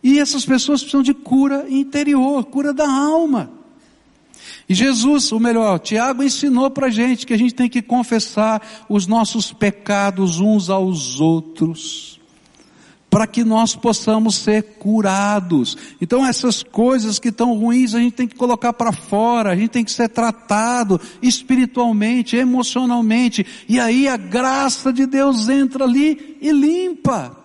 E 0.00 0.20
essas 0.20 0.46
pessoas 0.46 0.80
precisam 0.80 1.02
de 1.02 1.12
cura 1.12 1.66
interior, 1.68 2.44
cura 2.44 2.72
da 2.72 2.88
alma. 2.88 3.58
E 4.70 4.74
Jesus, 4.74 5.32
ou 5.32 5.40
melhor, 5.40 5.80
Tiago 5.80 6.22
ensinou 6.22 6.70
para 6.70 6.86
a 6.86 6.90
gente 6.90 7.26
que 7.26 7.34
a 7.34 7.36
gente 7.36 7.52
tem 7.52 7.68
que 7.68 7.82
confessar 7.82 8.84
os 8.88 9.04
nossos 9.04 9.52
pecados 9.52 10.38
uns 10.38 10.70
aos 10.70 11.18
outros 11.18 12.20
para 13.10 13.26
que 13.26 13.42
nós 13.42 13.74
possamos 13.74 14.36
ser 14.36 14.76
curados. 14.78 15.76
Então 16.00 16.24
essas 16.24 16.62
coisas 16.62 17.18
que 17.18 17.30
estão 17.30 17.52
ruins 17.58 17.96
a 17.96 17.98
gente 17.98 18.12
tem 18.12 18.28
que 18.28 18.36
colocar 18.36 18.72
para 18.72 18.92
fora, 18.92 19.50
a 19.50 19.56
gente 19.56 19.70
tem 19.70 19.84
que 19.84 19.90
ser 19.90 20.08
tratado 20.08 21.00
espiritualmente, 21.20 22.36
emocionalmente, 22.36 23.44
e 23.68 23.80
aí 23.80 24.06
a 24.06 24.16
graça 24.16 24.92
de 24.92 25.04
Deus 25.04 25.48
entra 25.48 25.82
ali 25.82 26.38
e 26.40 26.52
limpa. 26.52 27.39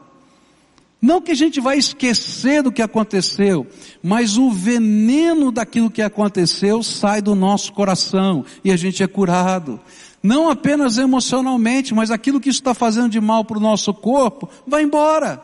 Não 1.05 1.21
que 1.21 1.33
a 1.33 1.35
gente 1.35 1.61
vai 1.61 1.77
esquecer 1.77 2.63
do 2.63 2.71
que 2.71 2.81
aconteceu, 2.81 3.67
mas 4.01 4.39
o 4.39 4.49
veneno 4.49 5.51
daquilo 5.51 5.91
que 5.91 6.01
aconteceu 6.01 6.81
sai 6.81 7.21
do 7.21 7.35
nosso 7.35 7.73
coração 7.73 8.43
e 8.63 8.71
a 8.71 8.75
gente 8.75 9.03
é 9.03 9.07
curado. 9.07 9.79
Não 10.23 10.49
apenas 10.49 10.97
emocionalmente, 10.97 11.93
mas 11.93 12.09
aquilo 12.09 12.39
que 12.39 12.49
está 12.49 12.73
fazendo 12.73 13.09
de 13.09 13.21
mal 13.21 13.45
para 13.45 13.59
o 13.59 13.61
nosso 13.61 13.93
corpo 13.93 14.49
vai 14.65 14.81
embora. 14.81 15.43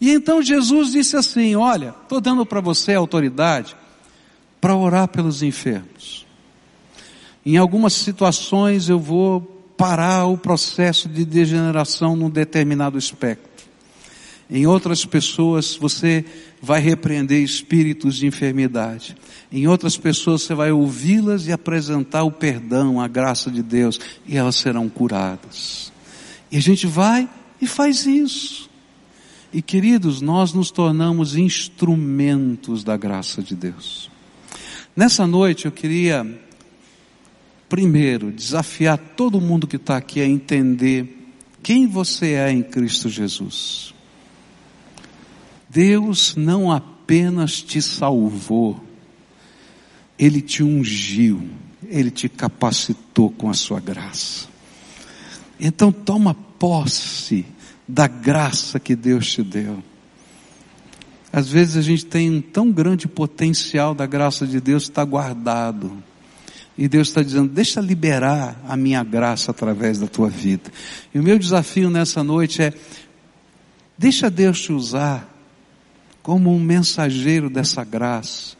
E 0.00 0.10
então 0.10 0.40
Jesus 0.40 0.92
disse 0.92 1.18
assim: 1.18 1.54
Olha, 1.54 1.94
estou 2.04 2.22
dando 2.22 2.46
para 2.46 2.62
você 2.62 2.94
autoridade 2.94 3.76
para 4.62 4.74
orar 4.74 5.08
pelos 5.08 5.42
enfermos. 5.42 6.24
Em 7.44 7.58
algumas 7.58 7.92
situações 7.92 8.88
eu 8.88 8.98
vou 8.98 9.42
parar 9.76 10.24
o 10.24 10.38
processo 10.38 11.06
de 11.06 11.22
degeneração 11.22 12.16
num 12.16 12.30
determinado 12.30 12.96
espectro. 12.96 13.53
Em 14.50 14.66
outras 14.66 15.04
pessoas 15.04 15.74
você 15.74 16.24
vai 16.60 16.80
repreender 16.80 17.42
espíritos 17.42 18.16
de 18.16 18.26
enfermidade. 18.26 19.16
Em 19.50 19.66
outras 19.66 19.96
pessoas 19.96 20.42
você 20.42 20.54
vai 20.54 20.70
ouvi-las 20.70 21.46
e 21.46 21.52
apresentar 21.52 22.24
o 22.24 22.30
perdão, 22.30 23.00
a 23.00 23.08
graça 23.08 23.50
de 23.50 23.62
Deus, 23.62 23.98
e 24.26 24.36
elas 24.36 24.56
serão 24.56 24.88
curadas. 24.88 25.92
E 26.50 26.56
a 26.56 26.60
gente 26.60 26.86
vai 26.86 27.28
e 27.60 27.66
faz 27.66 28.06
isso. 28.06 28.68
E 29.52 29.62
queridos, 29.62 30.20
nós 30.20 30.52
nos 30.52 30.70
tornamos 30.70 31.36
instrumentos 31.36 32.82
da 32.82 32.96
graça 32.96 33.42
de 33.42 33.54
Deus. 33.54 34.10
Nessa 34.96 35.26
noite 35.26 35.66
eu 35.66 35.72
queria, 35.72 36.26
primeiro, 37.68 38.30
desafiar 38.30 38.98
todo 38.98 39.40
mundo 39.40 39.66
que 39.66 39.76
está 39.76 39.96
aqui 39.96 40.20
a 40.20 40.26
entender 40.26 41.28
quem 41.62 41.86
você 41.86 42.32
é 42.32 42.50
em 42.50 42.62
Cristo 42.62 43.08
Jesus. 43.08 43.93
Deus 45.74 46.36
não 46.36 46.70
apenas 46.70 47.60
te 47.60 47.82
salvou, 47.82 48.80
Ele 50.16 50.40
te 50.40 50.62
ungiu, 50.62 51.50
Ele 51.88 52.12
te 52.12 52.28
capacitou 52.28 53.28
com 53.28 53.50
a 53.50 53.54
sua 53.54 53.80
graça. 53.80 54.46
Então 55.58 55.90
toma 55.90 56.32
posse 56.32 57.44
da 57.88 58.06
graça 58.06 58.78
que 58.78 58.94
Deus 58.94 59.26
te 59.32 59.42
deu. 59.42 59.82
Às 61.32 61.48
vezes 61.48 61.76
a 61.76 61.82
gente 61.82 62.06
tem 62.06 62.30
um 62.30 62.40
tão 62.40 62.70
grande 62.70 63.08
potencial 63.08 63.96
da 63.96 64.06
graça 64.06 64.46
de 64.46 64.60
Deus 64.60 64.84
está 64.84 65.04
guardado. 65.04 66.00
E 66.78 66.86
Deus 66.86 67.08
está 67.08 67.20
dizendo, 67.20 67.48
deixa 67.48 67.80
liberar 67.80 68.60
a 68.68 68.76
minha 68.76 69.02
graça 69.02 69.50
através 69.50 69.98
da 69.98 70.06
tua 70.06 70.28
vida. 70.28 70.70
E 71.12 71.18
o 71.18 71.22
meu 71.22 71.36
desafio 71.36 71.90
nessa 71.90 72.22
noite 72.22 72.62
é, 72.62 72.72
deixa 73.98 74.30
Deus 74.30 74.60
te 74.60 74.72
usar 74.72 75.33
como 76.24 76.50
um 76.50 76.58
mensageiro 76.58 77.50
dessa 77.50 77.84
graça. 77.84 78.56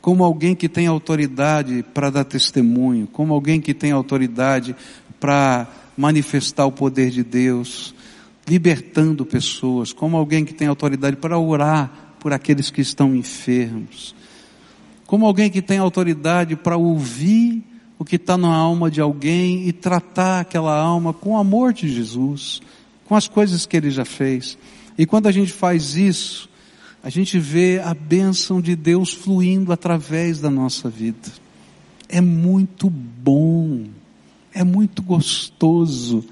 Como 0.00 0.22
alguém 0.22 0.54
que 0.54 0.68
tem 0.68 0.86
autoridade 0.86 1.84
para 1.92 2.10
dar 2.10 2.24
testemunho, 2.24 3.08
como 3.08 3.34
alguém 3.34 3.60
que 3.60 3.74
tem 3.74 3.90
autoridade 3.90 4.74
para 5.18 5.66
manifestar 5.96 6.64
o 6.64 6.70
poder 6.70 7.10
de 7.10 7.24
Deus, 7.24 7.92
libertando 8.46 9.26
pessoas, 9.26 9.92
como 9.92 10.16
alguém 10.16 10.44
que 10.44 10.54
tem 10.54 10.68
autoridade 10.68 11.16
para 11.16 11.36
orar 11.36 12.14
por 12.20 12.32
aqueles 12.32 12.70
que 12.70 12.80
estão 12.80 13.16
enfermos, 13.16 14.14
como 15.08 15.26
alguém 15.26 15.50
que 15.50 15.60
tem 15.60 15.78
autoridade 15.78 16.54
para 16.54 16.76
ouvir 16.76 17.64
o 17.98 18.04
que 18.04 18.14
está 18.14 18.38
na 18.38 18.54
alma 18.54 18.88
de 18.88 19.00
alguém 19.00 19.66
e 19.66 19.72
tratar 19.72 20.42
aquela 20.42 20.78
alma 20.78 21.12
com 21.12 21.30
o 21.30 21.36
amor 21.36 21.72
de 21.72 21.92
Jesus, 21.92 22.62
com 23.06 23.16
as 23.16 23.26
coisas 23.26 23.66
que 23.66 23.76
ele 23.76 23.90
já 23.90 24.04
fez. 24.04 24.56
E 24.98 25.06
quando 25.06 25.28
a 25.28 25.32
gente 25.32 25.52
faz 25.52 25.94
isso, 25.94 26.50
a 27.02 27.08
gente 27.08 27.38
vê 27.38 27.80
a 27.80 27.94
bênção 27.94 28.60
de 28.60 28.76
Deus 28.76 29.14
fluindo 29.14 29.72
através 29.72 30.40
da 30.40 30.50
nossa 30.50 30.90
vida. 30.90 31.30
É 32.08 32.20
muito 32.20 32.90
bom 32.90 33.86
é 34.58 34.64
muito 34.64 35.02
gostoso, 35.02 36.24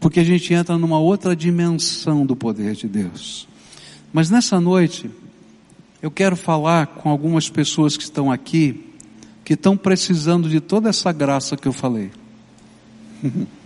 porque 0.00 0.18
a 0.18 0.24
gente 0.24 0.52
entra 0.52 0.76
numa 0.76 0.98
outra 0.98 1.36
dimensão 1.36 2.26
do 2.26 2.34
poder 2.34 2.74
de 2.74 2.88
Deus. 2.88 3.46
Mas 4.12 4.28
nessa 4.28 4.60
noite, 4.60 5.08
eu 6.02 6.10
quero 6.10 6.34
falar 6.34 6.88
com 6.88 7.08
algumas 7.08 7.48
pessoas 7.48 7.96
que 7.96 8.02
estão 8.02 8.30
aqui, 8.30 8.92
que 9.44 9.54
estão 9.54 9.76
precisando 9.76 10.48
de 10.48 10.60
toda 10.60 10.88
essa 10.88 11.12
graça 11.12 11.56
que 11.56 11.68
eu 11.68 11.72
falei. 11.72 12.10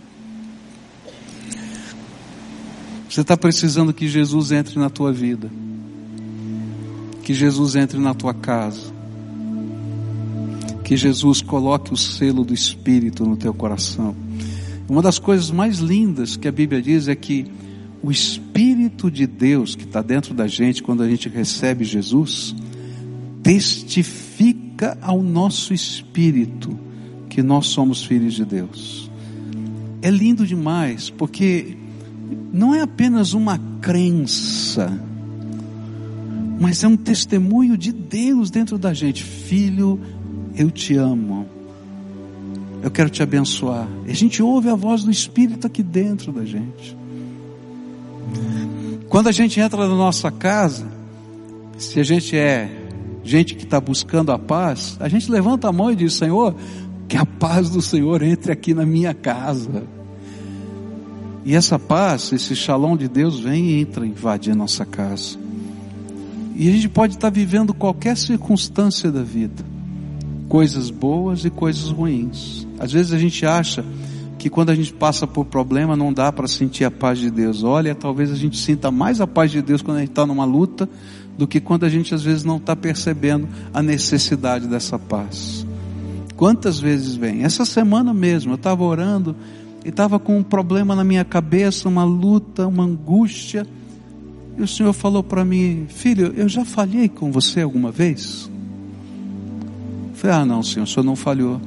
Você 3.15 3.21
está 3.21 3.37
precisando 3.37 3.93
que 3.93 4.09
Jesus 4.09 4.51
entre 4.51 4.77
na 4.77 4.89
tua 4.89 5.13
vida, 5.13 5.49
que 7.23 7.33
Jesus 7.33 7.77
entre 7.77 7.97
na 7.97 8.13
tua 8.13 8.33
casa, 8.33 8.91
que 10.83 10.97
Jesus 10.97 11.41
coloque 11.41 11.93
o 11.93 11.95
selo 11.95 12.43
do 12.43 12.53
Espírito 12.53 13.25
no 13.25 13.37
teu 13.37 13.53
coração. 13.53 14.13
Uma 14.89 15.01
das 15.01 15.17
coisas 15.17 15.49
mais 15.49 15.77
lindas 15.77 16.35
que 16.35 16.45
a 16.45 16.51
Bíblia 16.51 16.81
diz 16.81 17.07
é 17.07 17.15
que 17.15 17.45
o 18.03 18.11
Espírito 18.11 19.09
de 19.09 19.25
Deus 19.25 19.75
que 19.75 19.85
está 19.85 20.01
dentro 20.01 20.33
da 20.33 20.45
gente 20.45 20.83
quando 20.83 21.01
a 21.01 21.09
gente 21.09 21.29
recebe 21.29 21.85
Jesus, 21.85 22.53
testifica 23.41 24.97
ao 25.01 25.23
nosso 25.23 25.73
espírito 25.73 26.77
que 27.29 27.41
nós 27.41 27.67
somos 27.67 28.03
filhos 28.03 28.33
de 28.33 28.43
Deus. 28.43 29.09
É 30.01 30.09
lindo 30.09 30.45
demais, 30.45 31.09
porque 31.09 31.77
não 32.51 32.73
é 32.73 32.81
apenas 32.81 33.33
uma 33.33 33.59
crença, 33.81 34.99
mas 36.59 36.83
é 36.83 36.87
um 36.87 36.95
testemunho 36.95 37.77
de 37.77 37.91
Deus 37.91 38.49
dentro 38.49 38.77
da 38.77 38.93
gente. 38.93 39.23
Filho, 39.23 39.99
eu 40.55 40.71
te 40.71 40.95
amo. 40.95 41.45
Eu 42.81 42.91
quero 42.91 43.09
te 43.09 43.21
abençoar. 43.21 43.87
A 44.07 44.13
gente 44.13 44.41
ouve 44.41 44.69
a 44.69 44.75
voz 44.75 45.03
do 45.03 45.11
Espírito 45.11 45.67
aqui 45.67 45.83
dentro 45.83 46.31
da 46.31 46.45
gente. 46.45 46.95
Quando 49.09 49.27
a 49.27 49.31
gente 49.31 49.59
entra 49.59 49.87
na 49.87 49.95
nossa 49.95 50.31
casa, 50.31 50.85
se 51.77 51.99
a 51.99 52.03
gente 52.03 52.35
é 52.35 52.69
gente 53.23 53.55
que 53.55 53.63
está 53.63 53.81
buscando 53.81 54.31
a 54.31 54.39
paz, 54.39 54.97
a 54.99 55.09
gente 55.09 55.29
levanta 55.29 55.67
a 55.67 55.71
mão 55.71 55.91
e 55.91 55.95
diz: 55.95 56.13
Senhor, 56.13 56.55
que 57.07 57.17
a 57.17 57.25
paz 57.25 57.69
do 57.69 57.81
Senhor 57.81 58.21
entre 58.21 58.51
aqui 58.51 58.73
na 58.73 58.85
minha 58.85 59.13
casa. 59.13 59.83
E 61.45 61.55
essa 61.55 61.79
paz, 61.79 62.33
esse 62.33 62.55
shalom 62.55 62.97
de 62.97 63.07
Deus 63.07 63.39
vem 63.39 63.67
e 63.67 63.81
entra, 63.81 64.05
invadir 64.05 64.55
nossa 64.55 64.83
casa. 64.83 65.37
E 66.55 66.67
a 66.67 66.71
gente 66.71 66.89
pode 66.89 67.13
estar 67.13 67.29
vivendo 67.29 67.73
qualquer 67.73 68.17
circunstância 68.17 69.11
da 69.11 69.21
vida 69.21 69.75
coisas 70.47 70.89
boas 70.89 71.43
e 71.45 71.49
coisas 71.49 71.89
ruins. 71.89 72.67
Às 72.79 72.91
vezes 72.91 73.13
a 73.13 73.17
gente 73.17 73.45
acha 73.45 73.83
que 74.37 74.49
quando 74.49 74.69
a 74.69 74.75
gente 74.75 74.93
passa 74.93 75.25
por 75.25 75.45
problema 75.45 75.95
não 75.95 76.13
dá 76.13 76.31
para 76.31 76.47
sentir 76.47 76.85
a 76.85 76.91
paz 76.91 77.19
de 77.19 77.31
Deus. 77.31 77.63
Olha, 77.63 77.95
talvez 77.95 78.31
a 78.31 78.35
gente 78.35 78.57
sinta 78.57 78.91
mais 78.91 79.19
a 79.19 79.27
paz 79.27 79.51
de 79.51 79.61
Deus 79.61 79.81
quando 79.81 79.97
a 79.97 79.99
gente 80.01 80.11
está 80.11 80.25
numa 80.25 80.45
luta 80.45 80.87
do 81.37 81.47
que 81.47 81.59
quando 81.59 81.83
a 81.83 81.89
gente 81.89 82.13
às 82.13 82.23
vezes 82.23 82.43
não 82.43 82.57
está 82.57 82.75
percebendo 82.75 83.47
a 83.73 83.81
necessidade 83.81 84.67
dessa 84.67 84.97
paz. 84.97 85.65
Quantas 86.35 86.79
vezes 86.79 87.15
vem? 87.15 87.43
Essa 87.43 87.65
semana 87.65 88.13
mesmo 88.13 88.51
eu 88.51 88.55
estava 88.55 88.83
orando 88.83 89.35
e 89.85 89.89
estava 89.89 90.17
com 90.17 90.37
um 90.37 90.43
problema 90.43 90.95
na 90.95 91.03
minha 91.03 91.23
cabeça, 91.23 91.87
uma 91.87 92.03
luta, 92.03 92.67
uma 92.67 92.83
angústia. 92.83 93.67
E 94.57 94.61
o 94.61 94.67
Senhor 94.67 94.91
falou 94.93 95.23
para 95.23 95.45
mim, 95.45 95.85
filho, 95.87 96.33
eu 96.35 96.49
já 96.49 96.65
falhei 96.65 97.07
com 97.07 97.31
você 97.31 97.61
alguma 97.61 97.91
vez? 97.91 98.49
falei, 100.15 100.37
ah 100.37 100.45
não, 100.45 100.63
senhor, 100.63 100.85
o 100.85 100.87
senhor 100.87 101.03
não 101.03 101.15
falhou. 101.15 101.61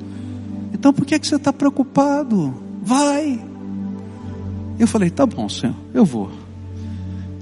Então 0.73 0.93
por 0.93 1.07
que, 1.07 1.15
é 1.15 1.19
que 1.19 1.27
você 1.27 1.37
está 1.37 1.53
preocupado? 1.53 2.53
Vai. 2.83 3.41
Eu 4.79 4.89
falei, 4.89 5.11
tá 5.11 5.25
bom, 5.25 5.49
senhor, 5.49 5.77
eu 5.95 6.05
vou. 6.05 6.31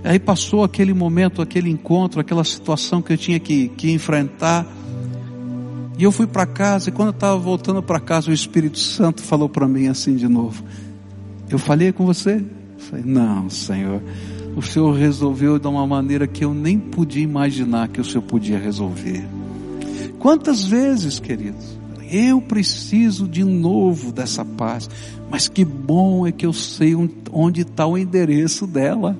Aí 0.04 0.18
passou 0.18 0.62
aquele 0.62 0.92
momento, 0.92 1.40
aquele 1.40 1.70
encontro, 1.70 2.20
aquela 2.20 2.44
situação 2.44 3.00
que 3.00 3.12
eu 3.12 3.16
tinha 3.16 3.40
que, 3.40 3.68
que 3.68 3.90
enfrentar. 3.90 4.66
E 5.98 6.04
eu 6.04 6.12
fui 6.12 6.26
para 6.26 6.44
casa, 6.44 6.90
e 6.90 6.92
quando 6.92 7.08
eu 7.08 7.14
estava 7.14 7.38
voltando 7.38 7.82
para 7.82 7.98
casa, 7.98 8.30
o 8.30 8.34
Espírito 8.34 8.78
Santo 8.78 9.22
falou 9.22 9.48
para 9.48 9.66
mim 9.66 9.88
assim 9.88 10.14
de 10.16 10.28
novo: 10.28 10.62
Eu 11.48 11.58
falei 11.58 11.90
com 11.90 12.04
você? 12.04 12.34
Eu 12.34 12.80
falei, 12.80 13.04
não, 13.04 13.48
Senhor. 13.48 14.02
o 14.54 14.60
Senhor 14.60 14.92
resolveu 14.92 15.58
de 15.58 15.66
uma 15.66 15.86
maneira 15.86 16.26
que 16.26 16.44
eu 16.44 16.52
nem 16.52 16.78
podia 16.78 17.22
imaginar 17.22 17.88
que 17.88 18.00
o 18.00 18.04
Senhor 18.04 18.22
podia 18.22 18.58
resolver. 18.58 19.24
Quantas 20.18 20.64
vezes, 20.64 21.18
queridos, 21.18 21.78
eu 22.10 22.40
preciso 22.42 23.26
de 23.26 23.42
novo 23.42 24.12
dessa 24.12 24.44
paz, 24.44 24.88
mas 25.30 25.48
que 25.48 25.64
bom 25.64 26.26
é 26.26 26.32
que 26.32 26.44
eu 26.44 26.52
sei 26.52 26.94
onde 27.32 27.62
está 27.62 27.86
o 27.86 27.96
endereço 27.96 28.66
dela. 28.66 29.16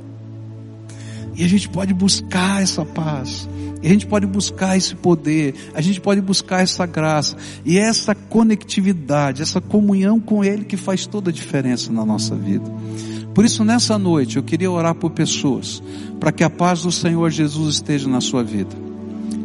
E 1.35 1.45
a 1.45 1.49
gente 1.49 1.69
pode 1.69 1.93
buscar 1.93 2.63
essa 2.63 2.85
paz. 2.85 3.49
E 3.83 3.87
a 3.87 3.91
gente 3.91 4.07
pode 4.07 4.27
buscar 4.27 4.77
esse 4.77 4.95
poder, 4.95 5.55
a 5.75 5.81
gente 5.81 6.01
pode 6.01 6.21
buscar 6.21 6.63
essa 6.63 6.87
graça 6.87 7.37
e 7.65 7.79
essa 7.79 8.15
conectividade, 8.15 9.43
essa 9.43 9.61
comunhão 9.61 10.19
com 10.19 10.45
Ele 10.45 10.65
que 10.65 10.77
faz 10.77 11.07
toda 11.07 11.31
a 11.31 11.33
diferença 11.33 11.93
na 11.93 12.05
nossa 12.05 12.35
vida. 12.35 12.71
Por 13.35 13.45
isso, 13.45 13.65
nessa 13.65 13.99
noite, 13.99 14.37
eu 14.37 14.43
queria 14.43 14.71
orar 14.71 14.95
por 14.95 15.11
pessoas, 15.11 15.83
para 16.19 16.33
que 16.33 16.43
a 16.43 16.49
paz 16.49 16.83
do 16.83 16.91
Senhor 16.91 17.31
Jesus 17.31 17.75
esteja 17.75 18.09
na 18.09 18.21
sua 18.21 18.43
vida. 18.43 18.86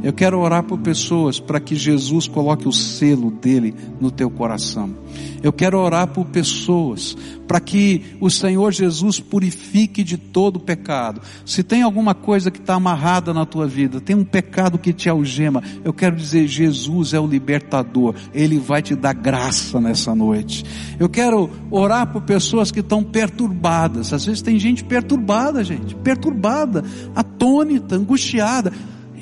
Eu 0.03 0.13
quero 0.13 0.39
orar 0.39 0.63
por 0.63 0.79
pessoas 0.79 1.39
para 1.39 1.59
que 1.59 1.75
Jesus 1.75 2.27
coloque 2.27 2.67
o 2.67 2.71
selo 2.71 3.29
dele 3.29 3.75
no 3.99 4.09
teu 4.09 4.29
coração. 4.29 4.95
Eu 5.43 5.51
quero 5.51 5.79
orar 5.79 6.07
por 6.07 6.25
pessoas 6.25 7.15
para 7.47 7.59
que 7.59 8.15
o 8.19 8.29
Senhor 8.29 8.71
Jesus 8.71 9.19
purifique 9.19 10.03
de 10.03 10.17
todo 10.17 10.59
pecado. 10.59 11.21
Se 11.45 11.63
tem 11.63 11.81
alguma 11.81 12.13
coisa 12.13 12.49
que 12.49 12.59
está 12.59 12.75
amarrada 12.75 13.33
na 13.33 13.45
tua 13.45 13.67
vida, 13.67 13.99
tem 13.99 14.15
um 14.15 14.23
pecado 14.23 14.77
que 14.77 14.93
te 14.93 15.09
algema, 15.09 15.61
eu 15.83 15.91
quero 15.93 16.15
dizer, 16.15 16.47
Jesus 16.47 17.13
é 17.13 17.19
o 17.19 17.27
libertador. 17.27 18.15
Ele 18.33 18.57
vai 18.57 18.81
te 18.81 18.95
dar 18.95 19.13
graça 19.13 19.81
nessa 19.81 20.15
noite. 20.15 20.63
Eu 20.99 21.09
quero 21.09 21.49
orar 21.69 22.11
por 22.11 22.21
pessoas 22.21 22.71
que 22.71 22.79
estão 22.79 23.03
perturbadas. 23.03 24.13
Às 24.13 24.25
vezes 24.25 24.41
tem 24.41 24.57
gente 24.57 24.83
perturbada, 24.83 25.63
gente, 25.63 25.95
perturbada, 25.95 26.83
atônita, 27.15 27.95
angustiada 27.95 28.71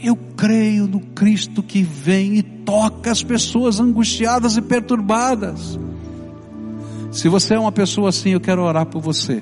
eu 0.02 0.16
creio 0.38 0.88
no 0.88 1.00
Cristo 1.00 1.62
que 1.62 1.82
vem 1.84 2.36
e 2.38 2.44
toca 2.44 3.12
as 3.12 3.22
pessoas 3.24 3.80
angustiadas 3.80 4.58
e 4.58 4.62
perturbadas. 4.62 5.80
Se 7.12 7.28
você 7.28 7.56
é 7.56 7.60
uma 7.60 7.72
pessoa 7.72 8.10
assim, 8.10 8.30
eu 8.32 8.40
quero 8.40 8.62
orar 8.62 8.86
por 8.86 9.02
você. 9.02 9.42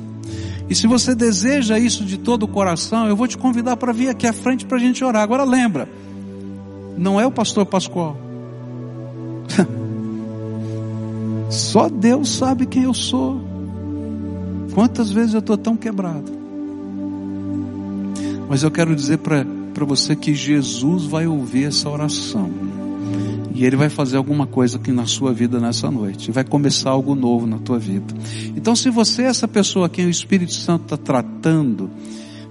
E 0.69 0.75
se 0.75 0.87
você 0.87 1.15
deseja 1.15 1.79
isso 1.79 2.03
de 2.03 2.17
todo 2.17 2.43
o 2.43 2.47
coração, 2.47 3.07
eu 3.07 3.15
vou 3.15 3.27
te 3.27 3.37
convidar 3.37 3.77
para 3.77 3.93
vir 3.93 4.09
aqui 4.09 4.27
à 4.27 4.33
frente 4.33 4.65
para 4.65 4.77
a 4.77 4.79
gente 4.79 5.03
orar. 5.03 5.21
Agora 5.21 5.43
lembra, 5.43 5.87
não 6.97 7.19
é 7.19 7.25
o 7.25 7.31
pastor 7.31 7.65
Pascoal. 7.65 8.17
Só 11.49 11.87
Deus 11.87 12.29
sabe 12.29 12.65
quem 12.65 12.83
eu 12.83 12.93
sou. 12.93 13.41
Quantas 14.73 15.09
vezes 15.09 15.33
eu 15.33 15.39
estou 15.39 15.57
tão 15.57 15.77
quebrado. 15.77 16.31
Mas 18.49 18.63
eu 18.63 18.71
quero 18.71 18.95
dizer 18.95 19.17
para 19.19 19.45
para 19.77 19.85
você 19.85 20.15
que 20.15 20.33
Jesus 20.33 21.03
vai 21.03 21.27
ouvir 21.27 21.65
essa 21.65 21.87
oração. 21.87 22.49
E 23.53 23.63
Ele 23.63 23.75
vai 23.75 23.89
fazer 23.89 24.17
alguma 24.17 24.47
coisa 24.47 24.77
aqui 24.77 24.91
na 24.91 25.05
sua 25.05 25.31
vida 25.31 25.59
nessa 25.59 25.91
noite. 25.91 26.31
Vai 26.31 26.43
começar 26.43 26.89
algo 26.89 27.13
novo 27.13 27.45
na 27.45 27.59
tua 27.59 27.77
vida. 27.77 28.11
Então, 28.55 28.75
se 28.75 28.89
você 28.89 29.21
é 29.21 29.25
essa 29.25 29.47
pessoa 29.47 29.85
a 29.85 29.89
quem 29.89 30.07
o 30.07 30.09
Espírito 30.09 30.53
Santo 30.53 30.85
está 30.85 30.97
tratando, 30.97 31.91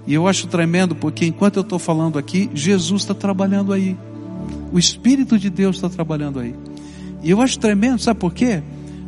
e 0.05 0.13
eu 0.13 0.25
acho 0.25 0.47
tremendo 0.47 0.95
porque 0.95 1.25
enquanto 1.25 1.57
eu 1.57 1.63
estou 1.63 1.77
falando 1.77 2.17
aqui, 2.17 2.49
Jesus 2.53 3.01
está 3.01 3.13
trabalhando 3.13 3.73
aí. 3.73 3.97
O 4.71 4.79
Espírito 4.79 5.37
de 5.37 5.49
Deus 5.49 5.75
está 5.75 5.89
trabalhando 5.89 6.39
aí. 6.39 6.55
E 7.21 7.29
eu 7.29 7.41
acho 7.41 7.59
tremendo, 7.59 7.99
sabe 7.99 8.21
por 8.21 8.33
quê? 8.33 8.63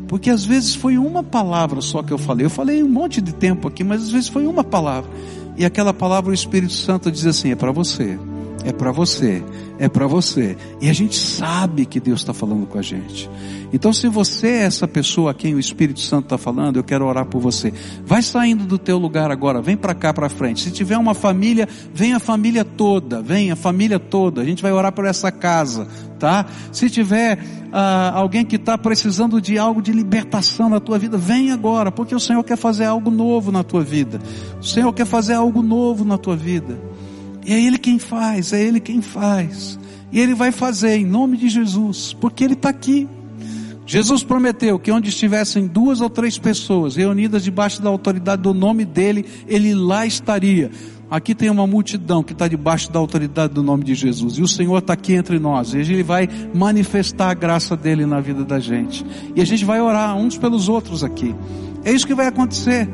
Porque 0.09 0.29
às 0.29 0.43
vezes 0.43 0.75
foi 0.75 0.97
uma 0.97 1.23
palavra 1.23 1.79
só 1.79 2.03
que 2.03 2.11
eu 2.11 2.17
falei. 2.17 2.45
Eu 2.45 2.49
falei 2.49 2.83
um 2.83 2.89
monte 2.89 3.21
de 3.21 3.33
tempo 3.33 3.65
aqui, 3.69 3.81
mas 3.81 4.03
às 4.03 4.11
vezes 4.11 4.27
foi 4.27 4.45
uma 4.45 4.63
palavra. 4.63 5.09
E 5.59 5.65
aquela 5.65 5.93
palavra 5.93 6.31
o 6.31 6.33
Espírito 6.33 6.71
Santo 6.71 7.11
diz 7.11 7.25
assim: 7.25 7.51
é 7.51 7.55
para 7.55 7.69
você, 7.69 8.17
é 8.63 8.71
para 8.71 8.91
você, 8.91 9.43
é 9.77 9.87
para 9.87 10.07
você. 10.07 10.57
E 10.81 10.89
a 10.89 10.93
gente 10.93 11.15
sabe 11.15 11.85
que 11.85 11.99
Deus 11.99 12.19
está 12.19 12.33
falando 12.33 12.65
com 12.67 12.77
a 12.77 12.81
gente. 12.81 13.29
Então, 13.71 13.93
se 13.93 14.07
você 14.07 14.47
é 14.47 14.61
essa 14.63 14.87
pessoa 14.87 15.31
a 15.31 15.33
quem 15.33 15.53
o 15.53 15.59
Espírito 15.59 15.99
Santo 15.99 16.25
está 16.25 16.37
falando, 16.37 16.77
eu 16.77 16.83
quero 16.83 17.05
orar 17.05 17.25
por 17.25 17.39
você. 17.39 17.71
Vai 18.05 18.21
saindo 18.21 18.65
do 18.65 18.77
teu 18.77 18.97
lugar 18.97 19.31
agora, 19.31 19.61
vem 19.61 19.77
para 19.77 19.93
cá 19.93 20.13
para 20.13 20.27
frente. 20.27 20.61
Se 20.61 20.71
tiver 20.71 20.97
uma 20.97 21.13
família, 21.13 21.67
vem 21.93 22.13
a 22.13 22.19
família 22.19 22.65
toda, 22.65 23.21
vem 23.21 23.51
a 23.51 23.55
família 23.55 23.99
toda. 23.99 24.41
A 24.41 24.45
gente 24.45 24.61
vai 24.61 24.71
orar 24.71 24.91
por 24.91 25.05
essa 25.05 25.31
casa, 25.31 25.87
tá? 26.17 26.45
Se 26.71 26.89
tiver 26.89 27.39
ah, 27.71 28.11
alguém 28.15 28.43
que 28.43 28.55
está 28.55 28.77
precisando 28.77 29.39
de 29.39 29.57
algo 29.57 29.81
de 29.81 29.91
libertação 29.91 30.69
na 30.69 30.79
tua 30.79 30.97
vida, 30.97 31.17
vem 31.17 31.51
agora, 31.51 31.91
porque 31.91 32.15
o 32.15 32.19
Senhor 32.19 32.43
quer 32.43 32.57
fazer 32.57 32.85
algo 32.85 33.11
novo 33.11 33.51
na 33.51 33.63
tua 33.63 33.83
vida. 33.83 34.19
O 34.59 34.65
Senhor 34.65 34.91
quer 34.93 35.05
fazer 35.05 35.33
algo 35.33 35.61
novo 35.61 36.03
na 36.03 36.17
tua 36.17 36.35
vida. 36.35 36.77
E 37.49 37.53
é 37.53 37.59
Ele 37.59 37.79
quem 37.79 37.97
faz, 37.97 38.53
é 38.53 38.61
Ele 38.61 38.79
quem 38.79 39.01
faz. 39.01 39.79
E 40.11 40.19
Ele 40.19 40.35
vai 40.35 40.51
fazer 40.51 40.97
em 40.97 41.05
nome 41.05 41.35
de 41.35 41.49
Jesus, 41.49 42.15
porque 42.21 42.43
Ele 42.43 42.53
está 42.53 42.69
aqui. 42.69 43.07
Jesus 43.87 44.23
prometeu 44.23 44.77
que 44.77 44.91
onde 44.91 45.09
estivessem 45.09 45.65
duas 45.65 45.99
ou 45.99 46.11
três 46.11 46.37
pessoas 46.37 46.95
reunidas 46.95 47.43
debaixo 47.43 47.81
da 47.81 47.89
autoridade 47.89 48.43
do 48.43 48.53
nome 48.53 48.85
dele, 48.85 49.25
ele 49.47 49.73
lá 49.73 50.05
estaria. 50.05 50.69
Aqui 51.09 51.33
tem 51.33 51.49
uma 51.49 51.65
multidão 51.65 52.21
que 52.21 52.33
está 52.33 52.47
debaixo 52.47 52.91
da 52.91 52.99
autoridade 52.99 53.51
do 53.51 53.63
nome 53.63 53.83
de 53.83 53.95
Jesus. 53.95 54.37
E 54.37 54.43
o 54.43 54.47
Senhor 54.47 54.77
está 54.77 54.93
aqui 54.93 55.13
entre 55.13 55.39
nós. 55.39 55.73
E 55.73 55.79
Ele 55.79 56.03
vai 56.03 56.29
manifestar 56.53 57.31
a 57.31 57.33
graça 57.33 57.75
dele 57.75 58.05
na 58.05 58.21
vida 58.21 58.45
da 58.45 58.59
gente. 58.59 59.03
E 59.35 59.41
a 59.41 59.45
gente 59.45 59.65
vai 59.65 59.81
orar 59.81 60.15
uns 60.15 60.37
pelos 60.37 60.69
outros 60.69 61.03
aqui. 61.03 61.35
É 61.83 61.91
isso 61.91 62.05
que 62.05 62.13
vai 62.13 62.27
acontecer. 62.27 62.87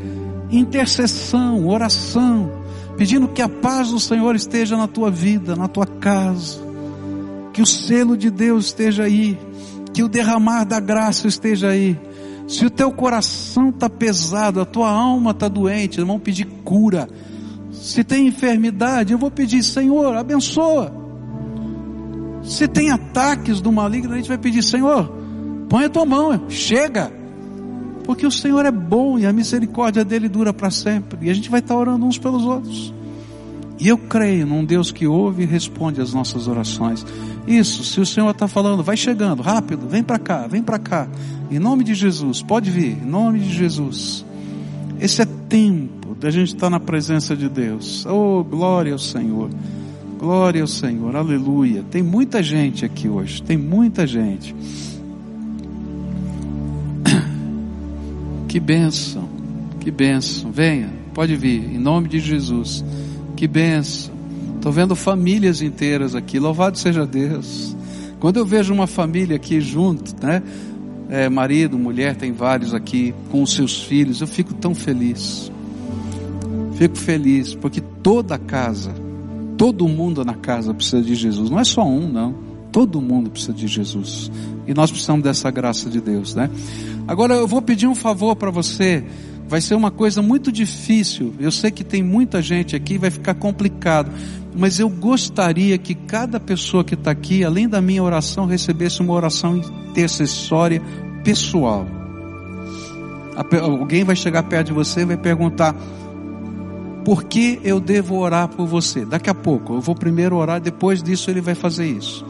Intercessão, 0.49 1.67
oração. 1.67 2.63
Pedindo 2.97 3.27
que 3.27 3.41
a 3.41 3.49
paz 3.49 3.89
do 3.89 3.99
Senhor 3.99 4.35
esteja 4.35 4.77
na 4.77 4.87
tua 4.87 5.11
vida, 5.11 5.55
na 5.55 5.67
tua 5.67 5.85
casa. 5.85 6.63
Que 7.53 7.61
o 7.61 7.65
selo 7.65 8.17
de 8.17 8.29
Deus 8.29 8.65
esteja 8.65 9.03
aí 9.03 9.37
que 9.95 10.03
o 10.03 10.09
derramar 10.09 10.65
da 10.65 10.77
graça 10.77 11.25
esteja 11.25 11.69
aí. 11.69 11.97
Se 12.49 12.65
o 12.65 12.69
teu 12.69 12.91
coração 12.91 13.69
está 13.69 13.89
pesado, 13.89 14.59
a 14.59 14.65
tua 14.65 14.89
alma 14.89 15.31
está 15.31 15.47
doente, 15.47 16.01
vamos 16.01 16.21
pedir 16.21 16.45
cura. 16.65 17.07
Se 17.71 18.03
tem 18.03 18.27
enfermidade, 18.27 19.13
eu 19.13 19.17
vou 19.17 19.31
pedir, 19.31 19.63
Senhor, 19.63 20.13
abençoa. 20.13 20.93
Se 22.43 22.67
tem 22.67 22.91
ataques 22.91 23.61
do 23.61 23.71
maligno, 23.71 24.13
a 24.13 24.17
gente 24.17 24.27
vai 24.27 24.37
pedir, 24.37 24.61
Senhor, 24.61 25.09
põe 25.69 25.85
a 25.85 25.89
tua 25.89 26.05
mão, 26.05 26.49
chega. 26.49 27.09
Porque 28.05 28.25
o 28.25 28.31
Senhor 28.31 28.65
é 28.65 28.71
bom 28.71 29.17
e 29.17 29.25
a 29.25 29.33
misericórdia 29.33 30.05
dele 30.05 30.29
dura 30.29 30.53
para 30.53 30.69
sempre. 30.69 31.27
E 31.27 31.29
a 31.29 31.33
gente 31.33 31.49
vai 31.49 31.59
estar 31.59 31.73
tá 31.73 31.79
orando 31.79 32.05
uns 32.05 32.17
pelos 32.17 32.43
outros. 32.43 32.93
E 33.79 33.87
eu 33.87 33.97
creio 33.97 34.45
num 34.45 34.63
Deus 34.63 34.91
que 34.91 35.05
ouve 35.05 35.43
e 35.43 35.45
responde 35.45 35.99
às 35.99 36.13
nossas 36.13 36.47
orações. 36.47 37.05
Isso, 37.47 37.83
se 37.83 37.99
o 37.99 38.05
Senhor 38.05 38.29
está 38.29 38.47
falando, 38.47 38.83
vai 38.83 38.95
chegando, 38.95 39.41
rápido, 39.41 39.87
vem 39.87 40.03
para 40.03 40.17
cá, 40.17 40.47
vem 40.47 40.61
para 40.61 40.79
cá. 40.79 41.07
Em 41.51 41.59
nome 41.59 41.83
de 41.83 41.93
Jesus, 41.93 42.41
pode 42.41 42.69
vir, 42.71 42.97
em 43.01 43.05
nome 43.05 43.39
de 43.39 43.53
Jesus. 43.53 44.25
Esse 44.99 45.21
é 45.21 45.25
tempo 45.25 46.15
da 46.15 46.31
gente 46.31 46.55
estar 46.55 46.69
na 46.69 46.79
presença 46.79 47.35
de 47.35 47.49
Deus. 47.49 48.05
Oh, 48.05 48.43
glória 48.43 48.93
ao 48.93 48.99
Senhor. 48.99 49.49
Glória 50.17 50.61
ao 50.61 50.67
Senhor, 50.67 51.15
aleluia. 51.15 51.83
Tem 51.91 52.01
muita 52.01 52.41
gente 52.41 52.85
aqui 52.85 53.09
hoje, 53.09 53.43
tem 53.43 53.57
muita 53.57 54.07
gente. 54.07 54.55
Que 58.55 58.59
bênção, 58.61 59.27
que 59.81 59.91
bênção. 59.91 60.49
Venha, 60.49 60.89
pode 61.13 61.35
vir, 61.35 61.61
em 61.75 61.77
nome 61.77 62.07
de 62.07 62.19
Jesus. 62.19 62.85
Que 63.35 63.49
benção. 63.49 64.15
Estou 64.55 64.71
vendo 64.71 64.95
famílias 64.95 65.61
inteiras 65.61 66.15
aqui. 66.15 66.39
Louvado 66.39 66.79
seja 66.79 67.05
Deus. 67.05 67.75
Quando 68.17 68.37
eu 68.37 68.45
vejo 68.45 68.73
uma 68.73 68.87
família 68.87 69.35
aqui 69.35 69.59
junto, 69.59 70.15
né? 70.25 70.41
É, 71.09 71.27
marido, 71.27 71.77
mulher, 71.77 72.15
tem 72.15 72.31
vários 72.31 72.73
aqui 72.73 73.13
com 73.29 73.43
os 73.43 73.51
seus 73.51 73.83
filhos, 73.83 74.21
eu 74.21 74.27
fico 74.27 74.53
tão 74.53 74.73
feliz. 74.73 75.51
Fico 76.75 76.97
feliz 76.97 77.53
porque 77.53 77.81
toda 77.81 78.37
casa, 78.37 78.95
todo 79.57 79.85
mundo 79.85 80.23
na 80.23 80.33
casa 80.33 80.73
precisa 80.73 81.01
de 81.01 81.13
Jesus. 81.13 81.49
Não 81.49 81.59
é 81.59 81.65
só 81.65 81.85
um, 81.85 82.07
não. 82.07 82.33
Todo 82.71 83.01
mundo 83.01 83.29
precisa 83.29 83.51
de 83.51 83.67
Jesus. 83.67 84.31
E 84.65 84.73
nós 84.73 84.91
precisamos 84.91 85.23
dessa 85.23 85.51
graça 85.51 85.89
de 85.89 85.99
Deus, 85.99 86.35
né? 86.35 86.49
Agora 87.07 87.35
eu 87.35 87.47
vou 87.47 87.61
pedir 87.61 87.87
um 87.87 87.95
favor 87.95 88.35
para 88.35 88.51
você 88.51 89.03
vai 89.47 89.61
ser 89.61 89.75
uma 89.75 89.91
coisa 89.91 90.21
muito 90.21 90.51
difícil. 90.51 91.33
Eu 91.39 91.51
sei 91.51 91.71
que 91.71 91.83
tem 91.83 92.03
muita 92.03 92.41
gente 92.41 92.75
aqui, 92.75 92.97
vai 92.97 93.11
ficar 93.11 93.35
complicado. 93.35 94.11
Mas 94.55 94.79
eu 94.79 94.89
gostaria 94.89 95.77
que 95.77 95.93
cada 95.93 96.39
pessoa 96.39 96.83
que 96.83 96.93
está 96.93 97.11
aqui, 97.11 97.43
além 97.43 97.67
da 97.67 97.81
minha 97.81 98.01
oração, 98.01 98.45
recebesse 98.45 99.01
uma 99.01 99.13
oração 99.13 99.57
intercessória 99.57 100.81
pessoal. 101.23 101.85
Alguém 103.61 104.03
vai 104.03 104.15
chegar 104.15 104.43
perto 104.43 104.67
de 104.67 104.73
você 104.73 105.01
e 105.01 105.05
vai 105.05 105.17
perguntar: 105.17 105.75
por 107.03 107.25
que 107.25 107.59
eu 107.63 107.81
devo 107.81 108.15
orar 108.15 108.47
por 108.47 108.65
você? 108.65 109.05
Daqui 109.05 109.29
a 109.29 109.33
pouco, 109.33 109.73
eu 109.73 109.81
vou 109.81 109.93
primeiro 109.93 110.37
orar, 110.37 110.61
depois 110.61 111.03
disso 111.03 111.29
ele 111.29 111.41
vai 111.41 111.53
fazer 111.53 111.85
isso. 111.85 112.25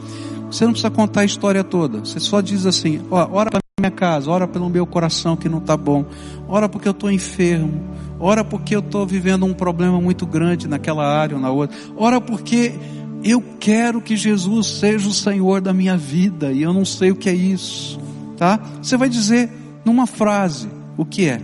Você 0.50 0.64
não 0.64 0.72
precisa 0.72 0.90
contar 0.90 1.20
a 1.20 1.24
história 1.24 1.62
toda. 1.62 2.00
Você 2.00 2.18
só 2.18 2.40
diz 2.40 2.66
assim: 2.66 3.00
ó, 3.08 3.28
ora 3.30 3.50
para 3.52 3.65
minha 3.86 3.90
casa, 3.90 4.30
ora 4.30 4.48
pelo 4.48 4.68
meu 4.68 4.86
coração 4.86 5.36
que 5.36 5.48
não 5.48 5.58
está 5.58 5.76
bom, 5.76 6.04
ora 6.48 6.68
porque 6.68 6.88
eu 6.88 6.92
estou 6.92 7.10
enfermo, 7.10 7.82
ora 8.18 8.44
porque 8.44 8.74
eu 8.74 8.80
estou 8.80 9.06
vivendo 9.06 9.46
um 9.46 9.54
problema 9.54 10.00
muito 10.00 10.26
grande 10.26 10.66
naquela 10.66 11.06
área 11.06 11.36
ou 11.36 11.42
na 11.42 11.50
outra, 11.50 11.76
ora 11.96 12.20
porque 12.20 12.74
eu 13.22 13.42
quero 13.60 14.00
que 14.00 14.16
Jesus 14.16 14.66
seja 14.66 15.08
o 15.08 15.12
Senhor 15.12 15.60
da 15.60 15.72
minha 15.72 15.96
vida 15.96 16.52
e 16.52 16.62
eu 16.62 16.72
não 16.72 16.84
sei 16.84 17.10
o 17.10 17.16
que 17.16 17.28
é 17.28 17.34
isso, 17.34 17.98
tá? 18.36 18.60
Você 18.82 18.96
vai 18.96 19.08
dizer 19.08 19.50
numa 19.84 20.06
frase 20.06 20.68
o 20.96 21.04
que 21.04 21.28
é, 21.28 21.40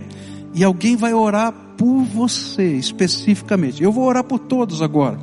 e 0.53 0.63
alguém 0.63 0.95
vai 0.95 1.13
orar 1.13 1.53
por 1.77 2.03
você 2.03 2.75
especificamente. 2.75 3.81
Eu 3.81 3.91
vou 3.91 4.05
orar 4.05 4.23
por 4.23 4.39
todos 4.39 4.81
agora, 4.81 5.17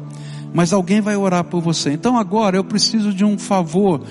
mas 0.53 0.73
alguém 0.73 1.01
vai 1.01 1.17
orar 1.17 1.45
por 1.45 1.61
você. 1.61 1.93
Então 1.93 2.17
agora 2.17 2.57
eu 2.57 2.65
preciso 2.65 3.13
de 3.13 3.25
um 3.25 3.39
favor 3.39 4.03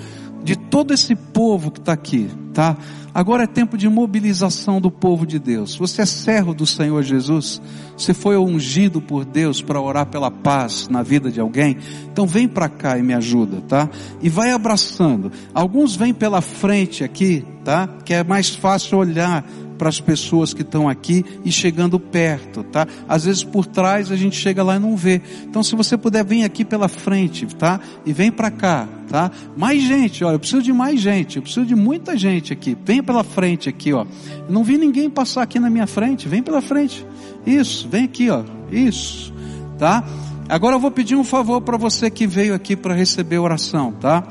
de 0.42 0.56
todo 0.56 0.92
esse 0.92 1.14
povo 1.14 1.70
que 1.70 1.78
está 1.78 1.92
aqui, 1.92 2.30
tá? 2.52 2.76
Agora 3.12 3.44
é 3.44 3.46
tempo 3.46 3.76
de 3.76 3.88
mobilização 3.88 4.80
do 4.80 4.90
povo 4.90 5.26
de 5.26 5.38
Deus. 5.38 5.76
Você 5.76 6.02
é 6.02 6.06
servo 6.06 6.54
do 6.54 6.66
Senhor 6.66 7.02
Jesus? 7.02 7.60
Você 7.96 8.14
foi 8.14 8.36
ungido 8.36 9.00
por 9.00 9.24
Deus 9.24 9.60
para 9.60 9.80
orar 9.80 10.06
pela 10.06 10.30
paz 10.30 10.88
na 10.88 11.02
vida 11.02 11.30
de 11.30 11.40
alguém? 11.40 11.76
Então 12.12 12.26
vem 12.26 12.46
para 12.46 12.68
cá 12.68 12.98
e 12.98 13.02
me 13.02 13.12
ajuda, 13.12 13.60
tá? 13.62 13.88
E 14.22 14.28
vai 14.28 14.52
abraçando. 14.52 15.32
Alguns 15.52 15.96
vêm 15.96 16.14
pela 16.14 16.40
frente 16.40 17.02
aqui, 17.02 17.44
tá? 17.64 17.88
Que 18.04 18.14
é 18.14 18.24
mais 18.24 18.50
fácil 18.54 18.98
olhar 18.98 19.44
para 19.80 19.88
as 19.88 19.98
pessoas 19.98 20.52
que 20.52 20.60
estão 20.60 20.90
aqui 20.90 21.24
e 21.42 21.50
chegando 21.50 21.98
perto, 21.98 22.62
tá? 22.62 22.86
Às 23.08 23.24
vezes 23.24 23.42
por 23.42 23.64
trás 23.64 24.12
a 24.12 24.16
gente 24.16 24.36
chega 24.36 24.62
lá 24.62 24.76
e 24.76 24.78
não 24.78 24.94
vê. 24.94 25.22
Então 25.44 25.62
se 25.62 25.74
você 25.74 25.96
puder 25.96 26.22
vir 26.22 26.44
aqui 26.44 26.66
pela 26.66 26.86
frente, 26.86 27.46
tá? 27.46 27.80
E 28.04 28.12
vem 28.12 28.30
para 28.30 28.50
cá, 28.50 28.86
tá? 29.08 29.30
Mais 29.56 29.82
gente, 29.82 30.22
olha, 30.22 30.34
eu 30.34 30.38
preciso 30.38 30.62
de 30.62 30.70
mais 30.70 31.00
gente, 31.00 31.36
eu 31.36 31.42
preciso 31.42 31.64
de 31.64 31.74
muita 31.74 32.14
gente 32.14 32.52
aqui. 32.52 32.76
Vem 32.84 33.02
pela 33.02 33.24
frente 33.24 33.70
aqui, 33.70 33.90
ó. 33.94 34.04
Eu 34.46 34.52
não 34.52 34.62
vi 34.62 34.76
ninguém 34.76 35.08
passar 35.08 35.40
aqui 35.40 35.58
na 35.58 35.70
minha 35.70 35.86
frente, 35.86 36.28
vem 36.28 36.42
pela 36.42 36.60
frente. 36.60 37.06
Isso, 37.46 37.88
vem 37.88 38.04
aqui, 38.04 38.28
ó. 38.28 38.44
Isso, 38.70 39.32
tá? 39.78 40.04
Agora 40.46 40.76
eu 40.76 40.80
vou 40.80 40.90
pedir 40.90 41.16
um 41.16 41.24
favor 41.24 41.62
para 41.62 41.78
você 41.78 42.10
que 42.10 42.26
veio 42.26 42.54
aqui 42.54 42.76
para 42.76 42.92
receber 42.92 43.38
oração, 43.38 43.92
tá? 43.92 44.28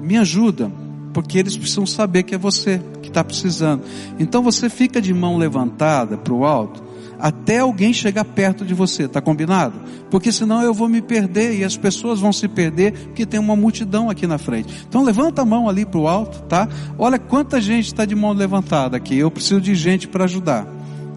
Me 0.00 0.16
ajuda 0.16 0.70
porque 1.12 1.38
eles 1.38 1.56
precisam 1.56 1.86
saber 1.86 2.22
que 2.22 2.36
é 2.36 2.38
você 2.38 2.80
está 3.16 3.24
precisando. 3.24 3.82
Então 4.18 4.42
você 4.42 4.68
fica 4.68 5.00
de 5.00 5.12
mão 5.14 5.38
levantada 5.38 6.18
para 6.18 6.34
o 6.34 6.44
alto, 6.44 6.82
até 7.18 7.60
alguém 7.60 7.94
chegar 7.94 8.24
perto 8.24 8.64
de 8.64 8.74
você, 8.74 9.08
tá 9.08 9.22
combinado? 9.22 9.80
Porque 10.10 10.30
senão 10.30 10.62
eu 10.62 10.74
vou 10.74 10.88
me 10.88 11.00
perder 11.00 11.58
e 11.58 11.64
as 11.64 11.76
pessoas 11.76 12.20
vão 12.20 12.32
se 12.32 12.46
perder 12.46 12.92
porque 12.92 13.24
tem 13.24 13.40
uma 13.40 13.56
multidão 13.56 14.10
aqui 14.10 14.26
na 14.26 14.36
frente. 14.36 14.84
Então 14.86 15.02
levanta 15.02 15.40
a 15.40 15.44
mão 15.44 15.68
ali 15.68 15.86
para 15.86 15.98
o 15.98 16.06
alto, 16.06 16.42
tá? 16.42 16.68
Olha 16.98 17.18
quanta 17.18 17.60
gente 17.60 17.86
está 17.86 18.04
de 18.04 18.14
mão 18.14 18.32
levantada 18.32 18.96
aqui. 18.96 19.16
Eu 19.16 19.30
preciso 19.30 19.60
de 19.60 19.74
gente 19.74 20.06
para 20.06 20.24
ajudar. 20.24 20.66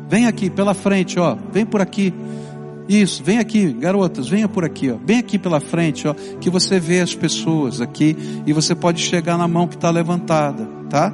Vem 0.08 0.26
aqui 0.26 0.50
pela 0.50 0.74
frente, 0.74 1.20
ó. 1.20 1.38
Vem 1.52 1.66
por 1.66 1.82
aqui. 1.82 2.14
Isso, 2.90 3.24
vem 3.24 3.38
aqui, 3.38 3.72
garotas, 3.72 4.28
venha 4.28 4.50
por 4.50 4.66
aqui, 4.66 4.90
ó. 4.90 4.96
Bem 4.96 5.20
aqui 5.20 5.38
pela 5.38 5.60
frente, 5.60 6.08
ó, 6.08 6.16
que 6.42 6.50
você 6.50 6.80
vê 6.80 7.02
as 7.02 7.14
pessoas 7.14 7.82
aqui 7.82 8.18
e 8.48 8.52
você 8.52 8.74
pode 8.74 9.00
chegar 9.00 9.38
na 9.38 9.48
mão 9.48 9.68
que 9.68 9.76
está 9.76 9.92
levantada, 9.92 10.68
tá? 10.90 11.14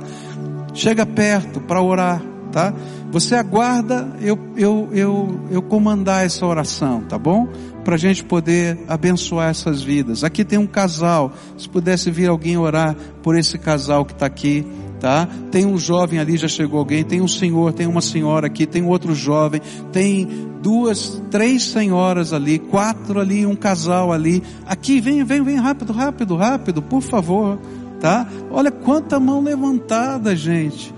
Chega 0.75 1.05
perto 1.05 1.61
para 1.61 1.81
orar, 1.81 2.21
tá? 2.51 2.73
Você 3.09 3.33
aguarda 3.33 4.13
eu, 4.19 4.37
eu, 4.57 4.89
eu, 4.91 5.39
eu 5.49 5.61
comandar 5.61 6.25
essa 6.25 6.45
oração, 6.45 7.01
tá 7.01 7.17
bom? 7.17 7.47
Para 7.85 7.95
a 7.95 7.97
gente 7.97 8.25
poder 8.25 8.77
abençoar 8.85 9.49
essas 9.49 9.81
vidas. 9.81 10.21
Aqui 10.21 10.43
tem 10.43 10.59
um 10.59 10.67
casal, 10.67 11.31
se 11.57 11.69
pudesse 11.69 12.11
vir 12.11 12.27
alguém 12.27 12.57
orar 12.57 12.93
por 13.23 13.37
esse 13.37 13.57
casal 13.57 14.03
que 14.03 14.11
está 14.11 14.25
aqui, 14.25 14.67
tá? 14.99 15.29
Tem 15.49 15.65
um 15.65 15.77
jovem 15.77 16.19
ali, 16.19 16.35
já 16.35 16.49
chegou 16.49 16.79
alguém, 16.79 17.05
tem 17.05 17.21
um 17.21 17.27
senhor, 17.27 17.71
tem 17.71 17.87
uma 17.87 18.01
senhora 18.01 18.47
aqui, 18.47 18.65
tem 18.65 18.83
outro 18.83 19.15
jovem, 19.15 19.61
tem 19.93 20.27
duas, 20.61 21.21
três 21.31 21.63
senhoras 21.63 22.33
ali, 22.33 22.59
quatro 22.59 23.19
ali, 23.21 23.45
um 23.45 23.55
casal 23.55 24.11
ali. 24.11 24.43
Aqui, 24.65 24.99
vem, 24.99 25.23
vem, 25.23 25.41
vem 25.41 25.55
rápido, 25.55 25.93
rápido, 25.93 26.35
rápido, 26.35 26.81
por 26.81 27.01
favor, 27.01 27.59
tá? 27.99 28.27
Olha 28.51 28.71
quanta 28.71 29.19
mão 29.19 29.41
levantada, 29.41 30.35
gente. 30.35 30.93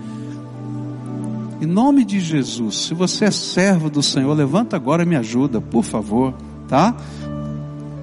Em 1.60 1.66
nome 1.66 2.04
de 2.04 2.20
Jesus, 2.20 2.86
se 2.86 2.94
você 2.94 3.24
é 3.24 3.30
servo 3.30 3.90
do 3.90 4.02
Senhor, 4.02 4.32
levanta 4.32 4.76
agora 4.76 5.02
e 5.02 5.06
me 5.06 5.16
ajuda, 5.16 5.60
por 5.60 5.82
favor, 5.82 6.32
tá? 6.68 6.94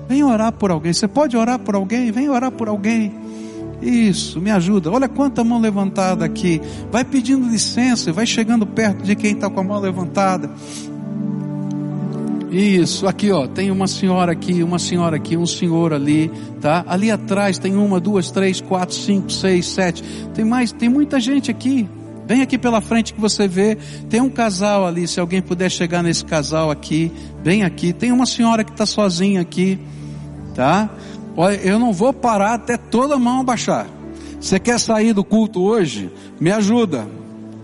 Vem 0.10 0.24
orar 0.24 0.52
por 0.52 0.72
alguém. 0.72 0.92
Você 0.92 1.08
pode 1.08 1.38
orar 1.38 1.60
por 1.60 1.76
alguém? 1.76 2.12
Vem 2.12 2.30
orar 2.30 2.52
por 2.52 2.68
alguém. 2.68 3.14
Isso, 3.82 4.40
me 4.40 4.52
ajuda. 4.52 4.92
Olha 4.92 5.08
quanta 5.08 5.44
mão 5.44 5.60
levantada 5.60 6.26
aqui. 6.26 6.62
Vai 6.92 7.04
pedindo 7.04 7.48
licença, 7.48 8.12
vai 8.12 8.26
chegando 8.26 8.66
perto 8.66 9.04
de 9.04 9.16
quem 9.16 9.34
está 9.34 9.50
com 9.50 9.60
a 9.60 9.64
mão 9.64 9.80
levantada. 9.80 10.50
Isso, 12.56 13.06
aqui 13.06 13.34
ó, 13.34 13.48
tem 13.48 13.70
uma 13.70 13.86
senhora 13.86 14.32
aqui, 14.32 14.64
uma 14.64 14.80
senhora 14.80 15.18
aqui, 15.18 15.36
um 15.36 15.46
senhor 15.46 15.92
ali, 15.92 16.32
tá? 16.62 16.86
Ali 16.88 17.12
atrás 17.12 17.58
tem 17.58 17.76
uma, 17.76 18.00
duas, 18.00 18.32
três, 18.32 18.62
quatro, 18.62 18.96
cinco, 18.96 19.30
seis, 19.30 19.66
sete. 19.66 20.02
Tem 20.34 20.46
mais, 20.46 20.72
tem 20.72 20.88
muita 20.88 21.20
gente 21.20 21.52
aqui. 21.52 21.86
Vem 22.26 22.42
aqui 22.42 22.58
pela 22.58 22.80
frente 22.80 23.14
que 23.14 23.20
você 23.20 23.46
vê. 23.46 23.76
Tem 24.10 24.22
um 24.22 24.30
casal 24.30 24.88
ali, 24.88 25.06
se 25.06 25.20
alguém 25.20 25.42
puder 25.42 25.70
chegar 25.70 26.02
nesse 26.02 26.24
casal 26.24 26.72
aqui, 26.72 27.12
bem 27.44 27.66
aqui. 27.66 27.92
Tem 27.92 28.14
uma 28.14 28.26
senhora 28.26 28.64
que 28.64 28.72
está 28.72 28.86
sozinha 28.86 29.42
aqui, 29.42 29.78
tá? 30.56 30.90
Olha, 31.36 31.58
eu 31.58 31.78
não 31.78 31.92
vou 31.92 32.14
parar 32.14 32.54
até 32.54 32.78
toda 32.78 33.16
a 33.16 33.20
mão 33.20 33.42
abaixar. 33.42 33.86
Você 34.40 34.62
quer 34.62 34.80
sair 34.80 35.12
do 35.12 35.26
culto 35.26 35.62
hoje? 35.62 36.10
Me 36.40 36.54
ajuda, 36.54 37.06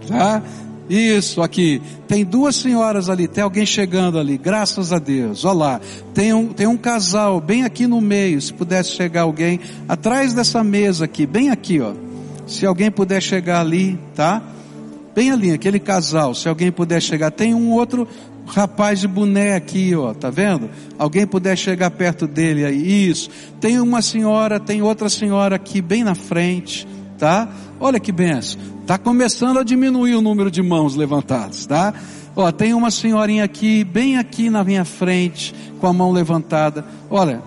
tá? 0.06 0.44
Isso, 0.92 1.42
aqui. 1.42 1.82
Tem 2.06 2.26
duas 2.26 2.54
senhoras 2.58 3.10
ali, 3.10 3.26
tem 3.26 3.42
alguém 3.42 3.66
chegando 3.66 4.20
ali, 4.20 4.38
graças 4.38 4.92
a 4.92 5.00
Deus. 5.00 5.46
Olha 5.46 5.58
lá. 5.58 5.82
Tem 6.14 6.34
um, 6.34 6.48
tem 6.50 6.68
um 6.68 6.76
casal 6.76 7.40
bem 7.40 7.64
aqui 7.64 7.88
no 7.88 8.02
meio, 8.02 8.42
se 8.42 8.52
pudesse 8.52 8.92
chegar 8.92 9.22
alguém, 9.22 9.62
atrás 9.88 10.34
dessa 10.34 10.62
mesa 10.66 11.06
aqui, 11.06 11.26
bem 11.26 11.50
aqui, 11.50 11.80
ó. 11.80 11.94
Se 12.46 12.66
alguém 12.66 12.92
puder 12.92 13.22
chegar 13.22 13.62
ali, 13.62 13.98
tá? 14.14 14.42
Bem 15.16 15.32
ali, 15.32 15.54
aquele 15.54 15.80
casal, 15.80 16.36
se 16.36 16.50
alguém 16.50 16.74
puder 16.74 17.02
chegar. 17.02 17.32
Tem 17.32 17.56
um 17.56 17.72
outro 17.72 18.06
rapaz 18.46 19.00
de 19.00 19.08
boné 19.08 19.56
aqui, 19.56 19.96
ó, 19.96 20.14
tá 20.14 20.30
vendo? 20.30 20.70
Alguém 21.00 21.26
puder 21.26 21.58
chegar 21.58 21.90
perto 21.92 22.28
dele 22.28 22.66
aí, 22.66 23.10
isso. 23.10 23.30
Tem 23.62 23.80
uma 23.80 24.02
senhora, 24.02 24.60
tem 24.60 24.82
outra 24.82 25.08
senhora 25.08 25.56
aqui 25.56 25.82
bem 25.82 26.04
na 26.04 26.16
frente, 26.16 26.86
tá? 27.22 27.48
Olha 27.80 28.00
que 28.00 28.12
benção. 28.12 28.60
Tá 28.88 28.98
começando 28.98 29.60
a 29.60 29.64
diminuir 29.64 30.16
o 30.16 30.22
número 30.22 30.50
de 30.50 30.64
mãos 30.64 30.96
levantadas, 30.96 31.68
tá? 31.68 31.94
Ó, 32.36 32.52
tem 32.52 32.74
uma 32.74 32.90
senhorinha 32.90 33.44
aqui, 33.44 33.84
bem 33.84 34.18
aqui 34.18 34.50
na 34.50 34.64
minha 34.64 34.84
frente, 34.84 35.54
com 35.80 35.86
a 35.86 35.94
mão 35.94 36.12
levantada. 36.12 36.84
Olha, 37.12 37.44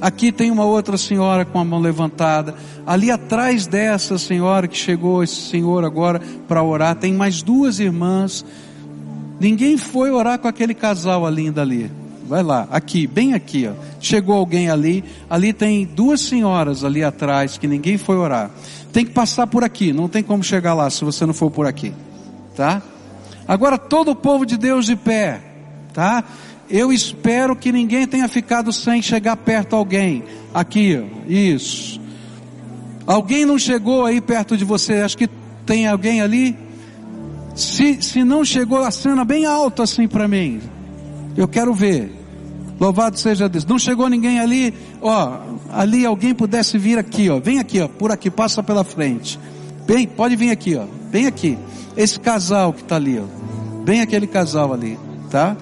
aqui 0.00 0.30
tem 0.30 0.52
uma 0.52 0.64
outra 0.64 0.96
senhora 0.96 1.44
com 1.44 1.58
a 1.58 1.64
mão 1.64 1.80
levantada. 1.80 2.54
Ali 2.86 3.10
atrás 3.10 3.66
dessa 3.66 4.16
senhora 4.16 4.68
que 4.68 4.76
chegou, 4.76 5.24
esse 5.24 5.50
senhor 5.50 5.84
agora 5.84 6.22
para 6.46 6.62
orar, 6.62 6.94
tem 6.94 7.12
mais 7.12 7.42
duas 7.42 7.80
irmãs 7.80 8.44
Ninguém 9.42 9.76
foi 9.76 10.12
orar 10.12 10.38
com 10.38 10.46
aquele 10.46 10.72
casal 10.72 11.28
lindo 11.28 11.60
ali. 11.60 11.90
Vai 12.32 12.42
lá, 12.42 12.66
aqui, 12.70 13.06
bem 13.06 13.34
aqui, 13.34 13.68
ó. 13.68 13.74
Chegou 14.00 14.34
alguém 14.34 14.70
ali, 14.70 15.04
ali 15.28 15.52
tem 15.52 15.84
duas 15.84 16.18
senhoras 16.22 16.82
ali 16.82 17.04
atrás 17.04 17.58
que 17.58 17.66
ninguém 17.66 17.98
foi 17.98 18.16
orar. 18.16 18.50
Tem 18.90 19.04
que 19.04 19.10
passar 19.10 19.46
por 19.46 19.62
aqui, 19.62 19.92
não 19.92 20.08
tem 20.08 20.22
como 20.22 20.42
chegar 20.42 20.72
lá 20.72 20.88
se 20.88 21.04
você 21.04 21.26
não 21.26 21.34
for 21.34 21.50
por 21.50 21.66
aqui. 21.66 21.92
Tá? 22.56 22.80
Agora 23.46 23.76
todo 23.76 24.12
o 24.12 24.16
povo 24.16 24.46
de 24.46 24.56
Deus 24.56 24.86
de 24.86 24.96
pé, 24.96 25.42
tá? 25.92 26.24
Eu 26.70 26.90
espero 26.90 27.54
que 27.54 27.70
ninguém 27.70 28.06
tenha 28.06 28.26
ficado 28.28 28.72
sem 28.72 29.02
chegar 29.02 29.36
perto 29.36 29.76
alguém. 29.76 30.24
Aqui, 30.54 31.04
isso. 31.28 32.00
Alguém 33.06 33.44
não 33.44 33.58
chegou 33.58 34.06
aí 34.06 34.22
perto 34.22 34.56
de 34.56 34.64
você? 34.64 35.02
Acho 35.02 35.18
que 35.18 35.28
tem 35.66 35.86
alguém 35.86 36.22
ali? 36.22 36.56
Se, 37.54 38.02
se 38.02 38.24
não 38.24 38.42
chegou 38.42 38.78
a 38.78 38.90
cena 38.90 39.22
bem 39.22 39.44
alta 39.44 39.82
assim 39.82 40.08
para 40.08 40.26
mim, 40.26 40.62
eu 41.36 41.46
quero 41.46 41.74
ver. 41.74 42.21
Louvado 42.82 43.16
seja 43.16 43.48
Deus. 43.48 43.64
Não 43.64 43.78
chegou 43.78 44.08
ninguém 44.08 44.40
ali, 44.40 44.74
ó, 45.00 45.38
ali 45.70 46.04
alguém 46.04 46.34
pudesse 46.34 46.76
vir 46.76 46.98
aqui, 46.98 47.30
ó. 47.30 47.38
Vem 47.38 47.60
aqui, 47.60 47.80
ó, 47.80 47.86
por 47.86 48.10
aqui, 48.10 48.28
passa 48.28 48.60
pela 48.60 48.82
frente. 48.82 49.38
Bem, 49.86 50.04
pode 50.04 50.34
vir 50.34 50.50
aqui, 50.50 50.74
ó. 50.74 50.84
Bem 51.08 51.28
aqui. 51.28 51.56
Esse 51.96 52.18
casal 52.18 52.72
que 52.72 52.82
está 52.82 52.96
ali, 52.96 53.20
ó. 53.20 53.84
Bem 53.84 54.00
aquele 54.00 54.26
casal 54.26 54.72
ali, 54.72 54.98
tá? 55.30 55.56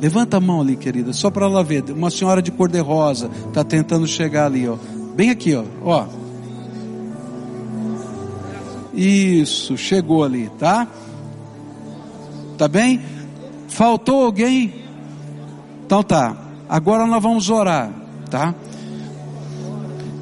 Levanta 0.00 0.38
a 0.38 0.40
mão 0.40 0.60
ali, 0.60 0.74
querida, 0.74 1.12
só 1.12 1.30
para 1.30 1.46
ela 1.46 1.62
ver. 1.62 1.84
Uma 1.92 2.10
senhora 2.10 2.42
de 2.42 2.50
cor 2.50 2.68
de 2.68 2.80
rosa 2.80 3.30
está 3.46 3.62
tentando 3.62 4.04
chegar 4.04 4.46
ali, 4.46 4.68
ó. 4.68 4.76
Bem 5.14 5.30
aqui, 5.30 5.54
ó. 5.54 5.62
Ó. 5.84 6.06
Isso, 8.92 9.76
chegou 9.76 10.24
ali, 10.24 10.50
tá? 10.58 10.88
Tá 12.58 12.66
bem? 12.66 13.00
Faltou 13.68 14.24
alguém? 14.24 14.74
Então 15.84 16.02
tá. 16.02 16.45
Agora 16.68 17.06
nós 17.06 17.22
vamos 17.22 17.48
orar, 17.50 17.90
tá? 18.30 18.54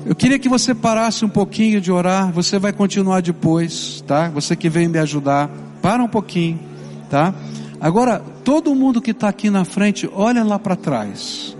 Eu 0.07 0.15
queria 0.15 0.39
que 0.39 0.49
você 0.49 0.75
parasse 0.75 1.25
um 1.25 1.29
pouquinho 1.29 1.81
de 1.81 1.91
orar, 1.91 2.31
você 2.31 2.59
vai 2.59 2.73
continuar 2.73 3.23
depois, 3.23 4.05
tá? 4.07 4.29
Você 4.29 4.55
que 4.55 4.69
veio 4.69 4.91
me 4.91 4.99
ajudar, 4.99 5.49
para 5.81 6.03
um 6.03 6.09
pouquinho, 6.09 6.61
tá? 7.09 7.35
Agora, 7.81 8.19
todo 8.45 8.75
mundo 8.75 9.01
que 9.01 9.13
está 9.13 9.29
aqui 9.29 9.49
na 9.49 9.65
frente, 9.65 10.09
olha 10.13 10.45
lá 10.45 10.59
para 10.59 10.77
trás, 10.77 11.57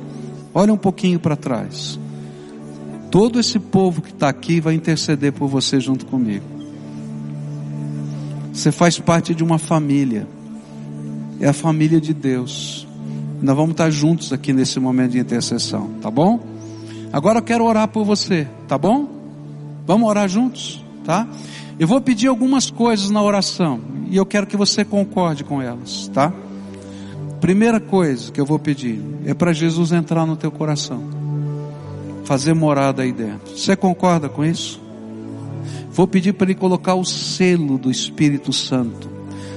olha 0.53 0.73
um 0.73 0.77
pouquinho 0.77 1.19
para 1.19 1.37
trás. 1.37 1.99
Todo 3.11 3.41
esse 3.41 3.59
povo 3.59 4.03
que 4.03 4.11
está 4.11 4.29
aqui 4.29 4.61
vai 4.61 4.75
interceder 4.75 5.33
por 5.33 5.49
você 5.49 5.81
junto 5.81 6.05
comigo. 6.05 6.45
Você 8.53 8.71
faz 8.71 8.99
parte 8.99 9.35
de 9.35 9.43
uma 9.43 9.59
família, 9.59 10.27
é 11.41 11.49
a 11.49 11.53
família 11.53 12.01
de 12.01 12.13
Deus. 12.13 12.84
Nós 13.45 13.55
vamos 13.55 13.73
estar 13.73 13.91
juntos 13.91 14.33
aqui 14.33 14.55
nesse 14.55 14.81
momento 14.81 15.13
de 15.13 15.19
intercessão, 15.19 15.91
tá 16.01 16.11
bom? 16.11 16.41
Agora 17.13 17.41
eu 17.41 17.43
quero 17.43 17.63
orar 17.63 17.87
por 17.89 18.03
você, 18.03 18.49
tá 18.67 18.79
bom? 18.79 19.07
Vamos 19.87 20.09
orar 20.09 20.27
juntos, 20.27 20.83
tá? 21.05 21.29
Eu 21.79 21.87
vou 21.87 22.01
pedir 22.01 22.29
algumas 22.29 22.71
coisas 22.71 23.11
na 23.11 23.23
oração 23.23 23.83
e 24.09 24.17
eu 24.17 24.25
quero 24.25 24.47
que 24.47 24.57
você 24.57 24.83
concorde 24.83 25.45
com 25.45 25.61
elas, 25.61 26.09
tá? 26.09 26.33
Primeira 27.39 27.79
coisa 27.79 28.33
que 28.33 28.41
eu 28.41 28.47
vou 28.47 28.59
pedir 28.59 28.99
é 29.27 29.35
para 29.35 29.53
Jesus 29.53 29.93
entrar 29.93 30.25
no 30.25 30.37
teu 30.37 30.51
coração, 30.51 31.03
fazer 32.25 32.55
morada 32.55 33.03
aí 33.03 33.13
dentro. 33.13 33.55
Você 33.55 33.77
concorda 33.77 34.27
com 34.27 34.43
isso? 34.43 34.81
Vou 35.91 36.07
pedir 36.07 36.33
para 36.33 36.47
ele 36.47 36.59
colocar 36.59 36.95
o 36.95 37.05
selo 37.05 37.77
do 37.77 37.91
Espírito 37.91 38.55
Santo 38.55 39.14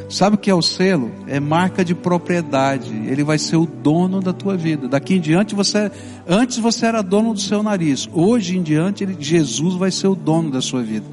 Sabe 0.10 0.36
o 0.36 0.40
que 0.40 0.50
é 0.50 0.56
o 0.56 0.62
selo? 0.62 1.12
É 1.28 1.40
marca 1.40 1.84
de 1.84 1.94
propriedade. 1.94 2.94
Ele 3.08 3.24
vai 3.24 3.38
ser 3.38 3.58
o 3.58 3.66
dono 3.66 4.22
da 4.22 4.32
tua 4.32 4.56
vida. 4.56 4.88
Daqui 4.88 5.16
em 5.16 5.20
diante 5.20 5.54
você, 5.54 5.92
antes 6.28 6.58
você 6.60 6.86
era 6.86 7.02
dono 7.02 7.34
do 7.34 7.40
seu 7.42 7.62
nariz. 7.62 8.08
Hoje 8.14 8.58
em 8.58 8.64
diante 8.64 9.04
ele, 9.04 9.18
Jesus 9.20 9.76
vai 9.76 9.92
ser 9.92 10.08
o 10.08 10.16
dono 10.16 10.50
da 10.50 10.62
sua 10.62 10.82
vida. 10.82 11.06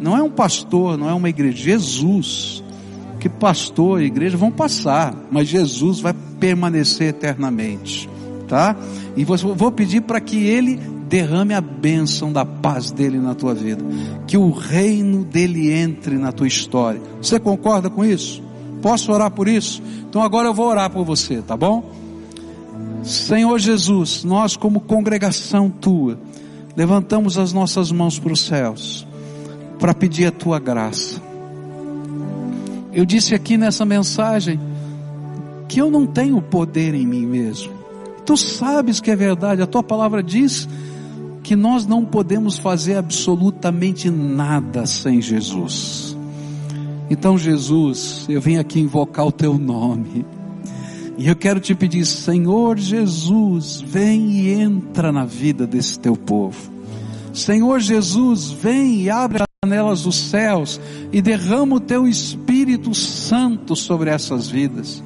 Não 0.00 0.16
é 0.16 0.22
um 0.22 0.30
pastor, 0.30 0.96
não 0.98 1.08
é 1.08 1.14
uma 1.14 1.28
igreja. 1.28 1.56
Jesus. 1.56 2.64
Que 3.20 3.28
pastor 3.28 4.00
e 4.00 4.06
igreja 4.06 4.36
vão 4.36 4.50
passar, 4.50 5.14
mas 5.30 5.46
Jesus 5.46 6.00
vai 6.00 6.14
permanecer 6.40 7.08
eternamente, 7.08 8.08
tá? 8.48 8.74
E 9.14 9.24
vou 9.24 9.70
pedir 9.70 10.00
para 10.00 10.18
que 10.20 10.38
ele 10.38 10.80
derrame 11.10 11.52
a 11.52 11.60
bênção 11.60 12.32
da 12.32 12.44
paz 12.44 12.92
dele 12.92 13.18
na 13.18 13.34
tua 13.34 13.52
vida. 13.52 13.84
Que 14.28 14.36
o 14.36 14.52
reino 14.52 15.24
dele 15.24 15.72
entre 15.72 16.16
na 16.16 16.30
tua 16.30 16.46
história. 16.46 17.02
Você 17.20 17.40
concorda 17.40 17.90
com 17.90 18.04
isso? 18.04 18.40
Posso 18.80 19.12
orar 19.12 19.32
por 19.32 19.48
isso? 19.48 19.82
Então 20.08 20.22
agora 20.22 20.48
eu 20.48 20.54
vou 20.54 20.68
orar 20.68 20.88
por 20.88 21.04
você, 21.04 21.42
tá 21.42 21.56
bom? 21.56 21.84
Senhor 23.02 23.58
Jesus, 23.58 24.22
nós 24.22 24.56
como 24.56 24.80
congregação 24.80 25.68
tua, 25.68 26.16
levantamos 26.76 27.36
as 27.36 27.52
nossas 27.52 27.90
mãos 27.90 28.18
para 28.18 28.32
os 28.32 28.46
céus 28.46 29.06
para 29.80 29.92
pedir 29.92 30.26
a 30.26 30.30
tua 30.30 30.60
graça. 30.60 31.20
Eu 32.92 33.04
disse 33.04 33.34
aqui 33.34 33.56
nessa 33.56 33.84
mensagem 33.84 34.60
que 35.68 35.80
eu 35.80 35.90
não 35.90 36.06
tenho 36.06 36.40
poder 36.40 36.94
em 36.94 37.06
mim 37.06 37.26
mesmo. 37.26 37.72
Tu 38.24 38.36
sabes 38.36 39.00
que 39.00 39.10
é 39.10 39.16
verdade, 39.16 39.62
a 39.62 39.66
tua 39.66 39.82
palavra 39.82 40.22
diz 40.22 40.68
que 41.42 41.56
nós 41.56 41.86
não 41.86 42.04
podemos 42.04 42.58
fazer 42.58 42.96
absolutamente 42.96 44.10
nada 44.10 44.86
sem 44.86 45.20
Jesus. 45.20 46.16
Então, 47.08 47.36
Jesus, 47.36 48.26
eu 48.28 48.40
vim 48.40 48.56
aqui 48.56 48.78
invocar 48.80 49.26
o 49.26 49.32
teu 49.32 49.58
nome. 49.58 50.24
E 51.18 51.26
eu 51.28 51.36
quero 51.36 51.60
te 51.60 51.74
pedir, 51.74 52.06
Senhor 52.06 52.78
Jesus, 52.78 53.80
vem 53.80 54.30
e 54.30 54.50
entra 54.50 55.10
na 55.10 55.24
vida 55.24 55.66
desse 55.66 55.98
teu 55.98 56.16
povo. 56.16 56.70
Senhor 57.32 57.80
Jesus, 57.80 58.50
vem 58.50 59.02
e 59.02 59.10
abre 59.10 59.42
as 59.42 59.48
janelas 59.64 60.02
dos 60.02 60.16
céus 60.16 60.80
e 61.12 61.20
derrama 61.20 61.76
o 61.76 61.80
teu 61.80 62.08
Espírito 62.08 62.94
Santo 62.94 63.76
sobre 63.76 64.08
essas 64.08 64.48
vidas. 64.48 65.02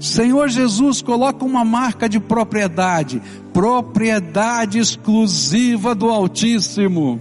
Senhor 0.00 0.48
Jesus, 0.48 1.02
coloca 1.02 1.44
uma 1.44 1.64
marca 1.64 2.08
de 2.08 2.20
propriedade, 2.20 3.20
propriedade 3.52 4.78
exclusiva 4.78 5.94
do 5.94 6.08
Altíssimo. 6.08 7.18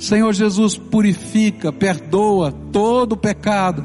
Senhor 0.00 0.32
Jesus, 0.32 0.76
purifica, 0.76 1.72
perdoa 1.72 2.52
todo 2.72 3.12
o 3.12 3.16
pecado, 3.16 3.84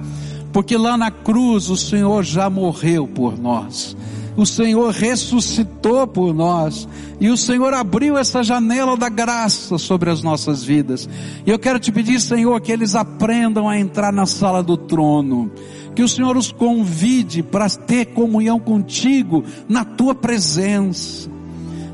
porque 0.52 0.78
lá 0.78 0.98
na 0.98 1.10
cruz 1.10 1.70
o 1.70 1.78
Senhor 1.78 2.24
já 2.24 2.50
morreu 2.50 3.08
por 3.08 3.38
nós. 3.38 3.96
O 4.36 4.46
Senhor 4.46 4.92
ressuscitou 4.92 6.08
por 6.08 6.34
nós 6.34 6.88
e 7.20 7.30
o 7.30 7.38
Senhor 7.38 7.74
abriu 7.74 8.18
essa 8.18 8.44
janela 8.44 8.98
da 8.98 9.10
graça 9.10 9.78
sobre 9.78 10.10
as 10.10 10.24
nossas 10.24 10.64
vidas. 10.64 11.08
E 11.46 11.50
eu 11.50 11.60
quero 11.60 11.80
te 11.80 11.92
pedir, 11.92 12.20
Senhor, 12.20 12.60
que 12.62 12.72
eles 12.72 12.96
aprendam 12.96 13.70
a 13.70 13.78
entrar 13.78 14.12
na 14.12 14.26
sala 14.26 14.64
do 14.64 14.76
trono 14.76 15.52
que 15.94 16.02
o 16.02 16.10
Senhor 16.10 16.36
os 16.36 16.52
convide 16.52 17.44
para 17.44 17.70
ter 17.70 18.08
comunhão 18.08 18.60
contigo 18.60 19.44
na 19.70 19.86
tua 19.86 20.16
presença. 20.16 21.30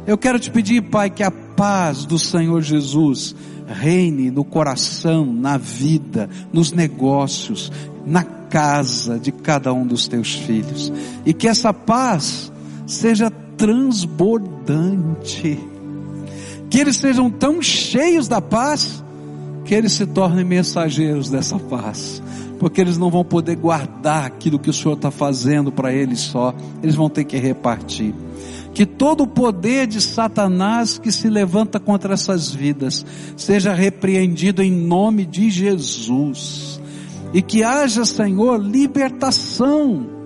Eu 0.07 0.17
quero 0.17 0.39
te 0.39 0.49
pedir, 0.49 0.81
Pai, 0.83 1.09
que 1.09 1.23
a 1.23 1.31
paz 1.31 2.05
do 2.05 2.17
Senhor 2.17 2.61
Jesus 2.61 3.35
reine 3.67 4.31
no 4.31 4.43
coração, 4.43 5.25
na 5.31 5.57
vida, 5.57 6.29
nos 6.51 6.71
negócios, 6.71 7.71
na 8.09 8.23
casa 8.23 9.19
de 9.19 9.31
cada 9.31 9.71
um 9.71 9.85
dos 9.85 10.07
teus 10.07 10.33
filhos. 10.33 10.91
E 11.25 11.33
que 11.33 11.47
essa 11.47 11.73
paz 11.73 12.51
seja 12.85 13.31
transbordante. 13.55 15.59
Que 16.69 16.79
eles 16.79 16.97
sejam 16.97 17.29
tão 17.29 17.61
cheios 17.61 18.27
da 18.27 18.41
paz 18.41 19.03
que 19.63 19.75
eles 19.75 19.93
se 19.93 20.05
tornem 20.05 20.43
mensageiros 20.43 21.29
dessa 21.29 21.57
paz 21.59 22.21
porque 22.59 22.81
eles 22.81 22.97
não 22.97 23.09
vão 23.09 23.23
poder 23.23 23.55
guardar 23.55 24.25
aquilo 24.25 24.59
que 24.59 24.69
o 24.69 24.73
Senhor 24.73 24.95
está 24.95 25.09
fazendo 25.09 25.71
para 25.71 25.93
eles 25.93 26.19
só, 26.19 26.53
eles 26.83 26.93
vão 26.93 27.09
ter 27.09 27.23
que 27.23 27.37
repartir. 27.37 28.13
Que 28.73 28.85
todo 28.85 29.23
o 29.23 29.27
poder 29.27 29.87
de 29.87 30.01
Satanás 30.01 30.99
que 30.99 31.11
se 31.11 31.29
levanta 31.29 31.79
contra 31.79 32.13
essas 32.13 32.51
vidas 32.51 33.05
seja 33.35 33.73
repreendido 33.73 34.61
em 34.61 34.71
nome 34.71 35.25
de 35.25 35.49
Jesus. 35.49 36.68
E 37.33 37.41
que 37.41 37.63
haja, 37.63 38.05
Senhor, 38.05 38.59
libertação 38.59 40.19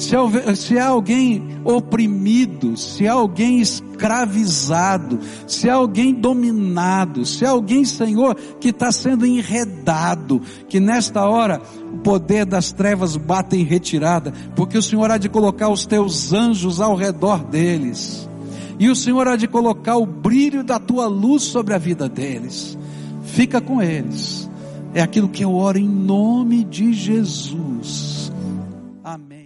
se, 0.00 0.16
se 0.56 0.78
há 0.78 0.88
alguém 0.88 1.60
oprimido, 1.62 2.74
se 2.74 3.06
há 3.06 3.12
alguém 3.12 3.60
escravizado, 3.60 5.18
se 5.46 5.68
há 5.68 5.74
alguém 5.74 6.14
dominado, 6.14 7.26
se 7.26 7.44
há 7.44 7.50
alguém, 7.50 7.84
Senhor, 7.84 8.34
que 8.58 8.70
está 8.70 8.90
sendo 8.90 9.26
enredado, 9.26 10.40
que 10.68 10.80
nesta 10.80 11.28
hora 11.28 11.60
o 11.92 11.98
poder 11.98 12.46
das 12.46 12.72
trevas 12.72 13.14
bate 13.14 13.56
em 13.56 13.64
retirada, 13.64 14.32
porque 14.56 14.78
o 14.78 14.82
Senhor 14.82 15.10
há 15.10 15.18
de 15.18 15.28
colocar 15.28 15.68
os 15.68 15.84
teus 15.84 16.32
anjos 16.32 16.80
ao 16.80 16.96
redor 16.96 17.44
deles, 17.44 18.26
e 18.78 18.88
o 18.88 18.96
Senhor 18.96 19.28
há 19.28 19.36
de 19.36 19.46
colocar 19.46 19.98
o 19.98 20.06
brilho 20.06 20.64
da 20.64 20.78
tua 20.78 21.06
luz 21.06 21.42
sobre 21.42 21.74
a 21.74 21.78
vida 21.78 22.08
deles. 22.08 22.78
Fica 23.22 23.60
com 23.60 23.82
eles. 23.82 24.49
É 24.94 25.00
aquilo 25.00 25.28
que 25.28 25.44
eu 25.44 25.54
oro 25.54 25.78
em 25.78 25.88
nome 25.88 26.64
de 26.64 26.92
Jesus. 26.92 28.32
Amém. 29.04 29.39